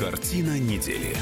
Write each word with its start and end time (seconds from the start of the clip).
Картина 0.00 0.58
недели. 0.58 1.14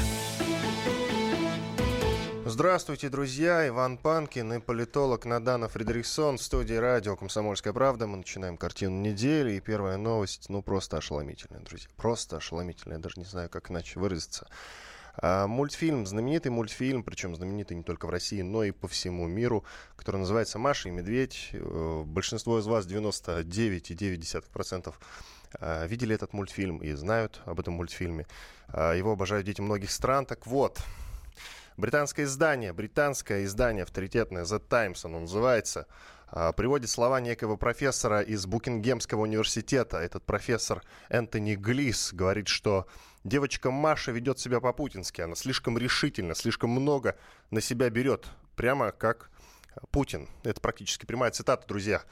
Здравствуйте, 2.45 3.09
друзья. 3.09 3.67
Иван 3.67 3.97
Панкин 3.97 4.53
и 4.53 4.59
политолог 4.61 5.25
Надана 5.25 5.67
Фредериксон 5.67 6.37
в 6.37 6.41
студии 6.41 6.75
радио 6.75 7.17
«Комсомольская 7.17 7.73
правда». 7.73 8.07
Мы 8.07 8.15
начинаем 8.15 8.55
картину 8.55 9.01
недели. 9.01 9.57
И 9.57 9.59
первая 9.59 9.97
новость, 9.97 10.47
ну, 10.47 10.61
просто 10.61 10.95
ошеломительная, 10.95 11.59
друзья. 11.59 11.89
Просто 11.97 12.37
ошеломительная. 12.37 12.99
Я 12.99 13.03
даже 13.03 13.19
не 13.19 13.25
знаю, 13.25 13.49
как 13.49 13.69
иначе 13.69 13.99
выразиться. 13.99 14.47
А, 15.17 15.47
мультфильм, 15.47 16.05
знаменитый 16.05 16.49
мультфильм, 16.49 17.03
причем 17.03 17.35
знаменитый 17.35 17.75
не 17.75 17.83
только 17.83 18.05
в 18.05 18.09
России, 18.09 18.41
но 18.41 18.63
и 18.63 18.71
по 18.71 18.87
всему 18.87 19.27
миру, 19.27 19.65
который 19.97 20.21
называется 20.21 20.57
«Маша 20.57 20.87
и 20.87 20.93
медведь». 20.93 21.49
Э, 21.51 22.03
большинство 22.05 22.59
из 22.59 22.65
вас, 22.65 22.85
99,9%, 22.85 24.87
а, 24.87 24.93
видели 25.61 26.15
этот 26.15 26.33
мультфильм 26.33 26.77
и 26.77 26.91
знают 26.93 27.41
об 27.45 27.59
этом 27.59 27.73
мультфильме. 27.75 28.25
А, 28.71 28.93
его 28.93 29.13
обожают 29.13 29.45
дети 29.45 29.61
многих 29.61 29.91
стран. 29.91 30.25
Так 30.25 30.45
вот, 30.45 30.79
британское 31.77 32.25
издание, 32.25 32.73
британское 32.73 33.45
издание 33.45 33.83
авторитетное 33.83 34.43
The 34.43 34.59
Times, 34.59 35.05
оно 35.05 35.21
называется, 35.21 35.87
а, 36.27 36.51
приводит 36.51 36.89
слова 36.89 37.19
некого 37.19 37.55
профессора 37.55 38.21
из 38.21 38.45
Букингемского 38.45 39.21
университета. 39.21 39.97
Этот 39.97 40.23
профессор 40.25 40.83
Энтони 41.09 41.55
Глис 41.55 42.13
говорит, 42.13 42.47
что 42.47 42.87
девочка 43.23 43.71
Маша 43.71 44.11
ведет 44.11 44.39
себя 44.39 44.59
по-путински. 44.59 45.21
Она 45.21 45.35
слишком 45.35 45.77
решительно, 45.77 46.35
слишком 46.35 46.69
много 46.69 47.17
на 47.49 47.61
себя 47.61 47.89
берет. 47.89 48.27
Прямо 48.55 48.91
как 48.91 49.31
Путин. 49.91 50.27
Это 50.43 50.59
практически 50.61 51.05
прямая 51.05 51.31
цитата, 51.31 51.65
друзья. 51.67 52.03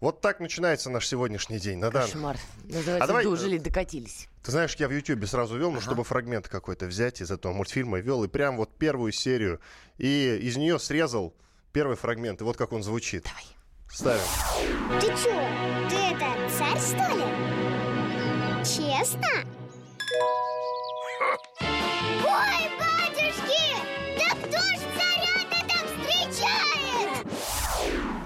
Вот 0.00 0.20
так 0.20 0.40
начинается 0.40 0.90
наш 0.90 1.06
сегодняшний 1.06 1.58
день. 1.58 1.78
Надан. 1.78 2.02
Кошмар. 2.02 2.36
Называется, 2.64 3.04
А 3.04 3.06
давай- 3.06 3.24
дожили, 3.24 3.58
докатились. 3.58 4.28
Ты 4.42 4.50
знаешь, 4.50 4.74
я 4.76 4.88
в 4.88 4.92
Ютьюбе 4.92 5.26
сразу 5.26 5.56
вел, 5.56 5.70
ну, 5.70 5.78
Ага. 5.78 5.84
чтобы 5.86 6.04
фрагмент 6.04 6.48
какой-то 6.48 6.86
взять 6.86 7.22
из 7.22 7.30
этого 7.30 7.52
мультфильма, 7.54 7.98
вел 8.00 8.22
и 8.24 8.28
прям 8.28 8.56
вот 8.58 8.76
первую 8.76 9.12
серию. 9.12 9.60
И 9.96 10.38
из 10.42 10.56
нее 10.56 10.78
срезал 10.78 11.34
первый 11.72 11.96
фрагмент. 11.96 12.40
И 12.42 12.44
вот 12.44 12.56
как 12.58 12.72
он 12.72 12.82
звучит. 12.82 13.24
Давай. 13.24 13.44
Ставим. 13.90 15.00
Ты 15.00 15.06
чё? 15.06 15.88
Ты 15.88 15.96
это 15.96 16.26
царь, 16.58 16.78
что 16.80 17.16
ли? 17.16 17.24
Честно? 18.64 19.28
Ой, 21.60 22.70
батюшки! 22.78 23.64
Да 24.18 24.30
кто 24.36 24.58
ж 24.58 24.78
царя-то 24.96 25.58
там 25.68 25.86
встречает? 25.86 27.26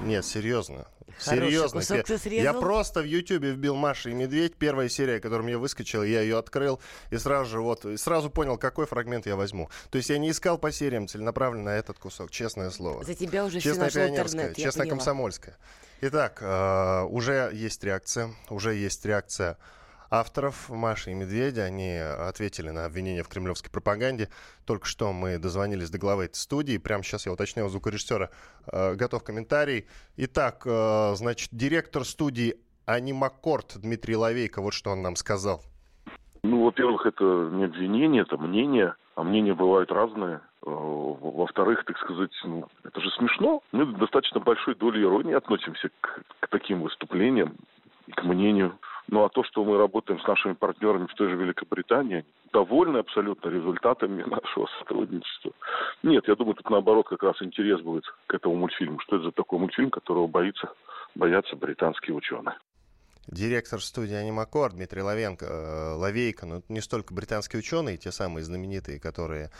Нет, 0.04 0.24
серьезно. 0.24 0.86
Хороший 1.18 1.50
Серьезно. 1.50 1.80
кусок 1.80 2.04
ты 2.04 2.18
срезал? 2.18 2.44
Я 2.44 2.52
просто 2.52 3.00
в 3.00 3.04
Ютьюбе 3.04 3.52
вбил 3.52 3.74
Маша 3.74 4.10
и 4.10 4.14
Медведь. 4.14 4.54
Первая 4.56 4.88
серия, 4.88 5.20
которая 5.20 5.44
мне 5.44 5.56
выскочила, 5.56 6.02
я 6.02 6.20
ее 6.20 6.38
открыл 6.38 6.80
и 7.10 7.18
сразу 7.18 7.50
же 7.50 7.60
вот, 7.60 7.84
и 7.84 7.96
сразу 7.96 8.30
понял, 8.30 8.56
какой 8.56 8.86
фрагмент 8.86 9.26
я 9.26 9.36
возьму. 9.36 9.68
То 9.90 9.98
есть 9.98 10.10
я 10.10 10.18
не 10.18 10.30
искал 10.30 10.58
по 10.58 10.70
сериям 10.72 11.08
целенаправленно 11.08 11.70
этот 11.70 11.98
кусок, 11.98 12.30
честное 12.30 12.70
слово. 12.70 13.04
За 13.04 13.14
тебя 13.14 13.44
уже 13.44 13.56
я 13.56 13.62
честная 13.62 13.90
поняла. 13.90 14.88
комсомольская. 14.90 15.56
Итак, 16.00 16.38
э, 16.40 17.02
уже 17.04 17.50
есть 17.52 17.82
реакция, 17.82 18.32
уже 18.50 18.74
есть 18.74 19.04
реакция 19.04 19.58
авторов 20.10 20.68
Маши 20.68 21.10
и 21.10 21.14
Медведя. 21.14 21.64
Они 21.64 21.96
ответили 21.96 22.70
на 22.70 22.84
обвинения 22.84 23.22
в 23.22 23.28
кремлевской 23.28 23.70
пропаганде. 23.70 24.28
Только 24.66 24.86
что 24.86 25.12
мы 25.12 25.38
дозвонились 25.38 25.90
до 25.90 25.98
главы 25.98 26.24
этой 26.24 26.36
студии. 26.36 26.78
Прямо 26.78 27.02
сейчас 27.02 27.26
я 27.26 27.32
уточняю 27.32 27.66
у 27.68 27.70
звукорежиссера. 27.70 28.30
э, 28.72 28.94
готов 28.94 29.22
комментарий. 29.24 29.86
Итак, 30.16 30.62
э, 30.66 31.14
значит, 31.14 31.50
директор 31.52 32.04
студии 32.04 32.56
Анимакорд 32.86 33.76
Дмитрий 33.76 34.16
Ловейко, 34.16 34.62
вот 34.62 34.72
что 34.72 34.90
он 34.90 35.02
нам 35.02 35.16
сказал. 35.16 35.62
Ну, 36.42 36.64
во-первых, 36.64 37.04
это 37.04 37.24
не 37.52 37.64
обвинение, 37.64 38.22
это 38.22 38.38
мнение, 38.38 38.94
а 39.14 39.22
мнения 39.22 39.54
бывают 39.54 39.90
разные. 39.90 40.40
Э, 40.64 40.70
Во-вторых, 40.70 41.84
так 41.84 41.98
сказать, 41.98 42.30
ну, 42.44 42.66
это 42.84 43.00
же 43.00 43.10
смешно. 43.10 43.62
Мы 43.72 43.86
достаточно 43.86 44.40
большой 44.40 44.74
долей 44.74 45.02
иронии 45.02 45.34
относимся 45.34 45.90
к, 46.00 46.22
к 46.40 46.48
таким 46.48 46.82
выступлениям 46.82 47.56
и 48.06 48.12
к 48.12 48.22
мнению. 48.24 48.78
Ну, 49.08 49.24
а 49.24 49.30
то, 49.30 49.42
что 49.42 49.64
мы 49.64 49.78
работаем 49.78 50.20
с 50.20 50.26
нашими 50.26 50.52
партнерами 50.52 51.06
в 51.06 51.14
той 51.14 51.30
же 51.30 51.36
Великобритании, 51.36 52.26
довольны 52.52 52.98
абсолютно 52.98 53.48
результатами 53.48 54.22
нашего 54.26 54.68
сотрудничества. 54.78 55.52
Нет, 56.02 56.28
я 56.28 56.34
думаю, 56.34 56.54
тут 56.54 56.68
наоборот 56.68 57.08
как 57.08 57.22
раз 57.22 57.40
интерес 57.40 57.80
будет 57.80 58.04
к 58.26 58.34
этому 58.34 58.56
мультфильму. 58.56 59.00
Что 59.00 59.16
это 59.16 59.26
за 59.26 59.32
такой 59.32 59.58
мультфильм, 59.58 59.90
которого 59.90 60.26
боится, 60.26 60.72
боятся 61.14 61.56
британские 61.56 62.14
ученые. 62.14 62.56
Директор 63.26 63.80
студии 63.80 64.14
Анимакор 64.14 64.72
Дмитрий 64.72 65.02
Ловенко, 65.02 65.44
э, 65.44 65.92
Ловейко, 65.96 66.46
ну, 66.46 66.58
это 66.58 66.72
не 66.72 66.80
столько 66.80 67.12
британские 67.12 67.60
ученые, 67.60 67.98
те 67.98 68.10
самые 68.10 68.42
знаменитые, 68.42 68.98
которые 68.98 69.50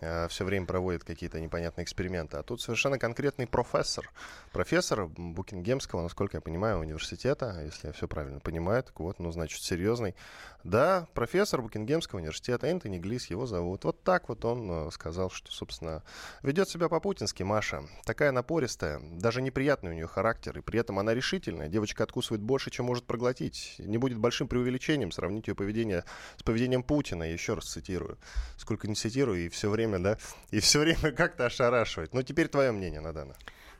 все 0.00 0.44
время 0.44 0.66
проводят 0.66 1.04
какие-то 1.04 1.40
непонятные 1.40 1.84
эксперименты, 1.84 2.36
а 2.36 2.42
тут 2.42 2.60
совершенно 2.60 2.98
конкретный 2.98 3.46
профессор. 3.46 4.10
Профессор 4.52 5.06
Букингемского, 5.06 6.02
насколько 6.02 6.36
я 6.36 6.40
понимаю, 6.40 6.78
университета, 6.78 7.60
если 7.64 7.88
я 7.88 7.92
все 7.92 8.08
правильно 8.08 8.40
понимаю, 8.40 8.82
так 8.82 8.98
вот, 9.00 9.18
ну, 9.18 9.30
значит, 9.32 9.62
серьезный. 9.62 10.14
Да, 10.64 11.06
профессор 11.12 11.60
Букингемского 11.60 12.20
университета, 12.20 12.66
Энтони 12.66 12.98
Глис 12.98 13.26
его 13.26 13.44
зовут. 13.44 13.84
Вот 13.84 14.02
так 14.02 14.30
вот 14.30 14.46
он 14.46 14.70
э, 14.70 14.90
сказал, 14.92 15.28
что, 15.28 15.52
собственно, 15.52 16.02
ведет 16.42 16.70
себя 16.70 16.88
по-путински 16.88 17.42
Маша. 17.42 17.82
Такая 18.06 18.32
напористая, 18.32 18.98
даже 18.98 19.42
неприятный 19.42 19.90
у 19.90 19.94
нее 19.94 20.06
характер, 20.06 20.58
и 20.58 20.62
при 20.62 20.80
этом 20.80 20.98
она 20.98 21.12
решительная. 21.12 21.68
Девочка 21.68 22.02
откусывает 22.02 22.40
больше, 22.40 22.70
чем 22.70 22.86
может 22.86 23.04
проглотить. 23.04 23.74
Не 23.78 23.98
будет 23.98 24.16
большим 24.16 24.48
преувеличением 24.48 25.12
сравнить 25.12 25.48
ее 25.48 25.54
поведение 25.54 26.02
с 26.38 26.42
поведением 26.42 26.82
Путина. 26.82 27.24
Еще 27.24 27.52
раз 27.52 27.66
цитирую. 27.66 28.16
Сколько 28.56 28.88
не 28.88 28.94
цитирую, 28.94 29.44
и 29.44 29.50
все 29.50 29.68
время, 29.68 29.83
да, 29.86 30.18
и 30.50 30.60
все 30.60 30.80
время 30.80 31.12
как-то 31.16 31.46
ошарашивает. 31.46 32.14
Ну, 32.14 32.22
теперь 32.22 32.48
твое 32.48 32.72
мнение, 32.72 33.00
Надана. 33.00 33.34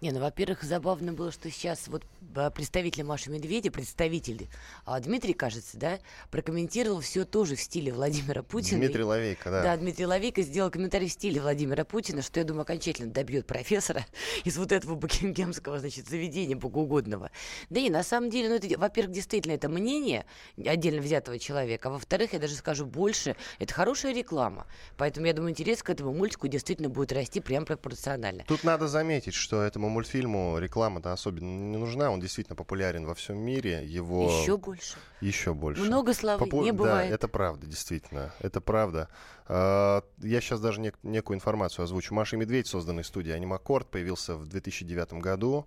Не, 0.05 0.13
ну, 0.13 0.21
во-первых, 0.21 0.63
забавно 0.63 1.15
было, 1.15 1.33
что 1.33 1.51
сейчас 1.51 1.89
вот 1.89 2.05
а, 2.35 2.51
представитель 2.51 3.05
Маши 3.05 3.31
Медведя, 3.31 3.71
представитель 3.71 4.49
а, 4.85 5.01
Дмитрий, 5.01 5.33
кажется, 5.33 5.79
да, 5.79 5.99
прокомментировал 6.31 7.01
все 7.01 7.25
тоже 7.25 7.57
в 7.57 7.61
стиле 7.63 7.91
Владимира 7.91 8.43
Путина. 8.43 8.81
Дмитрий 8.81 9.03
Ловейко, 9.03 9.51
да. 9.51 9.63
Да, 9.63 9.77
Дмитрий 9.79 10.05
Ловейко 10.05 10.43
сделал 10.43 10.71
комментарий 10.71 11.09
в 11.09 11.13
стиле 11.13 11.41
Владимира 11.41 11.87
Путина, 11.87 12.21
что, 12.21 12.39
я 12.39 12.45
думаю, 12.45 12.65
окончательно 12.65 13.11
добьет 13.11 13.47
профессора 13.47 14.05
из 14.45 14.59
вот 14.59 14.73
этого 14.73 14.95
букингемского, 14.95 15.79
значит, 15.79 16.07
заведения 16.07 16.55
богоугодного. 16.55 17.31
Да 17.71 17.81
и 17.81 17.89
на 17.89 18.03
самом 18.03 18.29
деле, 18.29 18.51
ну, 18.51 18.57
это, 18.57 18.79
во-первых, 18.79 19.15
действительно, 19.15 19.55
это 19.55 19.71
мнение 19.71 20.27
отдельно 20.67 21.01
взятого 21.01 21.39
человека, 21.39 21.89
а 21.89 21.93
во-вторых, 21.93 22.35
я 22.35 22.39
даже 22.39 22.57
скажу 22.57 22.85
больше, 22.85 23.37
это 23.59 23.73
хорошая 23.73 24.13
реклама. 24.13 24.67
Поэтому, 24.99 25.25
я 25.25 25.33
думаю, 25.33 25.53
интерес 25.53 25.83
к 25.83 25.89
этому 25.89 26.13
мультику 26.13 26.47
действительно 26.47 26.91
будет 26.91 27.11
расти 27.11 27.41
прям 27.41 27.65
пропорционально. 27.65 28.45
Тут 28.47 28.65
надо 28.65 28.87
заметить, 28.87 29.33
что 29.33 29.63
этому 29.63 29.94
мультфильму 29.95 30.59
реклама-то 30.59 31.13
особенно 31.13 31.47
не 31.71 31.77
нужна. 31.79 32.11
Он 32.11 32.21
действительно 32.21 32.57
популярен 32.57 33.07
во 33.07 33.15
всем 33.15 33.39
мире. 33.39 33.85
Его 33.87 34.29
Еще 34.43 34.57
больше. 34.59 34.97
еще 35.21 35.55
больше. 35.55 35.83
Много 35.83 36.13
славы 36.13 36.45
Попу- 36.45 36.63
не 36.63 36.73
бывает. 36.73 37.09
Да, 37.09 37.15
это 37.15 37.29
правда, 37.29 37.67
действительно. 37.67 38.33
Это 38.41 38.61
правда. 38.61 39.09
А, 39.47 40.03
Я 40.19 40.41
сейчас 40.41 40.61
даже 40.61 40.81
нек- 40.81 40.99
некую 41.03 41.37
информацию 41.37 41.85
озвучу. 41.85 42.15
Маша 42.15 42.37
и 42.37 42.39
Медведь, 42.39 42.67
созданный 42.67 43.05
студией 43.05 43.35
Анимакорд, 43.37 43.89
появился 43.91 44.37
в 44.37 44.47
2009 44.47 45.21
году. 45.21 45.67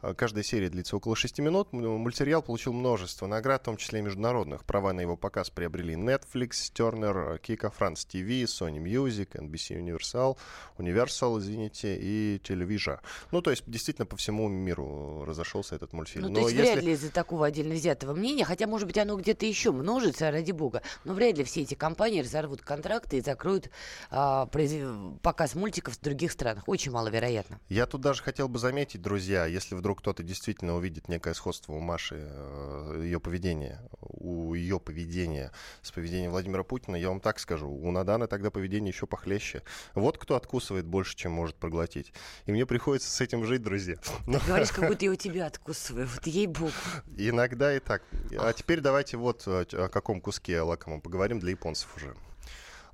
А, 0.00 0.14
Каждая 0.14 0.44
серия 0.44 0.68
длится 0.68 0.96
около 0.96 1.16
6 1.16 1.40
минут. 1.40 1.68
М- 1.72 1.80
Мультсериал 1.98 2.40
получил 2.42 2.72
множество 2.72 3.26
наград, 3.26 3.62
в 3.62 3.64
том 3.64 3.76
числе 3.76 3.98
и 3.98 4.02
международных. 4.02 4.64
Права 4.64 4.92
на 4.92 5.00
его 5.00 5.16
показ 5.16 5.50
приобрели 5.50 5.94
Netflix, 5.94 6.50
Turner, 6.72 7.40
Kika, 7.40 7.72
France 7.76 8.06
TV, 8.06 8.44
Sony 8.44 8.78
Music, 8.78 9.30
NBC 9.32 9.80
Universal, 9.82 10.36
Universal, 10.78 11.38
извините, 11.40 11.96
и 12.00 12.40
Television. 12.44 12.98
Ну, 13.32 13.42
то 13.42 13.50
есть, 13.50 13.64
действительно, 13.66 14.06
по 14.06 14.16
всему 14.16 14.48
миру 14.48 15.24
разошелся 15.24 15.74
этот 15.74 15.92
мультфильм. 15.92 16.26
Ну, 16.26 16.28
Но 16.32 16.34
то 16.36 16.40
есть 16.48 16.52
если- 16.54 16.72
вряд 16.72 16.84
ли 16.84 16.92
из-за 16.92 17.10
такого 17.10 17.46
отдельно 17.46 17.74
взятого 17.74 18.14
мнения, 18.14 18.44
хотя, 18.44 18.66
может 18.68 18.86
быть, 18.86 18.98
оно 18.98 19.16
где-то 19.16 19.46
еще 19.46 19.72
множится, 19.72 20.30
ради 20.30 20.52
бога, 20.52 20.82
но 21.04 21.12
вряд 21.14 21.36
ли 21.38 21.44
все 21.44 21.62
эти 21.62 21.74
компании 21.74 22.20
разорвут 22.20 22.62
контракты 22.62 23.18
и 23.18 23.20
закроют 23.20 23.70
а, 24.10 24.46
произв- 24.46 25.18
показ 25.22 25.54
мультиков 25.54 25.94
в 25.96 26.00
других 26.00 26.30
странах. 26.32 26.64
Очень 26.68 26.92
маловероятно. 26.92 27.58
Я 27.68 27.86
тут 27.86 28.00
даже 28.00 28.22
хотел 28.22 28.48
бы 28.48 28.58
заметить, 28.58 29.02
друзья, 29.02 29.46
если 29.46 29.74
вдруг 29.74 29.87
кто-то 29.94 30.22
действительно 30.22 30.76
увидит 30.76 31.08
некое 31.08 31.34
сходство 31.34 31.72
у 31.72 31.80
Маши, 31.80 32.16
э, 32.18 33.00
ее 33.04 33.20
поведения, 33.20 33.80
у 34.00 34.54
ее 34.54 34.80
поведения 34.80 35.52
с 35.82 35.90
поведением 35.92 36.32
Владимира 36.32 36.64
Путина, 36.64 36.96
я 36.96 37.08
вам 37.08 37.20
так 37.20 37.38
скажу, 37.38 37.68
у 37.68 37.90
Наданы 37.90 38.26
тогда 38.26 38.50
поведение 38.50 38.90
еще 38.90 39.06
похлеще. 39.06 39.62
Вот 39.94 40.18
кто 40.18 40.36
откусывает 40.36 40.86
больше, 40.86 41.16
чем 41.16 41.32
может 41.32 41.56
проглотить. 41.56 42.12
И 42.46 42.52
мне 42.52 42.66
приходится 42.66 43.10
с 43.10 43.20
этим 43.20 43.44
жить, 43.44 43.62
друзья. 43.62 43.96
Но 44.26 44.38
Говоришь, 44.46 44.70
как 44.70 44.88
будто 44.88 45.04
я 45.04 45.10
у 45.10 45.14
тебя 45.16 45.46
откусываю. 45.46 46.06
Вот 46.06 46.26
ей-богу. 46.26 46.72
иногда 47.16 47.74
и 47.74 47.80
так. 47.80 48.02
А 48.38 48.52
теперь 48.52 48.80
давайте 48.80 49.16
вот 49.16 49.46
о 49.46 49.64
о 49.72 49.88
каком 49.88 50.20
куске 50.20 50.60
лакомом 50.60 51.00
поговорим 51.00 51.38
для 51.38 51.50
японцев 51.50 51.94
уже. 51.96 52.14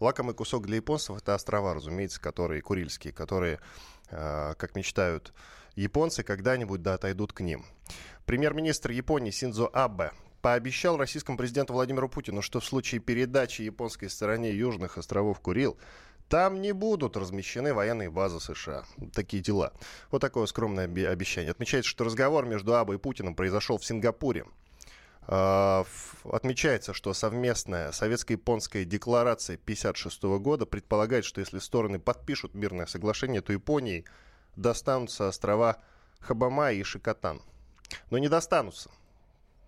Лакомый 0.01 0.35
кусок 0.35 0.67
для 0.67 0.77
японцев 0.77 1.17
это 1.17 1.35
острова, 1.35 1.75
разумеется, 1.75 2.21
которые 2.21 2.61
курильские, 2.63 3.13
которые, 3.13 3.61
э, 4.11 4.55
как 4.57 4.75
мечтают 4.75 5.33
японцы, 5.77 6.23
когда-нибудь 6.23 6.83
да 6.83 6.95
отойдут 6.95 7.33
к 7.33 7.41
ним. 7.41 7.65
Премьер-министр 8.27 8.91
Японии 8.91 9.31
Синдзо 9.31 9.69
Абе 9.73 10.13
пообещал 10.41 10.97
российскому 10.97 11.39
президенту 11.39 11.73
Владимиру 11.73 12.09
Путину, 12.09 12.43
что 12.43 12.61
в 12.61 12.65
случае 12.65 13.01
передачи 13.01 13.63
японской 13.63 14.09
стороне 14.09 14.53
южных 14.53 14.99
островов 14.99 15.41
Курил 15.41 15.79
там 16.29 16.61
не 16.61 16.73
будут 16.73 17.17
размещены 17.17 17.75
военные 17.75 18.11
базы 18.11 18.41
США. 18.41 18.85
Такие 19.13 19.43
дела. 19.43 19.73
Вот 20.11 20.21
такое 20.21 20.47
скромное 20.47 20.85
обещание. 20.85 21.51
Отмечается, 21.51 21.91
что 21.91 22.05
разговор 22.05 22.47
между 22.47 22.75
Абой 22.75 22.97
и 22.97 22.99
Путиным 22.99 23.35
произошел 23.35 23.79
в 23.79 23.85
Сингапуре. 23.85 24.45
А, 25.27 25.85
отмечается, 26.25 26.93
что 26.93 27.15
совместная 27.15 27.93
советско-японская 27.93 28.85
декларация 28.85 29.55
1956 29.55 30.23
года 30.43 30.67
предполагает, 30.67 31.25
что 31.25 31.41
если 31.41 31.59
стороны 31.59 31.99
подпишут 31.99 32.55
мирное 32.55 32.87
соглашение, 32.87 33.41
то 33.41 33.53
Японии 33.53 34.05
достанутся 34.57 35.29
острова 35.29 35.77
Хабама 36.21 36.73
и 36.73 36.83
Шикотан. 36.83 37.43
Но 38.11 38.19
не 38.19 38.29
достанутся. 38.29 38.91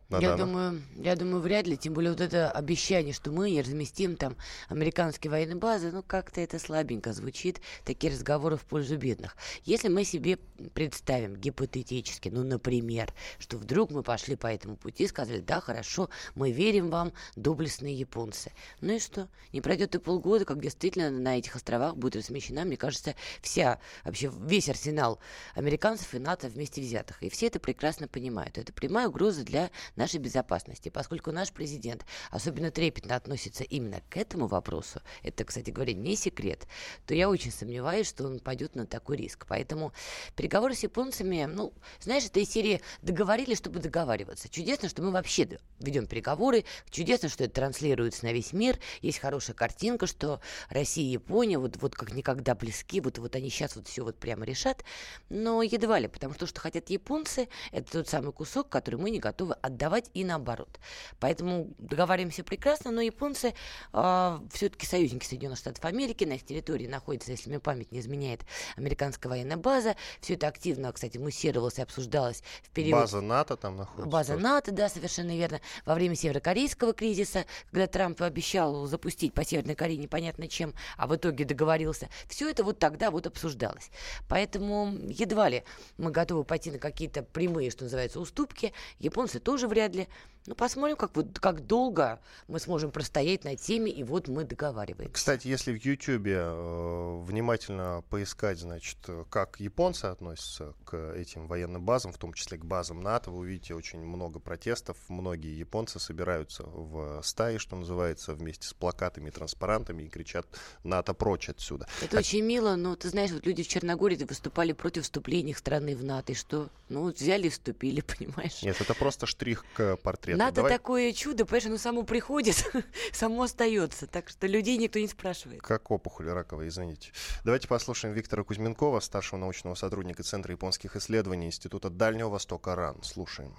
Я 0.08 0.36
думаю, 0.36 0.82
я 0.96 1.16
думаю, 1.16 1.40
вряд 1.40 1.66
ли, 1.66 1.76
тем 1.76 1.92
более 1.92 2.12
вот 2.12 2.20
это 2.20 2.50
обещание, 2.50 3.12
что 3.12 3.32
мы 3.32 3.50
не 3.50 3.60
разместим 3.60 4.16
там 4.16 4.36
американские 4.68 5.32
военные 5.32 5.56
базы, 5.56 5.90
ну 5.90 6.02
как-то 6.02 6.40
это 6.40 6.60
слабенько 6.60 7.12
звучит, 7.12 7.60
такие 7.84 8.12
разговоры 8.12 8.56
в 8.56 8.64
пользу 8.64 8.96
бедных. 8.96 9.36
Если 9.64 9.88
мы 9.88 10.04
себе 10.04 10.38
представим 10.74 11.34
гипотетически, 11.34 12.28
ну, 12.28 12.44
например, 12.44 13.12
что 13.40 13.56
вдруг 13.56 13.90
мы 13.90 14.04
пошли 14.04 14.36
по 14.36 14.46
этому 14.46 14.76
пути 14.76 15.04
и 15.04 15.08
сказали, 15.08 15.40
да, 15.40 15.60
хорошо, 15.60 16.08
мы 16.36 16.52
верим 16.52 16.88
вам, 16.90 17.12
доблестные 17.34 17.94
японцы. 17.94 18.52
Ну 18.80 18.94
и 18.94 18.98
что? 19.00 19.28
Не 19.52 19.60
пройдет 19.60 19.96
и 19.96 19.98
полгода, 19.98 20.44
как 20.44 20.60
действительно 20.60 21.10
на 21.10 21.38
этих 21.38 21.56
островах 21.56 21.96
будет 21.96 22.14
размещена, 22.14 22.64
мне 22.64 22.76
кажется, 22.76 23.16
вся, 23.42 23.80
вообще 24.04 24.30
весь 24.40 24.68
арсенал 24.68 25.18
американцев 25.54 26.14
и 26.14 26.20
НАТО 26.20 26.48
вместе 26.48 26.80
взятых. 26.80 27.20
И 27.24 27.28
все 27.28 27.46
это 27.46 27.58
прекрасно 27.58 28.06
понимают. 28.06 28.56
Это 28.56 28.72
прямая 28.72 29.08
угроза 29.08 29.42
для 29.44 29.70
нашей 29.96 30.18
безопасности. 30.18 30.88
Поскольку 30.88 31.32
наш 31.32 31.50
президент 31.52 32.04
особенно 32.30 32.70
трепетно 32.70 33.16
относится 33.16 33.64
именно 33.64 34.02
к 34.10 34.16
этому 34.16 34.46
вопросу, 34.46 35.00
это, 35.22 35.44
кстати 35.44 35.70
говоря, 35.70 35.94
не 35.94 36.16
секрет, 36.16 36.66
то 37.06 37.14
я 37.14 37.28
очень 37.28 37.50
сомневаюсь, 37.50 38.08
что 38.08 38.26
он 38.26 38.38
пойдет 38.38 38.74
на 38.74 38.86
такой 38.86 39.16
риск. 39.16 39.46
Поэтому 39.48 39.92
переговоры 40.36 40.74
с 40.74 40.82
японцами, 40.82 41.44
ну, 41.44 41.72
знаешь, 42.00 42.26
это 42.26 42.40
из 42.40 42.50
серии 42.50 42.82
договорились, 43.02 43.58
чтобы 43.58 43.80
договариваться. 43.80 44.48
Чудесно, 44.48 44.88
что 44.88 45.02
мы 45.02 45.10
вообще 45.10 45.58
ведем 45.80 46.06
переговоры, 46.06 46.64
чудесно, 46.90 47.28
что 47.28 47.44
это 47.44 47.54
транслируется 47.54 48.24
на 48.24 48.32
весь 48.32 48.52
мир, 48.52 48.78
есть 49.00 49.18
хорошая 49.18 49.56
картинка, 49.56 50.06
что 50.06 50.40
Россия 50.68 51.04
и 51.04 51.12
Япония 51.12 51.58
вот, 51.58 51.76
вот 51.80 51.94
как 51.94 52.12
никогда 52.12 52.54
близки, 52.54 53.00
вот, 53.00 53.18
вот 53.18 53.34
они 53.36 53.48
сейчас 53.48 53.76
вот 53.76 53.88
все 53.88 54.04
вот 54.04 54.16
прямо 54.18 54.44
решат, 54.44 54.84
но 55.28 55.62
едва 55.62 55.98
ли, 55.98 56.08
потому 56.08 56.34
что 56.34 56.40
то, 56.40 56.46
что 56.46 56.60
хотят 56.60 56.90
японцы, 56.90 57.48
это 57.72 57.92
тот 57.92 58.08
самый 58.08 58.32
кусок, 58.32 58.68
который 58.68 58.96
мы 58.96 59.10
не 59.10 59.18
готовы 59.18 59.54
отдать 59.54 59.85
давать 59.86 60.10
и 60.14 60.24
наоборот. 60.24 60.80
Поэтому 61.20 61.68
договариваемся 61.78 62.42
прекрасно, 62.42 62.90
но 62.90 63.00
японцы 63.00 63.48
э, 63.48 63.52
а, 63.92 64.42
все-таки 64.52 64.84
союзники 64.84 65.24
Соединенных 65.24 65.58
Штатов 65.58 65.84
Америки, 65.84 66.24
на 66.24 66.32
их 66.32 66.44
территории 66.44 66.88
находится, 66.88 67.30
если 67.30 67.50
мне 67.50 67.60
память 67.60 67.92
не 67.92 68.00
изменяет, 68.00 68.40
американская 68.74 69.30
военная 69.30 69.56
база. 69.56 69.94
Все 70.20 70.34
это 70.34 70.48
активно, 70.48 70.92
кстати, 70.92 71.18
муссировалось 71.18 71.78
и 71.78 71.82
обсуждалось 71.82 72.42
в 72.64 72.70
период... 72.70 73.00
База 73.00 73.20
НАТО 73.20 73.56
там 73.56 73.76
находится. 73.76 74.10
База 74.10 74.32
тоже. 74.32 74.44
НАТО, 74.44 74.72
да, 74.72 74.88
совершенно 74.88 75.36
верно. 75.36 75.60
Во 75.84 75.94
время 75.94 76.16
северокорейского 76.16 76.92
кризиса, 76.92 77.44
когда 77.70 77.86
Трамп 77.86 78.20
обещал 78.22 78.86
запустить 78.86 79.34
по 79.34 79.44
Северной 79.44 79.76
Корее 79.76 79.98
непонятно 79.98 80.48
чем, 80.48 80.74
а 80.96 81.06
в 81.06 81.14
итоге 81.14 81.44
договорился. 81.44 82.08
Все 82.28 82.50
это 82.50 82.64
вот 82.64 82.80
тогда 82.80 83.12
вот 83.12 83.28
обсуждалось. 83.28 83.90
Поэтому 84.28 84.92
едва 85.08 85.48
ли 85.48 85.62
мы 85.96 86.10
готовы 86.10 86.42
пойти 86.42 86.72
на 86.72 86.78
какие-то 86.78 87.22
прямые, 87.22 87.70
что 87.70 87.84
называется, 87.84 88.18
уступки. 88.18 88.72
Японцы 88.98 89.38
тоже 89.38 89.68
в 89.68 89.75
вряд 89.76 89.94
ли. 89.94 90.08
Ну, 90.46 90.54
посмотрим, 90.54 90.96
как, 90.96 91.16
вот, 91.16 91.38
как 91.40 91.66
долго 91.66 92.20
мы 92.46 92.60
сможем 92.60 92.92
простоять 92.92 93.44
на 93.44 93.56
теме, 93.56 93.90
и 93.90 94.04
вот 94.04 94.28
мы 94.28 94.44
договариваемся. 94.44 95.12
Кстати, 95.12 95.48
если 95.48 95.76
в 95.76 95.84
Ютьюбе 95.84 96.38
э, 96.38 97.20
внимательно 97.24 98.04
поискать, 98.10 98.58
значит, 98.58 98.98
как 99.28 99.58
японцы 99.58 100.04
относятся 100.04 100.74
к 100.84 101.14
этим 101.14 101.48
военным 101.48 101.84
базам, 101.84 102.12
в 102.12 102.18
том 102.18 102.32
числе 102.32 102.58
к 102.58 102.64
базам 102.64 103.00
НАТО, 103.00 103.32
вы 103.32 103.38
увидите 103.40 103.74
очень 103.74 103.98
много 104.00 104.38
протестов. 104.38 104.96
Многие 105.08 105.58
японцы 105.58 105.98
собираются 105.98 106.62
в 106.62 107.22
стаи, 107.22 107.58
что 107.58 107.74
называется, 107.74 108.32
вместе 108.34 108.68
с 108.68 108.72
плакатами 108.72 109.28
и 109.28 109.32
транспарантами 109.32 110.04
и 110.04 110.08
кричат 110.08 110.46
«НАТО 110.84 111.12
прочь 111.12 111.48
отсюда». 111.48 111.88
Это 112.02 112.18
а... 112.18 112.20
очень 112.20 112.42
мило, 112.42 112.76
но 112.76 112.94
ты 112.94 113.08
знаешь, 113.08 113.32
вот 113.32 113.44
люди 113.46 113.64
в 113.64 113.68
Черногории 113.68 114.16
выступали 114.24 114.72
против 114.72 115.02
вступления 115.02 115.50
их 115.50 115.58
страны 115.58 115.96
в 115.96 116.04
НАТО, 116.04 116.32
и 116.32 116.34
что? 116.36 116.68
Ну, 116.88 117.10
взяли 117.10 117.48
и 117.48 117.50
вступили, 117.50 118.00
понимаешь? 118.18 118.62
Нет, 118.62 118.80
это 118.80 118.94
просто 118.94 119.26
штрих 119.26 119.64
к 119.74 119.96
портрету 119.96 120.35
нет. 120.36 120.46
Надо 120.46 120.56
Давай... 120.56 120.72
такое 120.72 121.12
чудо, 121.12 121.44
понимаешь, 121.44 121.66
оно 121.66 121.78
само 121.78 122.02
приходит, 122.04 122.64
само 123.12 123.42
остается. 123.42 124.06
Так 124.06 124.28
что 124.28 124.46
людей 124.46 124.76
никто 124.76 124.98
не 124.98 125.08
спрашивает. 125.08 125.62
Как 125.62 125.90
опухоль 125.90 126.28
раковая, 126.28 126.68
извините. 126.68 127.12
Давайте 127.44 127.68
послушаем 127.68 128.14
Виктора 128.14 128.44
Кузьменкова, 128.44 129.00
старшего 129.00 129.38
научного 129.38 129.74
сотрудника 129.74 130.22
Центра 130.22 130.52
японских 130.52 130.96
исследований 130.96 131.46
Института 131.46 131.90
Дальнего 131.90 132.28
Востока 132.28 132.74
РАН. 132.74 133.02
Слушаем. 133.02 133.54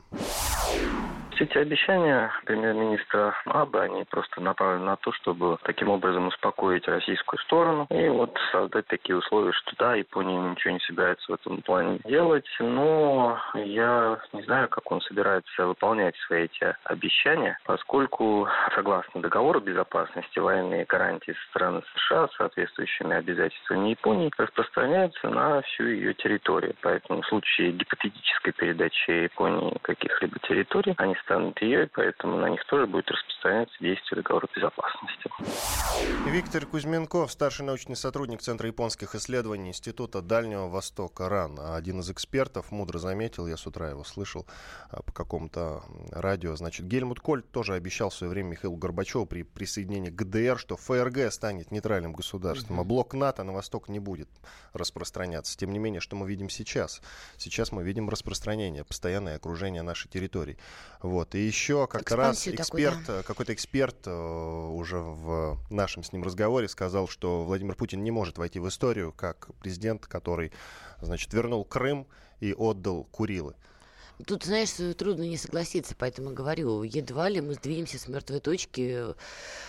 Все 1.38 1.44
эти 1.44 1.60
обещания 1.60 2.32
премьер-министра 2.46 3.36
Абы, 3.46 3.80
они 3.82 4.06
просто 4.06 4.42
направлены 4.42 4.86
на 4.86 4.96
то, 4.96 5.12
чтобы 5.12 5.60
таким 5.62 5.90
образом 5.90 6.26
успокоить 6.30 6.88
российскую 6.88 7.40
сторону 7.42 7.86
и 7.92 8.10
вот 8.10 8.36
создать 8.52 8.88
такие 8.88 9.16
условия, 9.16 9.52
что 9.52 9.76
да, 9.78 9.94
Япония 9.94 10.36
ничего 10.36 10.74
не 10.74 10.80
собирается 10.80 11.32
в 11.32 11.36
этом 11.36 11.62
плане 11.62 12.00
делать, 12.06 12.48
но 12.60 13.40
я 13.54 14.18
не 14.34 14.42
знаю, 14.46 14.68
как 14.68 14.92
он 14.92 15.00
собирается 15.02 15.68
выполнять 15.68 16.16
свои 16.26 16.46
эти 16.46 16.76
обещания, 16.86 17.60
поскольку, 17.66 18.48
согласно 18.74 19.22
договору 19.22 19.60
безопасности, 19.60 20.40
военные 20.40 20.86
гарантии 20.86 21.34
со 21.34 21.50
стороны 21.52 21.84
США 21.94 22.30
соответствующими 22.36 23.16
обязательствами 23.16 23.90
Японии 23.90 24.32
распространяются 24.40 25.30
на 25.30 25.62
всю 25.62 25.84
ее 25.84 26.16
территорию. 26.16 26.74
Поэтому 26.82 27.22
в 27.22 27.28
случае 27.28 27.74
гипотетической 27.74 28.54
передачи 28.54 29.12
Японии 29.12 29.78
каких-либо 29.84 30.40
территорий, 30.40 30.96
они 30.98 31.14
станут 31.28 31.62
ее, 31.62 31.86
и 31.86 31.90
поэтому 31.94 32.38
на 32.38 32.50
них 32.50 32.66
тоже 32.66 32.88
будет 32.88 33.12
распространяться 33.12 33.76
действие 33.82 34.22
договора 34.22 34.48
безопасности. 34.56 35.30
Виктор 36.26 36.66
Кузьменков, 36.66 37.32
старший 37.32 37.66
научный 37.66 37.96
сотрудник 37.96 38.42
Центра 38.42 38.68
японских 38.68 39.14
исследований 39.14 39.70
Института 39.70 40.22
Дальнего 40.22 40.68
Востока 40.68 41.28
РАН. 41.28 41.60
Один 41.76 42.00
из 42.00 42.10
экспертов 42.10 42.72
мудро 42.72 42.98
заметил, 42.98 43.46
я 43.48 43.58
с 43.58 43.68
утра 43.68 43.90
его 43.90 44.04
слышал 44.04 44.48
а, 44.90 45.04
по 45.04 45.12
какому-то 45.12 45.82
радио, 46.12 46.56
значит, 46.56 46.88
Гельмут 46.88 47.20
Коль 47.20 47.44
тоже 47.44 47.74
обещал 47.74 48.10
в 48.10 48.14
свое 48.14 48.32
время 48.32 48.50
Михаилу 48.50 48.78
Горбачеву 48.78 49.26
при 49.26 49.44
присоединении 49.44 50.10
к 50.10 50.16
ГДР, 50.16 50.58
что 50.58 50.78
ФРГ 50.78 51.32
станет 51.32 51.72
нейтральным 51.72 52.14
государством, 52.14 52.80
а 52.80 52.84
блок 52.86 53.14
НАТО 53.14 53.44
на 53.44 53.52
восток 53.52 53.90
не 53.90 54.00
будет 54.00 54.30
распространяться. 54.74 55.58
Тем 55.58 55.74
не 55.74 55.80
менее, 55.80 56.00
что 56.00 56.16
мы 56.16 56.28
видим 56.28 56.50
сейчас? 56.50 57.02
Сейчас 57.36 57.74
мы 57.74 57.84
видим 57.84 58.10
распространение, 58.10 58.86
постоянное 58.86 59.36
окружение 59.36 59.82
нашей 59.82 60.08
территории. 60.08 60.58
Вот. 61.02 61.17
И 61.36 61.40
еще 61.40 61.88
как-то 61.88 62.16
раз 62.16 62.48
эксперт, 62.48 63.00
такой, 63.00 63.16
да. 63.18 63.24
какой-то 63.24 63.54
эксперт 63.54 63.96
э, 64.06 64.12
уже 64.12 64.98
в 64.98 65.58
нашем 65.70 66.04
с 66.04 66.12
ним 66.12 66.24
разговоре 66.24 66.68
сказал, 66.68 67.08
что 67.08 67.44
Владимир 67.44 67.76
Путин 67.76 68.04
не 68.04 68.12
может 68.12 68.38
войти 68.38 68.60
в 68.60 68.68
историю 68.68 69.14
как 69.14 69.50
президент, 69.60 70.06
который, 70.06 70.52
значит, 71.02 71.34
вернул 71.34 71.66
Крым 71.66 72.08
и 72.40 72.54
отдал 72.54 73.06
Курилы. 73.06 73.56
Тут, 74.26 74.46
знаешь, 74.46 74.72
трудно 74.98 75.24
не 75.24 75.38
согласиться, 75.38 75.96
поэтому 75.98 76.32
говорю, 76.32 76.82
едва 76.84 77.30
ли 77.30 77.40
мы 77.40 77.54
сдвинемся 77.54 78.00
с 78.00 78.08
мертвой 78.08 78.40
точки 78.40 79.14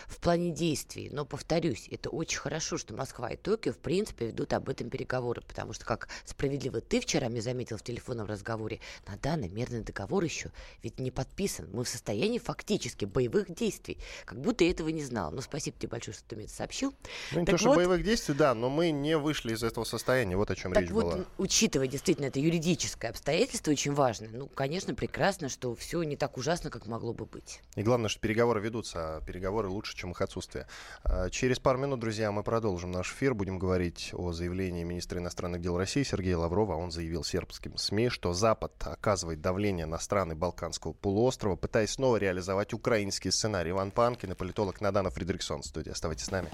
в 0.06 0.20
плане 0.20 0.52
действий. 0.52 1.10
Но, 1.12 1.26
повторюсь, 1.26 1.86
это 1.90 2.08
очень 2.08 2.38
хорошо, 2.38 2.78
что 2.78 2.94
Москва 2.94 3.30
и 3.30 3.36
Токио, 3.36 3.72
в 3.72 3.78
принципе, 3.78 4.28
ведут 4.28 4.54
об 4.54 4.68
этом 4.68 4.88
переговоры, 4.88 5.42
потому 5.42 5.74
что, 5.74 5.84
как 5.84 6.08
справедливо 6.24 6.80
ты 6.80 7.00
вчера 7.00 7.28
мне 7.28 7.42
заметил 7.42 7.76
в 7.76 7.82
телефонном 7.82 8.26
разговоре, 8.26 8.80
на 9.06 9.16
данный 9.16 9.48
мирный 9.48 9.82
договор 9.82 10.24
еще 10.24 10.50
ведь 10.82 10.98
не 10.98 11.10
подписан. 11.10 11.68
Мы 11.72 11.84
в 11.84 11.88
состоянии 11.88 12.38
фактически 12.38 13.04
боевых 13.04 13.54
действий, 13.54 13.98
как 14.24 14.40
будто 14.40 14.64
я 14.64 14.70
этого 14.70 14.88
не 14.88 15.04
знал. 15.04 15.30
Ну, 15.30 15.42
спасибо 15.42 15.76
тебе 15.78 15.90
большое, 15.90 16.14
что 16.14 16.24
ты 16.24 16.36
мне 16.36 16.46
это 16.46 16.54
сообщил. 16.54 16.94
Ну, 17.32 17.40
не 17.40 17.46
так 17.46 17.58
то, 17.58 17.64
вот, 17.64 17.72
что 17.72 17.76
боевых 17.76 18.02
действий, 18.02 18.34
да, 18.34 18.54
но 18.54 18.70
мы 18.70 18.90
не 18.92 19.18
вышли 19.18 19.52
из 19.52 19.62
этого 19.62 19.84
состояния, 19.84 20.36
вот 20.36 20.50
о 20.50 20.56
чем 20.56 20.72
так 20.72 20.84
речь 20.84 20.90
вот, 20.90 21.04
была. 21.04 21.24
учитывая 21.36 21.86
действительно 21.86 22.26
это 22.26 22.40
юридическое 22.40 23.10
обстоятельство 23.10 23.70
очень 23.72 23.92
важное, 23.92 24.37
ну, 24.38 24.46
конечно, 24.46 24.94
прекрасно, 24.94 25.48
что 25.48 25.74
все 25.74 26.02
не 26.04 26.16
так 26.16 26.38
ужасно, 26.38 26.70
как 26.70 26.86
могло 26.86 27.12
бы 27.12 27.26
быть. 27.26 27.60
И 27.74 27.82
главное, 27.82 28.08
что 28.08 28.20
переговоры 28.20 28.60
ведутся, 28.60 29.16
а 29.16 29.20
переговоры 29.20 29.68
лучше, 29.68 29.96
чем 29.96 30.12
их 30.12 30.20
отсутствие. 30.20 30.68
А, 31.02 31.28
через 31.28 31.58
пару 31.58 31.78
минут, 31.78 31.98
друзья, 31.98 32.30
мы 32.30 32.44
продолжим 32.44 32.92
наш 32.92 33.12
эфир. 33.12 33.34
Будем 33.34 33.58
говорить 33.58 34.10
о 34.12 34.32
заявлении 34.32 34.84
министра 34.84 35.18
иностранных 35.18 35.60
дел 35.60 35.76
России 35.76 36.04
Сергея 36.04 36.36
Лаврова. 36.36 36.74
Он 36.74 36.92
заявил 36.92 37.24
сербским 37.24 37.76
СМИ, 37.76 38.10
что 38.10 38.32
Запад 38.32 38.72
оказывает 38.84 39.40
давление 39.40 39.86
на 39.86 39.98
страны 39.98 40.36
Балканского 40.36 40.92
полуострова, 40.92 41.56
пытаясь 41.56 41.90
снова 41.90 42.16
реализовать 42.16 42.72
украинский 42.72 43.32
сценарий. 43.32 43.70
Иван 43.70 43.90
Панкин 43.90 44.32
и 44.32 44.34
политолог 44.36 44.80
Надана 44.80 45.10
Фридриксон 45.10 45.62
в 45.62 45.66
студии. 45.66 45.90
Оставайтесь 45.90 46.26
с 46.26 46.30
нами. 46.30 46.50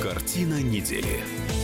Картина 0.00 0.62
недели. 0.62 1.63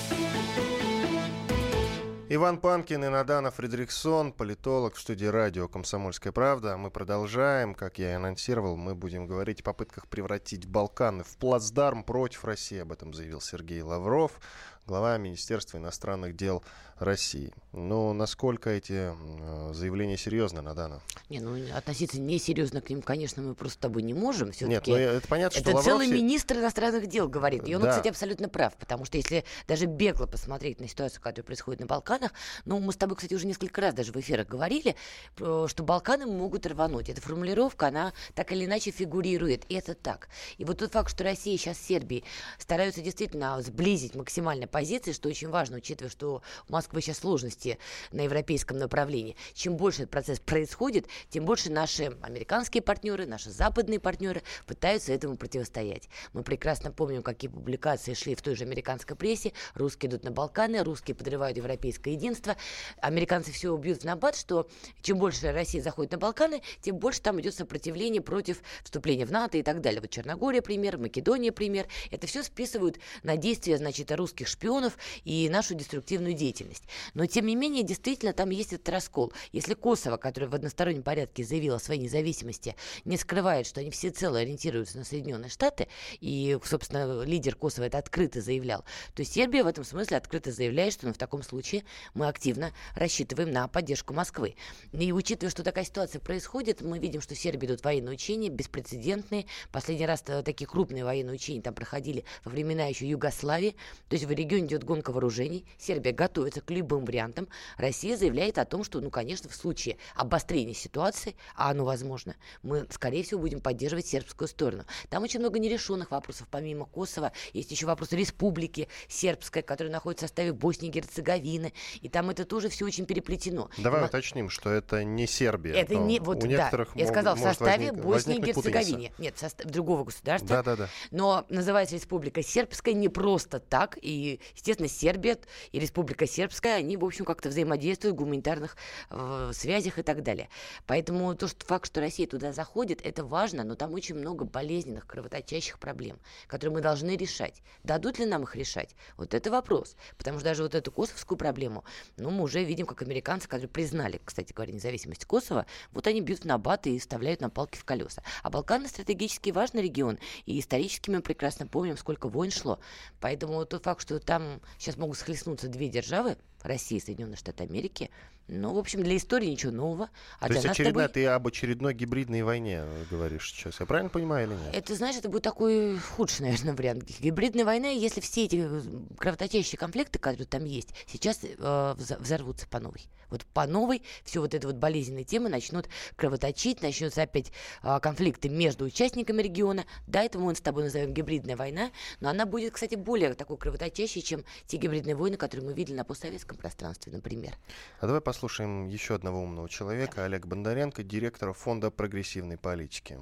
Иван 2.33 2.59
Панкин 2.59 3.03
и 3.03 3.09
Надана 3.09 3.51
Фредериксон, 3.51 4.31
политолог 4.31 4.95
в 4.95 5.01
студии 5.01 5.25
радио 5.25 5.67
«Комсомольская 5.67 6.31
правда». 6.31 6.77
Мы 6.77 6.89
продолжаем. 6.89 7.75
Как 7.75 7.99
я 7.99 8.11
и 8.11 8.13
анонсировал, 8.13 8.77
мы 8.77 8.95
будем 8.95 9.27
говорить 9.27 9.59
о 9.59 9.63
попытках 9.63 10.07
превратить 10.07 10.65
Балканы 10.65 11.25
в 11.25 11.35
плацдарм 11.35 12.05
против 12.05 12.45
России. 12.45 12.79
Об 12.79 12.93
этом 12.93 13.13
заявил 13.13 13.41
Сергей 13.41 13.81
Лавров 13.81 14.39
глава 14.87 15.17
Министерства 15.17 15.77
иностранных 15.77 16.35
дел 16.35 16.63
России. 17.01 17.51
Но 17.73 18.13
насколько 18.13 18.69
эти 18.69 19.13
э, 19.13 19.73
заявления 19.73 20.17
серьезны, 20.17 20.61
Надана? 20.61 21.01
Не, 21.29 21.39
ну 21.39 21.57
относиться 21.75 22.19
несерьезно 22.19 22.81
к 22.81 22.89
ним, 22.89 23.01
конечно, 23.01 23.41
мы 23.41 23.55
просто 23.55 23.77
с 23.77 23.81
тобой 23.81 24.03
не 24.03 24.13
можем. 24.13 24.51
Нет, 24.61 24.85
ну, 24.85 24.95
это 24.95 25.27
понятно, 25.27 25.59
что 25.59 25.69
Это 25.69 25.77
Лавров 25.77 25.85
целый 25.85 26.07
министр 26.07 26.57
иностранных 26.57 27.07
дел 27.07 27.29
говорит. 27.29 27.67
И 27.67 27.75
он, 27.75 27.81
да. 27.81 27.91
кстати, 27.91 28.09
абсолютно 28.09 28.49
прав, 28.49 28.75
потому 28.75 29.05
что 29.05 29.17
если 29.17 29.45
даже 29.67 29.85
бегло 29.85 30.25
посмотреть 30.25 30.79
на 30.79 30.87
ситуацию, 30.87 31.21
которая 31.21 31.45
происходит 31.45 31.79
на 31.79 31.85
Балканах, 31.85 32.33
ну, 32.65 32.79
мы 32.79 32.91
с 32.91 32.97
тобой, 32.97 33.15
кстати, 33.15 33.33
уже 33.33 33.47
несколько 33.47 33.81
раз 33.81 33.93
даже 33.93 34.11
в 34.11 34.17
эфирах 34.17 34.47
говорили, 34.47 34.95
что 35.35 35.67
Балканы 35.77 36.25
могут 36.25 36.65
рвануть. 36.65 37.09
Эта 37.09 37.21
формулировка, 37.21 37.87
она 37.87 38.13
так 38.35 38.51
или 38.51 38.65
иначе 38.65 38.91
фигурирует. 38.91 39.65
И 39.69 39.75
это 39.75 39.95
так. 39.95 40.27
И 40.57 40.65
вот 40.65 40.79
тот 40.79 40.91
факт, 40.91 41.09
что 41.09 41.23
Россия 41.23 41.57
сейчас 41.57 41.77
с 41.77 41.85
Сербией 41.85 42.25
стараются 42.59 43.01
действительно 43.01 43.61
сблизить 43.61 44.13
максимально 44.15 44.67
позиции, 44.67 45.13
что 45.13 45.29
очень 45.29 45.49
важно, 45.49 45.77
учитывая, 45.77 46.11
что 46.11 46.41
у 46.67 46.71
Москвы 46.91 47.01
сейчас 47.01 47.19
сложности 47.19 47.77
на 48.11 48.21
европейском 48.21 48.77
направлении. 48.77 49.37
Чем 49.53 49.77
больше 49.77 50.01
этот 50.03 50.11
процесс 50.11 50.39
происходит, 50.41 51.05
тем 51.29 51.45
больше 51.45 51.71
наши 51.71 52.17
американские 52.21 52.83
партнеры, 52.83 53.25
наши 53.25 53.49
западные 53.49 54.01
партнеры 54.01 54.43
пытаются 54.67 55.13
этому 55.13 55.37
противостоять. 55.37 56.09
Мы 56.33 56.43
прекрасно 56.43 56.91
помним, 56.91 57.23
какие 57.23 57.49
публикации 57.49 58.13
шли 58.13 58.35
в 58.35 58.41
той 58.41 58.55
же 58.55 58.65
американской 58.65 59.15
прессе. 59.15 59.53
Русские 59.73 60.09
идут 60.09 60.25
на 60.25 60.31
Балканы, 60.31 60.83
русские 60.83 61.15
подрывают 61.15 61.55
европейское 61.55 62.13
единство. 62.13 62.57
Американцы 62.97 63.53
все 63.53 63.71
убьют 63.71 64.01
в 64.01 64.03
набат, 64.03 64.35
что 64.35 64.67
чем 65.01 65.17
больше 65.17 65.49
Россия 65.53 65.81
заходит 65.81 66.11
на 66.11 66.17
Балканы, 66.17 66.61
тем 66.81 66.97
больше 66.97 67.21
там 67.21 67.39
идет 67.39 67.55
сопротивление 67.55 68.21
против 68.21 68.61
вступления 68.83 69.25
в 69.25 69.31
НАТО 69.31 69.57
и 69.57 69.63
так 69.63 69.79
далее. 69.79 70.01
Вот 70.01 70.09
Черногория 70.09 70.61
пример, 70.61 70.97
Македония 70.97 71.53
пример. 71.53 71.87
Это 72.09 72.27
все 72.27 72.43
списывают 72.43 72.99
на 73.23 73.37
действия, 73.37 73.77
значит, 73.77 74.11
русских 74.11 74.49
шпионов 74.49 74.97
и 75.23 75.47
нашу 75.49 75.73
деструктивную 75.73 76.33
деятельность. 76.33 76.80
Но, 77.13 77.25
тем 77.25 77.45
не 77.45 77.55
менее, 77.55 77.83
действительно, 77.83 78.33
там 78.33 78.49
есть 78.49 78.73
этот 78.73 78.89
раскол. 78.89 79.33
Если 79.51 79.73
Косово, 79.73 80.17
которое 80.17 80.47
в 80.47 80.55
одностороннем 80.55 81.03
порядке 81.03 81.43
заявило 81.43 81.77
о 81.77 81.79
своей 81.79 82.01
независимости, 82.01 82.75
не 83.05 83.17
скрывает, 83.17 83.67
что 83.67 83.79
они 83.81 83.91
всецело 83.91 84.39
ориентируются 84.39 84.97
на 84.97 85.03
Соединенные 85.03 85.49
Штаты, 85.49 85.87
и, 86.19 86.57
собственно, 86.63 87.23
лидер 87.23 87.55
Косово 87.55 87.85
это 87.85 87.97
открыто 87.97 88.41
заявлял, 88.41 88.83
то 89.15 89.23
Сербия 89.23 89.63
в 89.63 89.67
этом 89.67 89.83
смысле 89.83 90.17
открыто 90.17 90.51
заявляет, 90.51 90.93
что 90.93 91.07
ну, 91.07 91.13
в 91.13 91.17
таком 91.17 91.43
случае 91.43 91.83
мы 92.13 92.27
активно 92.27 92.71
рассчитываем 92.95 93.51
на 93.51 93.67
поддержку 93.67 94.13
Москвы. 94.13 94.55
И 94.91 95.11
учитывая, 95.11 95.51
что 95.51 95.63
такая 95.63 95.85
ситуация 95.85 96.19
происходит, 96.19 96.81
мы 96.81 96.99
видим, 96.99 97.21
что 97.21 97.35
в 97.35 97.37
Сербии 97.37 97.67
идут 97.67 97.83
военные 97.83 98.13
учения, 98.13 98.49
беспрецедентные. 98.49 99.45
Последний 99.71 100.05
раз 100.05 100.21
такие 100.21 100.67
крупные 100.67 101.03
военные 101.03 101.35
учения 101.35 101.61
там 101.61 101.73
проходили 101.73 102.25
во 102.43 102.51
времена 102.51 102.85
еще 102.85 103.07
Югославии. 103.07 103.75
То 104.09 104.15
есть 104.15 104.25
в 104.25 104.31
регионе 104.31 104.67
идет 104.67 104.83
гонка 104.83 105.11
вооружений. 105.11 105.65
Сербия 105.77 106.11
готовится 106.11 106.61
к 106.61 106.70
любым 106.71 107.05
вариантам. 107.05 107.47
Россия 107.77 108.17
заявляет 108.17 108.57
о 108.57 108.65
том, 108.65 108.83
что, 108.83 108.99
ну, 108.99 109.09
конечно, 109.09 109.49
в 109.49 109.55
случае 109.55 109.97
обострения 110.15 110.73
ситуации, 110.73 111.35
а 111.55 111.71
оно 111.71 111.85
возможно, 111.85 112.35
мы, 112.63 112.87
скорее 112.89 113.23
всего, 113.23 113.41
будем 113.41 113.61
поддерживать 113.61 114.07
сербскую 114.07 114.47
сторону. 114.47 114.85
Там 115.09 115.23
очень 115.23 115.39
много 115.39 115.59
нерешенных 115.59 116.11
вопросов. 116.11 116.47
Помимо 116.49 116.85
Косово 116.85 117.31
есть 117.53 117.71
еще 117.71 117.85
вопрос 117.85 118.11
республики 118.11 118.87
сербской, 119.07 119.61
которая 119.61 119.91
находится 119.91 120.25
в 120.25 120.29
составе 120.29 120.53
Боснии 120.53 120.89
и 120.89 120.91
Герцеговины. 120.91 121.73
И 122.01 122.09
там 122.09 122.29
это 122.29 122.45
тоже 122.45 122.69
все 122.69 122.85
очень 122.85 123.05
переплетено. 123.05 123.69
Давай 123.77 124.03
и 124.03 124.05
уточним, 124.05 124.49
что 124.49 124.69
это 124.69 125.03
не 125.03 125.27
Сербия. 125.27 125.73
Это 125.73 125.95
не... 125.95 126.19
Вот, 126.19 126.43
у 126.43 126.47
да, 126.47 126.71
я 126.95 127.07
сказал, 127.07 127.35
в 127.35 127.39
составе 127.39 127.91
возник, 127.91 128.03
Боснии 128.03 128.37
и 128.37 128.41
Герцеговины. 128.41 129.11
Нет, 129.17 129.35
в 129.35 129.39
составе 129.39 129.69
другого 129.69 130.03
государства. 130.03 130.49
Да, 130.49 130.63
да, 130.63 130.75
да. 130.75 130.89
Но 131.11 131.45
называется 131.49 131.95
республика 131.95 132.43
сербская 132.43 132.93
не 132.93 133.09
просто 133.09 133.59
так. 133.59 133.97
И, 134.01 134.39
естественно, 134.55 134.89
Сербия 134.89 135.39
и 135.71 135.79
Республика 135.79 136.27
Сербская, 136.27 136.50
они, 136.75 136.97
в 136.97 137.05
общем, 137.05 137.25
как-то 137.25 137.49
взаимодействуют 137.49 138.15
в 138.15 138.19
гуманитарных 138.19 138.75
э, 139.09 139.51
связях 139.53 139.99
и 139.99 140.03
так 140.03 140.23
далее. 140.23 140.49
Поэтому 140.87 141.35
то, 141.35 141.47
что 141.47 141.65
факт, 141.65 141.87
что 141.87 142.01
Россия 142.01 142.27
туда 142.27 142.53
заходит, 142.53 143.01
это 143.03 143.23
важно, 143.23 143.63
но 143.63 143.75
там 143.75 143.93
очень 143.93 144.15
много 144.15 144.45
болезненных, 144.45 145.07
кровоточащих 145.07 145.79
проблем, 145.79 146.19
которые 146.47 146.75
мы 146.75 146.81
должны 146.81 147.15
решать. 147.15 147.61
Дадут 147.83 148.19
ли 148.19 148.25
нам 148.25 148.43
их 148.43 148.55
решать? 148.55 148.95
Вот 149.17 149.33
это 149.33 149.51
вопрос. 149.51 149.95
Потому 150.17 150.39
что 150.39 150.45
даже 150.45 150.63
вот 150.63 150.75
эту 150.75 150.91
косовскую 150.91 151.37
проблему, 151.37 151.83
ну, 152.17 152.29
мы 152.29 152.43
уже 152.43 152.63
видим, 152.63 152.85
как 152.85 153.01
американцы, 153.01 153.47
которые 153.47 153.69
признали, 153.69 154.21
кстати 154.23 154.53
говоря, 154.53 154.73
независимость 154.73 155.25
Косово, 155.25 155.65
вот 155.91 156.07
они 156.07 156.21
бьют 156.21 156.45
на 156.45 156.57
баты 156.57 156.95
и 156.95 156.99
вставляют 156.99 157.41
на 157.41 157.49
палки 157.49 157.77
в 157.77 157.85
колеса. 157.85 158.23
А 158.43 158.49
Балканы 158.49 158.87
стратегически 158.87 159.51
важный 159.51 159.81
регион, 159.81 160.19
и 160.45 160.59
исторически 160.59 161.09
мы 161.09 161.21
прекрасно 161.21 161.67
помним, 161.67 161.97
сколько 161.97 162.27
войн 162.27 162.51
шло. 162.51 162.79
Поэтому 163.19 163.65
тот 163.65 163.83
факт, 163.83 164.01
что 164.01 164.19
там 164.19 164.61
сейчас 164.77 164.97
могут 164.97 165.17
схлестнуться 165.17 165.67
две 165.67 165.87
державы, 165.87 166.37
Россия 166.63 166.99
и 166.99 167.01
Соединенные 167.01 167.37
Штаты 167.37 167.63
Америки. 167.63 168.09
Ну, 168.53 168.73
в 168.73 168.77
общем, 168.77 169.01
для 169.01 169.15
истории 169.15 169.47
ничего 169.47 169.71
нового. 169.71 170.09
А 170.41 170.47
То 170.47 170.53
есть 170.53 170.65
очередная, 170.65 171.07
тобой... 171.07 171.23
ты 171.23 171.27
об 171.27 171.47
очередной 171.47 171.93
гибридной 171.93 172.41
войне 172.41 172.83
говоришь 173.09 173.49
сейчас. 173.49 173.79
Я 173.79 173.85
правильно 173.85 174.09
понимаю 174.09 174.47
или 174.47 174.55
нет? 174.55 174.75
Это, 174.75 174.93
знаешь, 174.93 175.15
это 175.15 175.29
будет 175.29 175.43
такой 175.43 175.97
худший, 175.97 176.45
наверное, 176.47 176.73
вариант. 176.75 177.09
Гибридная 177.21 177.63
война, 177.63 177.87
если 177.87 178.19
все 178.19 178.43
эти 178.43 178.67
э, 178.69 178.81
кровоточащие 179.17 179.79
конфликты, 179.79 180.19
которые 180.19 180.47
там 180.47 180.65
есть, 180.65 180.89
сейчас 181.07 181.39
э, 181.43 181.95
взорвутся 181.97 182.67
по 182.67 182.81
новой. 182.81 183.07
Вот 183.29 183.45
по 183.45 183.65
новой 183.65 184.01
все 184.25 184.41
вот 184.41 184.53
эти 184.53 184.65
вот 184.65 184.75
болезненные 184.75 185.23
темы 185.23 185.47
начнут 185.47 185.87
кровоточить, 186.17 186.81
начнутся 186.81 187.21
опять 187.21 187.53
э, 187.83 187.99
конфликты 188.01 188.49
между 188.49 188.83
участниками 188.83 189.41
региона. 189.41 189.85
Да, 190.07 190.23
это 190.23 190.39
мы 190.39 190.53
с 190.53 190.59
тобой 190.59 190.83
назовем 190.83 191.13
гибридная 191.13 191.55
война, 191.55 191.91
но 192.19 192.27
она 192.27 192.45
будет, 192.45 192.73
кстати, 192.73 192.95
более 192.95 193.33
такой 193.33 193.55
кровоточащей, 193.55 194.21
чем 194.21 194.43
те 194.67 194.75
гибридные 194.75 195.15
войны, 195.15 195.37
которые 195.37 195.65
мы 195.65 195.73
видели 195.73 195.95
на 195.95 196.03
постсоветском 196.03 196.57
пространстве, 196.57 197.13
например. 197.13 197.53
А 198.01 198.07
давай 198.07 198.19
послушаем 198.19 198.40
еще 198.87 199.15
одного 199.15 199.41
умного 199.41 199.69
человека. 199.69 200.25
Олег 200.25 200.45
Бондаренко, 200.45 201.03
директора 201.03 201.53
Фонда 201.53 201.91
прогрессивной 201.91 202.57
политики. 202.57 203.17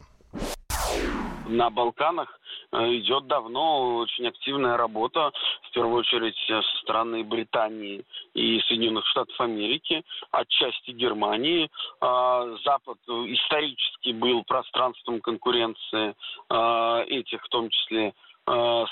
На 1.50 1.72
Балканах 1.72 2.30
э, 2.72 2.78
идет 2.98 3.26
давно 3.26 3.98
очень 3.98 4.28
активная 4.28 4.78
работа, 4.78 5.32
в 5.64 5.74
первую 5.74 5.96
очередь 5.96 6.38
э, 6.48 6.62
со 6.62 6.78
стороны 6.84 7.24
Британии 7.24 8.06
и 8.36 8.60
Соединенных 8.68 9.06
Штатов 9.08 9.40
Америки, 9.42 10.04
отчасти 10.30 10.92
Германии. 10.92 11.72
А, 12.02 12.46
Запад 12.64 13.00
исторически 13.08 14.12
был 14.12 14.44
пространством 14.44 15.22
конкуренции 15.22 16.14
э, 16.50 17.04
этих, 17.08 17.44
в 17.44 17.50
том 17.50 17.70
числе, 17.70 18.14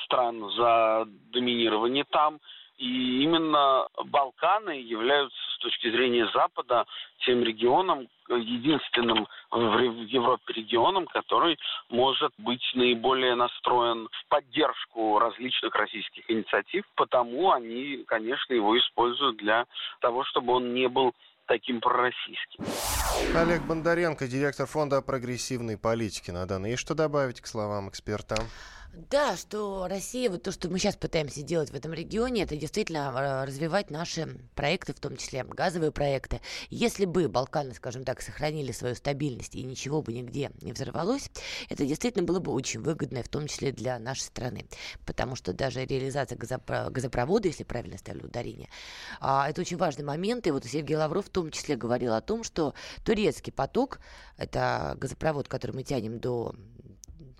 стран 0.05 0.51
за 0.55 1.07
доминирование 1.33 2.03
там. 2.11 2.39
И 2.77 3.23
именно 3.23 3.87
Балканы 4.05 4.81
являются 4.81 5.37
с 5.55 5.57
точки 5.59 5.89
зрения 5.89 6.29
Запада 6.33 6.85
тем 7.25 7.43
регионом, 7.43 8.07
единственным 8.29 9.27
в 9.49 9.79
Европе 10.05 10.53
регионом, 10.53 11.07
который 11.07 11.57
может 11.89 12.31
быть 12.37 12.61
наиболее 12.75 13.35
настроен 13.35 14.07
в 14.11 14.29
поддержку 14.29 15.17
различных 15.17 15.73
российских 15.73 16.29
инициатив, 16.29 16.83
потому 16.95 17.51
они, 17.51 18.03
конечно, 18.05 18.53
его 18.53 18.77
используют 18.77 19.37
для 19.37 19.65
того, 19.99 20.23
чтобы 20.25 20.53
он 20.53 20.73
не 20.73 20.87
был 20.87 21.13
таким 21.47 21.81
пророссийским. 21.81 22.63
Олег 23.35 23.63
Бондаренко, 23.63 24.27
директор 24.27 24.67
фонда 24.67 25.01
прогрессивной 25.01 25.77
политики 25.77 26.29
на 26.29 26.45
данный. 26.45 26.73
И 26.73 26.75
что 26.75 26.93
добавить 26.93 27.41
к 27.41 27.47
словам 27.47 27.89
эксперта? 27.89 28.35
Да, 28.97 29.37
что 29.37 29.87
Россия, 29.87 30.27
вот 30.27 30.41
то, 30.41 30.51
что 30.51 30.69
мы 30.69 30.79
сейчас 30.79 30.95
пытаемся 30.95 31.43
делать 31.43 31.69
в 31.69 31.75
этом 31.75 31.93
регионе, 31.93 32.41
это 32.41 32.57
действительно 32.57 33.13
э, 33.15 33.45
развивать 33.45 33.91
наши 33.91 34.39
проекты, 34.55 34.91
в 34.91 34.99
том 34.99 35.17
числе 35.17 35.43
газовые 35.43 35.91
проекты. 35.91 36.41
Если 36.71 37.05
бы 37.05 37.27
Балканы, 37.27 37.75
скажем 37.75 38.03
так, 38.03 38.23
сохранили 38.23 38.71
свою 38.71 38.95
стабильность 38.95 39.53
и 39.53 39.61
ничего 39.61 40.01
бы 40.01 40.13
нигде 40.13 40.49
не 40.63 40.73
взорвалось, 40.73 41.29
это 41.69 41.85
действительно 41.85 42.25
было 42.25 42.39
бы 42.39 42.51
очень 42.51 42.81
выгодно, 42.81 43.21
в 43.21 43.27
том 43.27 43.45
числе 43.45 43.71
для 43.71 43.99
нашей 43.99 44.21
страны. 44.21 44.65
Потому 45.05 45.35
что 45.35 45.53
даже 45.53 45.85
реализация 45.85 46.35
газопровода, 46.35 47.49
если 47.49 47.65
правильно 47.65 47.99
ставлю 47.99 48.25
ударение, 48.25 48.67
а, 49.19 49.47
это 49.47 49.61
очень 49.61 49.77
важный 49.77 50.05
момент. 50.05 50.47
И 50.47 50.51
вот 50.51 50.65
Сергей 50.65 50.97
Лавров 50.97 51.27
в 51.27 51.29
том 51.29 51.51
числе 51.51 51.75
говорил 51.75 52.15
о 52.15 52.21
том, 52.21 52.43
что 52.43 52.73
турецкий 53.05 53.53
поток, 53.53 53.99
это 54.37 54.97
газопровод, 54.99 55.47
который 55.47 55.73
мы 55.73 55.83
тянем 55.83 56.19
до 56.19 56.55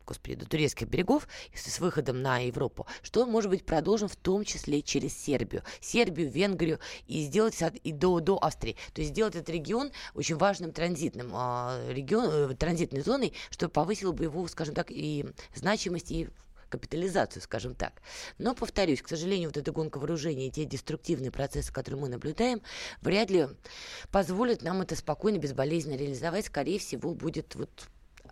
господи, 0.08 0.36
до 0.36 0.48
турецких 0.48 0.88
берегов 0.88 1.28
с 1.54 1.80
выходом 1.80 2.22
на 2.22 2.40
Европу, 2.40 2.88
что 3.04 3.24
он 3.24 3.30
может 3.30 3.52
быть 3.52 3.66
продолжен 3.66 4.08
в 4.08 4.16
том 4.16 4.44
числе 4.44 4.82
через 4.82 5.16
Сербию. 5.16 5.64
Сербию, 5.82 6.32
Венгрию 6.32 6.80
и 7.08 7.24
сделать 7.24 7.56
и 7.84 7.92
до, 7.92 8.20
до 8.20 8.38
Австрии. 8.38 8.78
То 8.94 9.02
есть 9.02 9.14
сделать 9.14 9.36
этот 9.36 9.50
регион 9.50 9.92
очень 10.14 10.38
важным 10.38 10.72
транзитным 10.72 11.32
э, 11.34 11.94
регион, 11.94 12.52
э, 12.52 12.56
транзитной 12.56 13.02
зоной, 13.02 13.34
что 13.50 13.70
повысило 13.70 14.14
бы 14.14 14.24
его, 14.24 14.48
скажем 14.48 14.74
так, 14.74 14.88
и 14.90 15.26
значимость, 15.54 16.12
и 16.12 16.30
капитализацию, 16.70 17.42
скажем 17.42 17.76
так. 17.76 17.94
Но, 18.38 18.54
повторюсь, 18.54 19.02
к 19.02 19.08
сожалению, 19.08 19.50
вот 19.50 19.58
эта 19.58 19.72
гонка 19.72 19.98
вооружений 19.98 20.48
и 20.48 20.52
те 20.52 20.66
деструктивные 20.66 21.32
процессы, 21.32 21.72
которые 21.72 22.00
мы 22.02 22.10
наблюдаем, 22.10 22.62
вряд 23.02 23.30
ли 23.30 23.48
позволят 24.12 24.62
нам 24.62 24.82
это 24.82 24.96
спокойно, 24.96 25.38
безболезненно 25.38 25.96
реализовать. 25.96 26.46
Скорее 26.46 26.80
всего, 26.80 27.14
будет 27.14 27.56
вот 27.56 27.88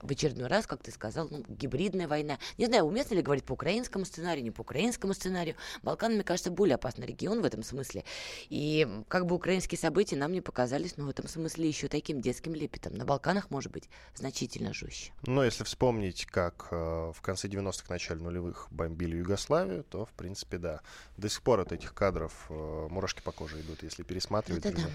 в 0.05 0.11
очередной 0.11 0.47
раз, 0.47 0.67
как 0.67 0.83
ты 0.83 0.91
сказал, 0.91 1.27
ну, 1.29 1.43
гибридная 1.47 2.07
война. 2.07 2.37
Не 2.57 2.65
знаю, 2.65 2.85
уместно 2.85 3.15
ли 3.15 3.21
говорить 3.21 3.45
по 3.45 3.53
украинскому 3.53 4.05
сценарию, 4.05 4.43
не 4.43 4.51
по 4.51 4.61
украинскому 4.61 5.13
сценарию. 5.13 5.55
Балкан, 5.83 6.13
мне 6.13 6.23
кажется, 6.23 6.51
более 6.51 6.75
опасный 6.75 7.07
регион 7.07 7.41
в 7.41 7.45
этом 7.45 7.63
смысле. 7.63 8.03
И 8.49 8.87
как 9.07 9.25
бы 9.25 9.35
украинские 9.35 9.77
события 9.77 10.15
нам 10.15 10.31
не 10.31 10.41
показались, 10.41 10.97
но 10.97 11.05
в 11.05 11.09
этом 11.09 11.27
смысле 11.27 11.67
еще 11.67 11.87
таким 11.87 12.21
детским 12.21 12.53
лепетом. 12.53 12.93
На 12.93 13.05
Балканах, 13.05 13.49
может 13.49 13.71
быть, 13.71 13.89
значительно 14.15 14.73
жестче. 14.73 15.11
Но 15.25 15.43
если 15.43 15.63
вспомнить, 15.63 16.25
как 16.25 16.67
э, 16.71 16.75
в 16.75 17.21
конце 17.21 17.47
90-х, 17.47 17.85
начале 17.89 18.21
нулевых 18.21 18.67
бомбили 18.71 19.17
Югославию, 19.17 19.83
то, 19.83 20.05
в 20.05 20.11
принципе, 20.11 20.57
да. 20.57 20.81
До 21.17 21.29
сих 21.29 21.41
пор 21.41 21.59
от 21.61 21.71
этих 21.71 21.93
кадров 21.93 22.45
э, 22.49 22.87
мурашки 22.89 23.21
по 23.21 23.31
коже 23.31 23.61
идут, 23.61 23.83
если 23.83 24.03
пересматривать. 24.03 24.65
Это 24.65 24.75
да. 24.75 24.89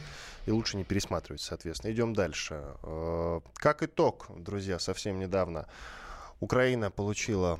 И 0.46 0.50
лучше 0.50 0.76
не 0.76 0.84
пересматривать, 0.84 1.40
соответственно. 1.40 1.92
Идем 1.92 2.14
дальше. 2.14 2.62
Э, 2.82 3.40
как 3.54 3.82
итог, 3.82 4.26
друзья, 4.36 4.78
совсем 4.78 4.99
недавно 5.08 5.66
Украина 6.40 6.90
получила 6.90 7.58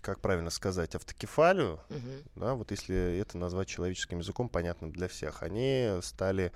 как 0.00 0.20
правильно 0.20 0.50
сказать, 0.50 0.94
автокефалию, 0.94 1.78
угу. 1.90 2.00
да, 2.36 2.54
вот 2.54 2.70
если 2.70 3.18
это 3.18 3.36
назвать 3.36 3.68
человеческим 3.68 4.18
языком, 4.18 4.48
понятным 4.48 4.92
для 4.92 5.08
всех, 5.08 5.42
они 5.42 5.98
стали 6.02 6.52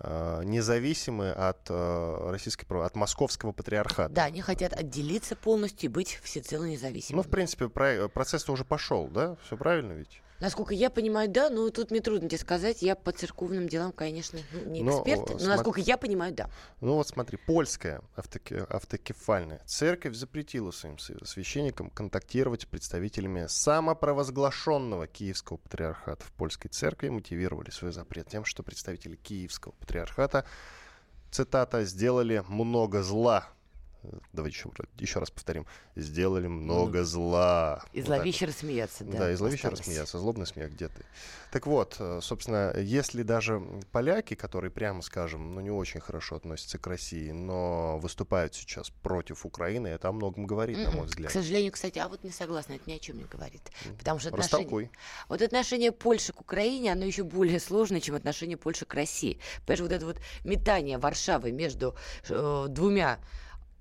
э, 0.00 0.42
независимы 0.44 1.30
от 1.30 1.58
э, 1.68 2.30
российской, 2.30 2.64
от 2.84 2.96
московского 2.96 3.52
патриархата. 3.52 4.12
Да, 4.14 4.24
они 4.24 4.40
хотят 4.40 4.72
отделиться 4.72 5.36
полностью 5.36 5.90
и 5.90 5.92
быть 5.92 6.18
всецело 6.22 6.64
независимыми. 6.64 7.22
Ну, 7.22 7.28
в 7.28 7.30
принципе, 7.30 7.68
про, 7.68 8.08
процесс 8.08 8.48
уже 8.48 8.64
пошел, 8.64 9.08
да, 9.08 9.36
все 9.44 9.56
правильно 9.56 9.92
ведь? 9.92 10.22
Насколько 10.40 10.74
я 10.74 10.90
понимаю, 10.90 11.28
да, 11.28 11.50
но 11.50 11.70
тут 11.70 11.90
мне 11.90 12.00
трудно 12.00 12.28
тебе 12.28 12.38
сказать. 12.38 12.82
Я 12.82 12.94
по 12.94 13.12
церковным 13.12 13.68
делам, 13.68 13.92
конечно, 13.92 14.38
ну, 14.52 14.70
не 14.70 14.82
эксперт, 14.82 15.20
но, 15.20 15.32
но 15.32 15.38
смотри, 15.38 15.46
насколько 15.46 15.80
я 15.80 15.96
понимаю, 15.96 16.34
да. 16.34 16.50
Ну 16.80 16.94
вот 16.94 17.08
смотри, 17.08 17.38
польская 17.38 18.02
автоке, 18.16 18.66
автокефальная 18.68 19.62
церковь 19.66 20.14
запретила 20.14 20.70
своим 20.70 20.98
священникам 20.98 21.90
контактировать 21.90 22.62
с 22.62 22.66
представителями 22.66 23.46
самопровозглашенного 23.48 25.06
Киевского 25.06 25.56
патриархата. 25.56 26.24
В 26.24 26.32
польской 26.32 26.70
церкви 26.70 27.08
мотивировали 27.08 27.70
свой 27.70 27.92
запрет 27.92 28.28
тем, 28.28 28.44
что 28.44 28.62
представители 28.62 29.16
Киевского 29.16 29.72
патриархата 29.72 30.44
цитата, 31.30 31.84
сделали 31.84 32.42
много 32.48 33.02
зла 33.02 33.48
давайте 34.32 34.58
еще, 34.58 34.70
еще 34.98 35.18
раз 35.18 35.30
повторим, 35.30 35.66
сделали 35.94 36.46
много 36.46 37.04
зла. 37.04 37.84
И 37.92 38.00
вот 38.00 38.06
зловеще 38.06 38.46
рассмеяться, 38.46 39.04
да. 39.04 39.18
Да, 39.18 39.32
и 39.32 39.34
зловеще 39.34 39.68
рассмеяться, 39.68 40.18
злобный 40.18 40.46
смех 40.46 40.72
где 40.72 40.88
ты. 40.88 41.04
Так 41.50 41.66
вот, 41.66 41.96
э, 41.98 42.20
собственно, 42.22 42.74
если 42.76 43.22
даже 43.22 43.62
поляки, 43.92 44.34
которые, 44.34 44.70
прямо 44.70 45.00
скажем, 45.02 45.54
ну, 45.54 45.60
не 45.60 45.70
очень 45.70 46.00
хорошо 46.00 46.36
относятся 46.36 46.78
к 46.78 46.86
России, 46.86 47.30
но 47.30 47.98
выступают 47.98 48.54
сейчас 48.54 48.90
против 48.90 49.46
Украины, 49.46 49.88
это 49.88 50.08
о 50.08 50.12
многом 50.12 50.46
говорит, 50.46 50.76
на 50.78 50.90
мой 50.90 51.06
взгляд. 51.06 51.30
К 51.30 51.32
сожалению, 51.32 51.72
кстати, 51.72 51.98
а 51.98 52.08
вот 52.08 52.24
не 52.24 52.30
согласна, 52.30 52.74
это 52.74 52.90
ни 52.90 52.94
о 52.94 52.98
чем 52.98 53.18
не 53.18 53.24
говорит. 53.24 53.62
Потому 53.98 54.18
что 54.18 54.30
отношение, 54.30 54.90
вот 55.28 55.40
отношение 55.40 55.92
Польши 55.92 56.32
к 56.32 56.40
Украине, 56.40 56.92
оно 56.92 57.04
еще 57.04 57.24
более 57.24 57.60
сложное, 57.60 58.00
чем 58.00 58.14
отношение 58.16 58.56
Польши 58.56 58.84
к 58.84 58.94
России. 58.94 59.38
Понимаешь, 59.64 59.80
вот 59.80 59.92
это 59.92 60.06
вот 60.06 60.20
метание 60.44 60.98
Варшавы 60.98 61.52
между 61.52 61.96
э, 62.28 62.66
двумя 62.68 63.18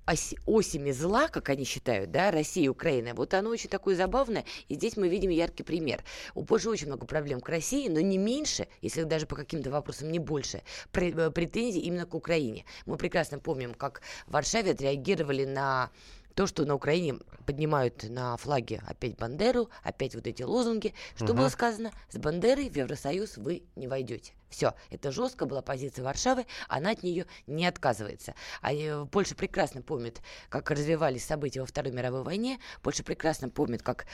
оси, 0.05 0.37
осями 0.45 0.91
зла, 0.91 1.27
как 1.27 1.49
они 1.49 1.63
считают, 1.65 2.11
да, 2.11 2.31
Россия 2.31 2.65
и 2.65 2.69
Украина, 2.69 3.13
вот 3.13 3.33
оно 3.33 3.49
очень 3.49 3.69
такое 3.69 3.95
забавное, 3.95 4.45
и 4.67 4.75
здесь 4.75 4.97
мы 4.97 5.07
видим 5.07 5.29
яркий 5.29 5.63
пример. 5.63 6.03
У 6.33 6.43
Польши 6.43 6.69
очень 6.69 6.87
много 6.87 7.05
проблем 7.05 7.41
к 7.41 7.49
России, 7.49 7.87
но 7.89 7.99
не 7.99 8.17
меньше, 8.17 8.67
если 8.81 9.03
даже 9.03 9.25
по 9.25 9.35
каким-то 9.35 9.69
вопросам 9.69 10.11
не 10.11 10.19
больше, 10.19 10.61
э, 10.93 11.31
претензий 11.31 11.81
именно 11.81 12.05
к 12.05 12.13
Украине. 12.13 12.65
Мы 12.85 12.97
прекрасно 12.97 13.39
помним, 13.39 13.73
как 13.73 14.01
в 14.27 14.33
Варшаве 14.33 14.71
отреагировали 14.71 15.45
на 15.45 15.89
то, 16.35 16.47
что 16.47 16.65
на 16.65 16.75
Украине 16.75 17.15
поднимают 17.45 18.03
на 18.09 18.37
флаге 18.37 18.83
опять 18.85 19.15
Бандеру, 19.17 19.69
опять 19.83 20.15
вот 20.15 20.27
эти 20.27 20.43
лозунги. 20.43 20.93
Что 21.15 21.25
угу. 21.25 21.35
было 21.35 21.49
сказано? 21.49 21.91
С 22.09 22.17
Бандерой 22.17 22.69
в 22.69 22.75
Евросоюз 22.75 23.37
вы 23.37 23.63
не 23.75 23.87
войдете. 23.87 24.33
Все, 24.49 24.73
это 24.89 25.11
жестко 25.11 25.45
была 25.45 25.61
позиция 25.61 26.05
Варшавы, 26.05 26.45
она 26.69 26.91
от 26.91 27.03
нее 27.03 27.25
не 27.47 27.65
отказывается. 27.65 28.35
А 28.61 28.73
э, 28.73 29.05
Польша 29.11 29.35
прекрасно 29.35 29.81
помнит, 29.81 30.21
как 30.49 30.69
развивались 30.71 31.25
события 31.25 31.61
во 31.61 31.65
Второй 31.65 31.91
мировой 31.91 32.23
войне. 32.23 32.59
Польша 32.81 33.03
прекрасно 33.03 33.49
помнит, 33.49 33.81
как 33.81 34.05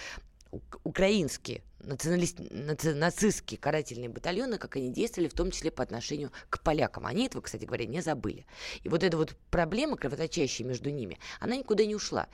украинские 0.84 1.64
националист, 1.80 2.40
наци, 2.52 2.94
нацистские 2.94 3.58
карательные 3.58 4.10
батальоны, 4.10 4.58
как 4.58 4.76
они 4.76 4.92
действовали, 4.92 5.28
в 5.30 5.34
том 5.34 5.52
числе 5.52 5.72
по 5.72 5.84
отношению 5.84 6.32
к 6.50 6.62
полякам. 6.62 7.06
Они 7.06 7.26
этого, 7.26 7.42
кстати 7.42 7.66
говоря, 7.66 7.86
не 7.86 8.02
забыли. 8.02 8.46
И 8.84 8.90
вот 8.90 9.04
эта 9.04 9.18
вот 9.18 9.36
проблема, 9.50 9.98
кровоточащая 9.98 10.68
между 10.68 10.90
ними, 10.90 11.18
она 11.40 11.56
никуда 11.56 11.86
не 11.86 11.96
ушла. 11.96 12.28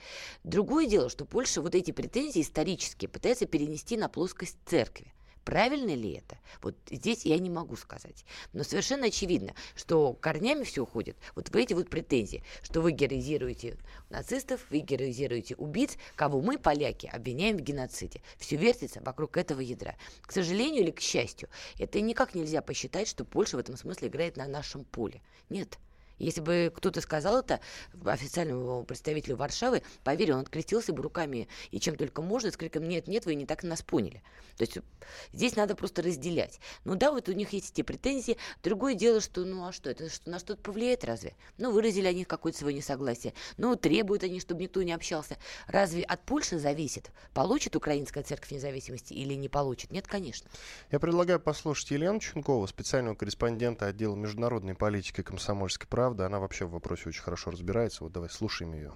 Другое 0.44 0.86
дело, 0.86 1.08
что 1.08 1.24
Польша 1.24 1.62
вот 1.62 1.74
эти 1.74 1.90
претензии 1.90 2.42
исторические 2.42 3.08
пытается 3.08 3.46
перенести 3.46 3.96
на 3.96 4.08
плоскость 4.08 4.58
церкви. 4.66 5.12
Правильно 5.48 5.94
ли 5.94 6.12
это? 6.12 6.36
Вот 6.60 6.76
здесь 6.90 7.24
я 7.24 7.38
не 7.38 7.48
могу 7.48 7.74
сказать. 7.74 8.26
Но 8.52 8.64
совершенно 8.64 9.06
очевидно, 9.06 9.54
что 9.74 10.12
корнями 10.12 10.62
все 10.62 10.82
уходит 10.82 11.16
вот 11.34 11.48
в 11.48 11.56
эти 11.56 11.72
вот 11.72 11.88
претензии, 11.88 12.44
что 12.60 12.82
вы 12.82 12.92
героизируете 12.92 13.78
нацистов, 14.10 14.60
вы 14.68 14.80
героизируете 14.80 15.56
убийц, 15.56 15.96
кого 16.16 16.42
мы, 16.42 16.58
поляки, 16.58 17.06
обвиняем 17.06 17.56
в 17.56 17.62
геноциде. 17.62 18.20
Все 18.36 18.56
вертится 18.56 19.00
вокруг 19.00 19.38
этого 19.38 19.60
ядра. 19.60 19.96
К 20.20 20.32
сожалению 20.32 20.82
или 20.82 20.90
к 20.90 21.00
счастью, 21.00 21.48
это 21.78 21.98
никак 22.02 22.34
нельзя 22.34 22.60
посчитать, 22.60 23.08
что 23.08 23.24
Польша 23.24 23.56
в 23.56 23.60
этом 23.60 23.78
смысле 23.78 24.08
играет 24.08 24.36
на 24.36 24.46
нашем 24.48 24.84
поле. 24.84 25.22
Нет. 25.48 25.78
Если 26.18 26.40
бы 26.40 26.72
кто-то 26.74 27.00
сказал 27.00 27.38
это 27.38 27.60
официальному 28.04 28.84
представителю 28.84 29.36
Варшавы, 29.36 29.82
поверь, 30.04 30.32
он 30.32 30.40
открестился 30.40 30.92
бы 30.92 31.02
руками 31.02 31.48
и 31.70 31.80
чем 31.80 31.96
только 31.96 32.22
можно, 32.22 32.50
с 32.50 32.56
криком 32.56 32.88
«нет, 32.88 33.06
нет, 33.08 33.26
вы 33.26 33.34
не 33.34 33.46
так 33.46 33.62
нас 33.62 33.82
поняли». 33.82 34.22
То 34.56 34.64
есть 34.64 34.78
здесь 35.32 35.56
надо 35.56 35.76
просто 35.76 36.02
разделять. 36.02 36.60
Ну 36.84 36.96
да, 36.96 37.12
вот 37.12 37.28
у 37.28 37.32
них 37.32 37.52
есть 37.52 37.70
эти 37.72 37.82
претензии. 37.82 38.36
Другое 38.62 38.94
дело, 38.94 39.20
что 39.20 39.44
ну 39.44 39.66
а 39.66 39.72
что, 39.72 39.90
это 39.90 40.10
что 40.10 40.28
на 40.28 40.38
что-то 40.38 40.60
повлияет 40.60 41.04
разве? 41.04 41.34
Ну 41.58 41.70
выразили 41.70 42.06
они 42.06 42.24
какое-то 42.24 42.58
свое 42.58 42.74
несогласие. 42.74 43.34
Ну 43.56 43.76
требуют 43.76 44.24
они, 44.24 44.40
чтобы 44.40 44.62
никто 44.62 44.82
не 44.82 44.92
общался. 44.92 45.36
Разве 45.68 46.02
от 46.02 46.20
Польши 46.24 46.58
зависит, 46.58 47.12
получит 47.34 47.76
Украинская 47.76 48.24
церковь 48.24 48.50
независимости 48.50 49.12
или 49.12 49.34
не 49.34 49.48
получит? 49.48 49.92
Нет, 49.92 50.08
конечно. 50.08 50.50
Я 50.90 50.98
предлагаю 50.98 51.38
послушать 51.38 51.92
Елену 51.92 52.18
Чункову, 52.18 52.66
специального 52.66 53.14
корреспондента 53.14 53.86
отдела 53.86 54.16
международной 54.16 54.74
политики 54.74 55.22
комсомольской 55.22 55.86
правды 55.86 56.07
правда, 56.08 56.24
она 56.24 56.38
вообще 56.38 56.64
в 56.64 56.70
вопросе 56.70 57.10
очень 57.10 57.20
хорошо 57.20 57.50
разбирается. 57.50 58.02
Вот 58.02 58.14
давай 58.14 58.30
слушаем 58.30 58.72
ее. 58.72 58.92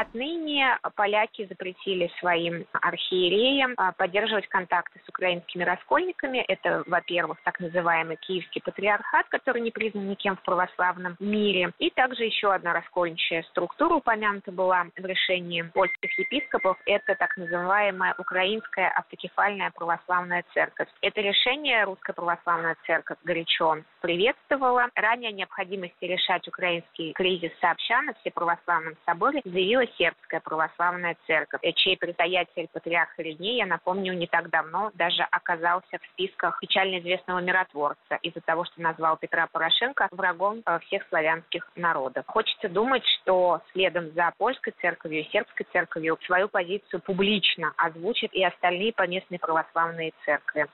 Отныне 0.00 0.78
поляки 0.96 1.44
запретили 1.44 2.10
своим 2.20 2.64
архиереям 2.72 3.74
а, 3.76 3.92
поддерживать 3.92 4.48
контакты 4.48 4.98
с 5.04 5.08
украинскими 5.10 5.62
раскольниками. 5.62 6.38
Это, 6.38 6.82
во-первых, 6.86 7.36
так 7.44 7.60
называемый 7.60 8.16
Киевский 8.16 8.62
патриархат, 8.62 9.28
который 9.28 9.60
не 9.60 9.70
признан 9.70 10.08
никем 10.08 10.36
в 10.36 10.42
православном 10.42 11.16
мире. 11.20 11.72
И 11.78 11.90
также 11.90 12.24
еще 12.24 12.50
одна 12.50 12.72
раскольничья 12.72 13.42
структура 13.50 13.96
упомянута 13.96 14.50
была 14.52 14.86
в 14.96 15.04
решении 15.04 15.60
польских 15.60 16.18
епископов. 16.18 16.78
Это 16.86 17.14
так 17.16 17.36
называемая 17.36 18.14
Украинская 18.16 18.88
автокефальная 18.96 19.70
православная 19.70 20.46
церковь. 20.54 20.88
Это 21.02 21.20
решение 21.20 21.84
Русская 21.84 22.14
православная 22.14 22.78
церковь 22.86 23.18
горячо 23.22 23.76
приветствовала. 24.00 24.88
Ранее 24.94 25.32
необходимости 25.32 26.06
решать 26.06 26.48
украинский 26.48 27.12
кризис 27.12 27.52
сообща 27.60 28.00
на 28.00 28.14
Всеправославном 28.14 28.96
соборе 29.04 29.42
заявила 29.44 29.89
сербская 29.98 30.40
православная 30.40 31.16
церковь, 31.26 31.60
э, 31.62 31.72
чей 31.72 31.96
предстоятель 31.96 32.68
патриарх 32.72 33.18
Ириней, 33.18 33.58
я 33.58 33.66
напомню, 33.66 34.12
не 34.14 34.26
так 34.26 34.50
давно 34.50 34.90
даже 34.94 35.22
оказался 35.30 35.98
в 35.98 36.12
списках 36.12 36.58
печально 36.60 37.00
известного 37.00 37.40
миротворца 37.40 38.16
из-за 38.22 38.40
того, 38.40 38.64
что 38.64 38.80
назвал 38.80 39.16
Петра 39.16 39.46
Порошенко 39.46 40.08
врагом 40.10 40.62
э, 40.64 40.78
всех 40.86 41.06
славянских 41.08 41.70
народов. 41.76 42.24
Хочется 42.26 42.68
думать, 42.68 43.04
что 43.06 43.60
следом 43.72 44.12
за 44.12 44.32
польской 44.38 44.74
церковью 44.80 45.22
и 45.22 45.30
сербской 45.30 45.66
церковью 45.72 46.18
свою 46.26 46.48
позицию 46.48 47.00
публично 47.00 47.72
озвучат 47.76 48.32
и 48.32 48.44
остальные 48.44 48.92
поместные 48.92 49.38
православные 49.38 50.12
церкви. 50.24 50.66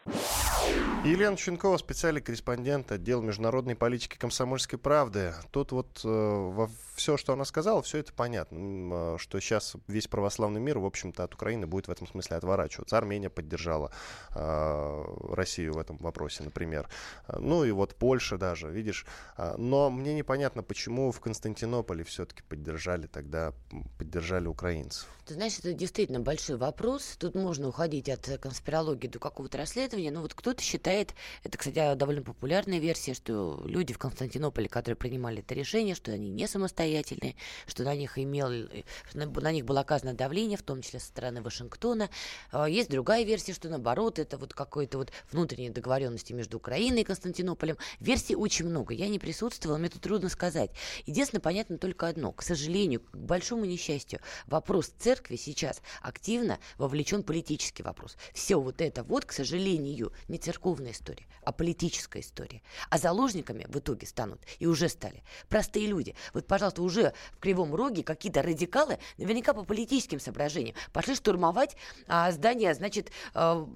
Елена 1.07 1.37
Ченкова, 1.37 1.77
специальный 1.77 2.21
корреспондент 2.21 2.91
отдела 2.91 3.23
международной 3.23 3.77
политики 3.77 4.17
комсомольской 4.17 4.77
правды. 4.77 5.35
Тут 5.53 5.71
вот 5.71 6.01
э, 6.03 6.09
во 6.09 6.69
все, 6.97 7.17
что 7.17 7.33
она 7.33 7.45
сказала, 7.45 7.81
все 7.83 7.99
это 7.99 8.13
понятно, 8.13 8.57
э, 8.59 9.17
что 9.19 9.39
сейчас 9.39 9.77
весь 9.87 10.09
православный 10.09 10.61
мир, 10.61 10.81
в 10.81 10.85
общем-то, 10.85 11.23
от 11.23 11.35
Украины 11.35 11.67
будет 11.67 11.87
в 11.87 11.91
этом 11.93 12.09
смысле 12.09 12.39
отворачиваться. 12.39 12.99
Армения 12.99 13.31
поддержала 13.31 13.93
э, 14.35 15.05
Россию 15.31 15.75
в 15.75 15.79
этом 15.79 15.97
вопросе, 15.99 16.43
например. 16.43 16.89
Ну 17.29 17.65
и 17.65 17.71
вот 17.71 17.95
Польша 17.95 18.37
даже, 18.37 18.69
видишь. 18.69 19.07
А, 19.37 19.55
но 19.57 19.91
мне 19.91 20.13
непонятно, 20.13 20.65
почему 20.65 21.13
в 21.13 21.21
Константинополе 21.21 22.03
все-таки 22.03 22.43
поддержали 22.43 23.07
тогда, 23.07 23.53
поддержали 23.99 24.49
украинцев. 24.49 25.07
Ты 25.27 25.35
знаешь, 25.35 25.59
это 25.59 25.73
действительно 25.73 26.21
большой 26.21 26.57
вопрос. 26.57 27.17
Тут 27.19 27.35
можно 27.35 27.69
уходить 27.69 28.09
от 28.09 28.39
конспирологии 28.41 29.09
до 29.09 29.19
какого-то 29.19 29.59
расследования. 29.59 30.13
Но 30.13 30.23
вот 30.23 30.35
кто-то 30.47 30.63
считает, 30.63 31.13
это, 31.43 31.59
кстати, 31.59 31.95
довольно 31.97 32.23
популярная 32.23 32.79
версия, 32.79 33.15
что 33.15 33.61
люди 33.65 33.93
в 33.93 33.99
Константинополе, 33.99 34.69
которые 34.69 34.97
принимали 34.97 35.41
это 35.41 35.57
решение, 35.57 35.97
что 35.97 36.13
они 36.13 36.29
не 36.29 36.47
самостоятельные, 36.47 37.35
что 37.67 37.83
на 37.83 37.97
них 37.97 38.17
имел, 38.17 38.69
на 39.13 39.53
них 39.53 39.65
было 39.65 39.81
оказано 39.81 40.15
давление, 40.15 40.57
в 40.57 40.63
том 40.63 40.83
числе 40.83 41.01
со 41.01 41.07
стороны 41.07 41.43
Вашингтона. 41.43 42.11
А, 42.53 42.69
есть 42.69 42.91
другая 42.91 43.25
версия, 43.25 43.55
что 43.55 43.69
наоборот, 43.69 44.21
это 44.21 44.39
вот 44.39 44.55
какой-то 44.55 44.99
вот 44.99 45.11
внутренние 45.33 45.73
договоренности 45.73 46.33
между 46.33 46.59
Украиной 46.59 47.01
и 47.01 47.05
Константинополем. 47.05 47.77
Версий 47.99 48.37
очень 48.37 48.67
много. 48.67 48.95
Я 48.95 49.09
не 49.09 49.19
присутствовала, 49.19 49.79
мне 49.79 49.89
это 49.89 49.99
трудно 49.99 50.29
сказать. 50.29 50.71
Единственное, 51.07 51.41
понятно 51.41 51.77
только 51.77 52.07
одно. 52.07 52.31
К 52.31 52.43
сожалению, 52.43 53.01
к 53.01 53.17
большому 53.17 53.65
несчастью, 53.65 54.21
вопрос 54.47 54.93
церкви 54.97 55.35
сейчас 55.35 55.83
активно 56.03 56.61
вовлечен 56.79 57.25
политический 57.25 57.83
вопрос. 57.83 58.17
Все 58.33 58.61
вот 58.61 58.81
это 58.81 59.03
вот, 59.03 59.25
к 59.25 59.33
сожалению, 59.33 60.13
не 60.29 60.36
церковная 60.39 60.93
история, 60.93 61.27
а 61.43 61.53
политическая 61.53 62.21
история. 62.21 62.63
А 62.91 62.99
заложниками 62.99 63.67
в 63.69 63.79
итоге 63.79 64.07
станут 64.07 64.41
и 64.59 64.67
уже 64.67 64.89
стали 64.89 65.23
простые 65.49 65.87
люди. 65.87 66.15
Вот, 66.35 66.47
пожалуйста, 66.47 66.83
уже 66.83 67.13
в 67.33 67.39
Кривом 67.39 67.75
Роге 67.75 68.03
какие-то 68.03 68.43
радикалы, 68.43 68.99
наверняка 69.19 69.53
по 69.53 69.65
политическим 69.65 70.21
соображениям, 70.21 70.77
пошли 70.93 71.15
штурмовать 71.15 71.77
а, 72.07 72.31
здание, 72.33 72.75
значит, 72.75 73.11
а, 73.35 73.67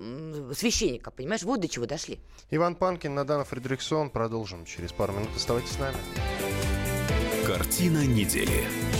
священника, 0.54 1.10
понимаешь, 1.10 1.42
вот 1.42 1.60
до 1.60 1.68
чего 1.68 1.86
дошли. 1.86 2.20
Иван 2.50 2.74
Панкин, 2.74 3.14
Надана 3.14 3.44
Фредериксон. 3.44 4.10
Продолжим 4.10 4.64
через 4.64 4.92
пару 4.92 5.12
минут. 5.12 5.30
Оставайтесь 5.36 5.72
с 5.72 5.78
нами. 5.78 5.96
Картина 7.46 8.06
недели. 8.06 8.99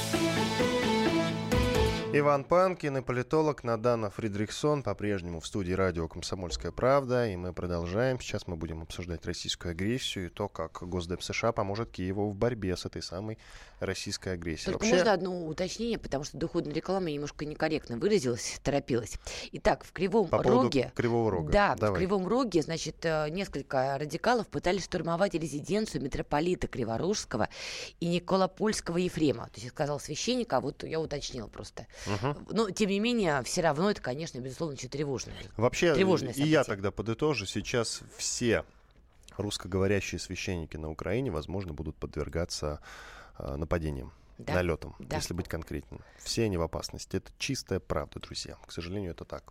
Иван 2.13 2.43
Панкин 2.43 2.97
и 2.97 3.01
политолог 3.01 3.63
Надана 3.63 4.09
Фридрихсон 4.09 4.83
по-прежнему 4.83 5.39
в 5.39 5.47
студии 5.47 5.71
радио 5.71 6.09
«Комсомольская 6.09 6.73
правда». 6.73 7.29
И 7.29 7.37
мы 7.37 7.53
продолжаем. 7.53 8.19
Сейчас 8.19 8.47
мы 8.47 8.57
будем 8.57 8.81
обсуждать 8.81 9.25
российскую 9.25 9.71
агрессию 9.71 10.25
и 10.25 10.29
то, 10.29 10.49
как 10.49 10.83
Госдеп 10.83 11.23
США 11.23 11.53
поможет 11.53 11.89
Киеву 11.89 12.29
в 12.29 12.35
борьбе 12.35 12.75
с 12.75 12.85
этой 12.85 13.01
самой 13.01 13.37
российской 13.79 14.33
агрессией. 14.33 14.73
Только 14.73 14.83
Вообще... 14.83 14.95
можно 14.95 15.13
одно 15.13 15.47
уточнение, 15.47 15.97
потому 15.97 16.25
что 16.25 16.37
доходная 16.37 16.73
реклама 16.73 17.09
немножко 17.09 17.45
некорректно 17.45 17.97
выразилась, 17.97 18.59
торопилась. 18.61 19.17
Итак, 19.53 19.85
в 19.85 19.93
Кривом 19.93 20.27
По 20.27 20.43
Роге... 20.43 20.91
Кривого 20.93 21.31
Рога. 21.31 21.51
Да, 21.53 21.75
Давай. 21.75 21.95
в 21.95 21.97
Кривом 21.97 22.27
Роге, 22.27 22.61
значит, 22.61 23.05
э, 23.05 23.29
несколько 23.29 23.97
радикалов 23.97 24.47
пытались 24.47 24.83
штурмовать 24.83 25.33
резиденцию 25.33 26.01
митрополита 26.03 26.67
Криворужского 26.67 27.47
и 28.01 28.07
Николопольского 28.07 28.97
Ефрема. 28.97 29.45
То 29.45 29.61
есть, 29.61 29.69
сказал 29.69 30.01
священник, 30.01 30.51
а 30.51 30.59
вот 30.59 30.83
я 30.83 30.99
уточнила 30.99 31.47
просто. 31.47 31.87
Угу. 32.07 32.53
Но, 32.53 32.69
тем 32.71 32.89
не 32.89 32.99
менее, 32.99 33.43
все 33.43 33.61
равно 33.61 33.91
это, 33.91 34.01
конечно, 34.01 34.39
безусловно, 34.39 34.73
очень 34.73 34.89
тревожно. 34.89 35.33
Вообще, 35.57 35.93
тревожное 35.93 36.33
и 36.33 36.43
я 36.43 36.63
тогда 36.63 36.91
подытожу, 36.91 37.45
сейчас 37.45 38.01
все 38.17 38.63
русскоговорящие 39.37 40.19
священники 40.19 40.77
на 40.77 40.89
Украине, 40.89 41.31
возможно, 41.31 41.73
будут 41.73 41.95
подвергаться 41.95 42.81
э, 43.37 43.55
нападениям. 43.55 44.13
Да. 44.37 44.55
налетом, 44.55 44.95
да. 44.97 45.17
если 45.17 45.35
быть 45.35 45.47
конкретным. 45.47 46.01
Все 46.17 46.45
они 46.45 46.57
в 46.57 46.63
опасности. 46.63 47.17
Это 47.17 47.31
чистая 47.37 47.79
правда, 47.79 48.19
друзья. 48.19 48.57
К 48.65 48.71
сожалению, 48.71 49.11
это 49.11 49.23
так. 49.23 49.43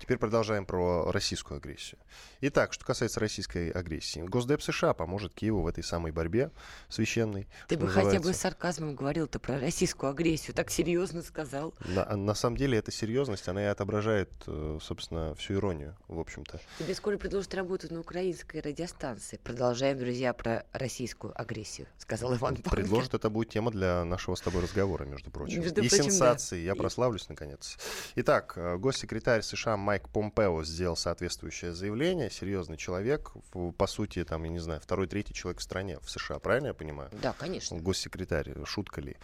Теперь 0.00 0.18
продолжаем 0.18 0.66
про 0.66 1.10
российскую 1.10 1.58
агрессию. 1.58 1.98
Итак, 2.42 2.72
что 2.72 2.84
касается 2.84 3.18
российской 3.18 3.70
агрессии. 3.70 4.20
Госдеп 4.20 4.62
США 4.62 4.92
поможет 4.92 5.32
Киеву 5.34 5.62
в 5.62 5.66
этой 5.66 5.82
самой 5.82 6.12
борьбе 6.12 6.50
священной. 6.88 7.48
Ты 7.66 7.76
бы 7.76 7.86
называется. 7.86 8.10
хотя 8.16 8.22
бы 8.22 8.34
с 8.34 8.36
сарказмом 8.36 8.94
говорил-то 8.94 9.38
про 9.38 9.58
российскую 9.58 10.10
агрессию, 10.10 10.54
так 10.54 10.70
серьезно 10.70 11.22
сказал. 11.22 11.74
На, 11.80 12.14
на 12.14 12.34
самом 12.34 12.56
деле 12.56 12.78
эта 12.78 12.92
серьезность, 12.92 13.48
она 13.48 13.62
и 13.62 13.66
отображает, 13.66 14.30
э, 14.46 14.78
собственно, 14.82 15.34
всю 15.34 15.54
иронию, 15.54 15.96
в 16.08 16.20
общем-то. 16.20 16.60
Тебе 16.78 16.94
скоро 16.94 17.16
предложат 17.16 17.54
работать 17.54 17.90
на 17.90 18.00
украинской 18.00 18.60
радиостанции. 18.60 19.40
Продолжаем, 19.42 19.98
друзья, 19.98 20.34
про 20.34 20.66
российскую 20.72 21.38
агрессию, 21.40 21.86
сказал 21.98 22.34
Иван 22.36 22.56
Панкин. 22.56 22.70
Предложат, 22.70 23.14
это 23.14 23.30
будет 23.30 23.48
тема 23.48 23.70
для 23.70 24.04
нашего 24.04 24.34
с 24.34 24.40
тобой 24.42 24.62
разговора, 24.62 25.04
между 25.04 25.30
прочим. 25.30 25.60
Между 25.60 25.80
и 25.80 25.88
прочим, 25.88 26.04
сенсации. 26.04 26.56
Да. 26.56 26.62
Я 26.62 26.74
прославлюсь, 26.74 27.28
наконец. 27.28 27.78
Итак, 28.16 28.52
э, 28.56 28.76
госсекретарь 28.76 29.42
США 29.42 29.76
Майк 29.86 30.08
Помпео 30.08 30.64
сделал 30.64 30.96
соответствующее 30.96 31.72
заявление. 31.72 32.28
Серьезный 32.28 32.76
человек, 32.76 33.30
по 33.78 33.86
сути, 33.86 34.24
там, 34.24 34.42
я 34.42 34.50
не 34.50 34.58
знаю, 34.58 34.80
второй, 34.80 35.06
третий 35.06 35.32
человек 35.32 35.60
в 35.60 35.62
стране, 35.62 36.00
в 36.00 36.10
США, 36.10 36.40
правильно 36.40 36.66
я 36.68 36.74
понимаю? 36.74 37.08
Да, 37.22 37.32
конечно. 37.38 37.78
Госсекретарь, 37.78 38.52
шутка 38.64 39.00
ли? 39.00 39.16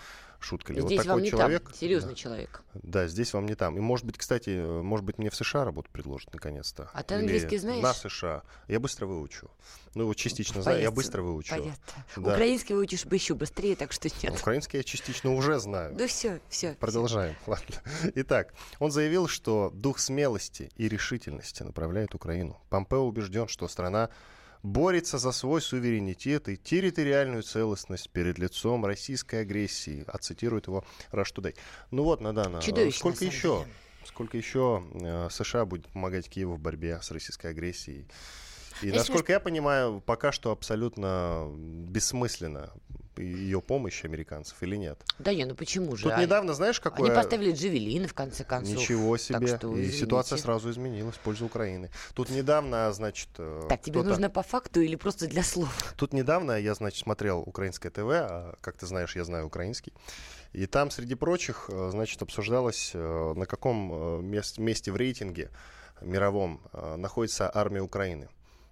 Шутка 0.42 0.72
ли? 0.72 0.80
Здесь 0.80 0.90
вот 0.90 0.96
такой 0.96 1.10
вам 1.10 1.22
не 1.22 1.30
человек. 1.30 1.62
Там, 1.64 1.74
серьезный 1.74 2.10
да. 2.10 2.16
человек. 2.16 2.62
Да, 2.74 3.06
здесь 3.06 3.32
вам 3.32 3.46
не 3.46 3.54
там. 3.54 3.76
И 3.76 3.80
может 3.80 4.04
быть, 4.04 4.18
кстати, 4.18 4.82
может 4.82 5.06
быть, 5.06 5.18
мне 5.18 5.30
в 5.30 5.36
США 5.36 5.64
работу 5.64 5.88
предложат 5.92 6.32
наконец-то. 6.32 6.90
А 6.92 7.02
ты 7.02 7.14
английский 7.14 7.58
знаешь? 7.58 7.82
На 7.82 7.94
США. 7.94 8.42
Я 8.66 8.80
быстро 8.80 9.06
выучу. 9.06 9.50
Ну, 9.94 10.06
вот 10.06 10.16
частично 10.16 10.54
Понятно. 10.54 10.72
знаю, 10.72 10.82
я 10.82 10.90
быстро 10.90 11.22
выучу. 11.22 11.50
Понятно. 11.50 12.04
Да. 12.16 12.32
Украинский 12.32 12.74
выучишь 12.74 13.04
бы 13.04 13.16
еще 13.16 13.34
быстрее, 13.34 13.76
так 13.76 13.92
что 13.92 14.08
нет. 14.22 14.34
Украинский 14.38 14.78
я 14.78 14.84
частично 14.84 15.32
уже 15.32 15.60
знаю. 15.60 15.94
Ну 15.98 16.06
все, 16.06 16.40
все. 16.48 16.74
Продолжаем. 16.74 17.36
Все. 17.42 17.50
Ладно. 17.50 18.12
Итак, 18.16 18.54
он 18.78 18.90
заявил, 18.90 19.28
что 19.28 19.70
дух 19.74 19.98
смелости 19.98 20.70
и 20.76 20.88
решительности 20.88 21.62
направляет 21.62 22.14
Украину. 22.14 22.60
Помпео 22.70 23.06
убежден, 23.06 23.48
что 23.48 23.68
страна 23.68 24.10
борется 24.62 25.18
за 25.18 25.32
свой 25.32 25.60
суверенитет 25.60 26.48
и 26.48 26.56
территориальную 26.56 27.42
целостность 27.42 28.10
перед 28.10 28.38
лицом 28.38 28.84
российской 28.84 29.42
агрессии. 29.42 30.04
А 30.06 30.18
цитирует 30.18 30.66
его 30.66 30.84
Today. 31.34 31.56
Ну 31.90 32.04
вот, 32.04 32.20
Надана, 32.20 32.60
Чудовищно, 32.60 32.98
сколько 32.98 33.24
еще, 33.24 33.58
деле. 33.60 33.72
сколько 34.04 34.36
еще 34.36 34.84
э, 34.94 35.28
США 35.30 35.64
будет 35.64 35.88
помогать 35.88 36.28
Киеву 36.28 36.54
в 36.54 36.60
борьбе 36.60 37.00
с 37.02 37.10
российской 37.10 37.48
агрессией? 37.48 38.06
И, 38.82 38.86
Если 38.86 38.98
насколько 38.98 39.32
я 39.32 39.40
понимаю, 39.40 40.02
пока 40.04 40.32
что 40.32 40.50
абсолютно 40.50 41.48
бессмысленно 41.56 42.70
ее 43.16 43.60
помощь 43.60 44.04
американцев 44.04 44.62
или 44.62 44.76
нет? 44.76 44.98
Да 45.18 45.34
не, 45.34 45.44
ну 45.44 45.54
почему 45.54 45.96
же? 45.96 46.04
Тут 46.04 46.12
они, 46.12 46.24
недавно, 46.24 46.54
знаешь, 46.54 46.80
какое... 46.80 47.10
Они 47.10 47.14
поставили 47.14 47.52
джавелины, 47.52 48.06
в 48.06 48.14
конце 48.14 48.44
концов. 48.44 48.76
Ничего 48.76 49.16
себе. 49.16 49.38
Так 49.38 49.58
что, 49.58 49.76
и 49.76 49.90
ситуация 49.90 50.38
сразу 50.38 50.70
изменилась 50.70 51.16
в 51.16 51.20
пользу 51.20 51.46
Украины. 51.46 51.90
Тут 52.14 52.30
недавно, 52.30 52.92
значит... 52.92 53.28
Э, 53.38 53.66
так, 53.68 53.82
тебе 53.82 54.02
нужно 54.02 54.30
по 54.30 54.42
факту 54.42 54.80
или 54.80 54.96
просто 54.96 55.26
для 55.26 55.42
слов? 55.42 55.94
Тут 55.96 56.12
недавно 56.12 56.52
я, 56.52 56.74
значит, 56.74 57.00
смотрел 57.00 57.40
украинское 57.40 57.92
ТВ, 57.92 58.08
а, 58.08 58.56
как 58.60 58.76
ты 58.76 58.86
знаешь, 58.86 59.14
я 59.14 59.24
знаю 59.24 59.46
украинский. 59.46 59.92
И 60.52 60.66
там, 60.66 60.90
среди 60.90 61.14
прочих, 61.14 61.68
э, 61.68 61.90
значит, 61.90 62.20
обсуждалось, 62.22 62.92
э, 62.94 63.32
на 63.36 63.46
каком 63.46 64.24
месте 64.24 64.90
в 64.90 64.96
рейтинге 64.96 65.50
мировом 66.00 66.60
находится 66.96 67.50
армия 67.54 67.80
Украины. 67.80 68.28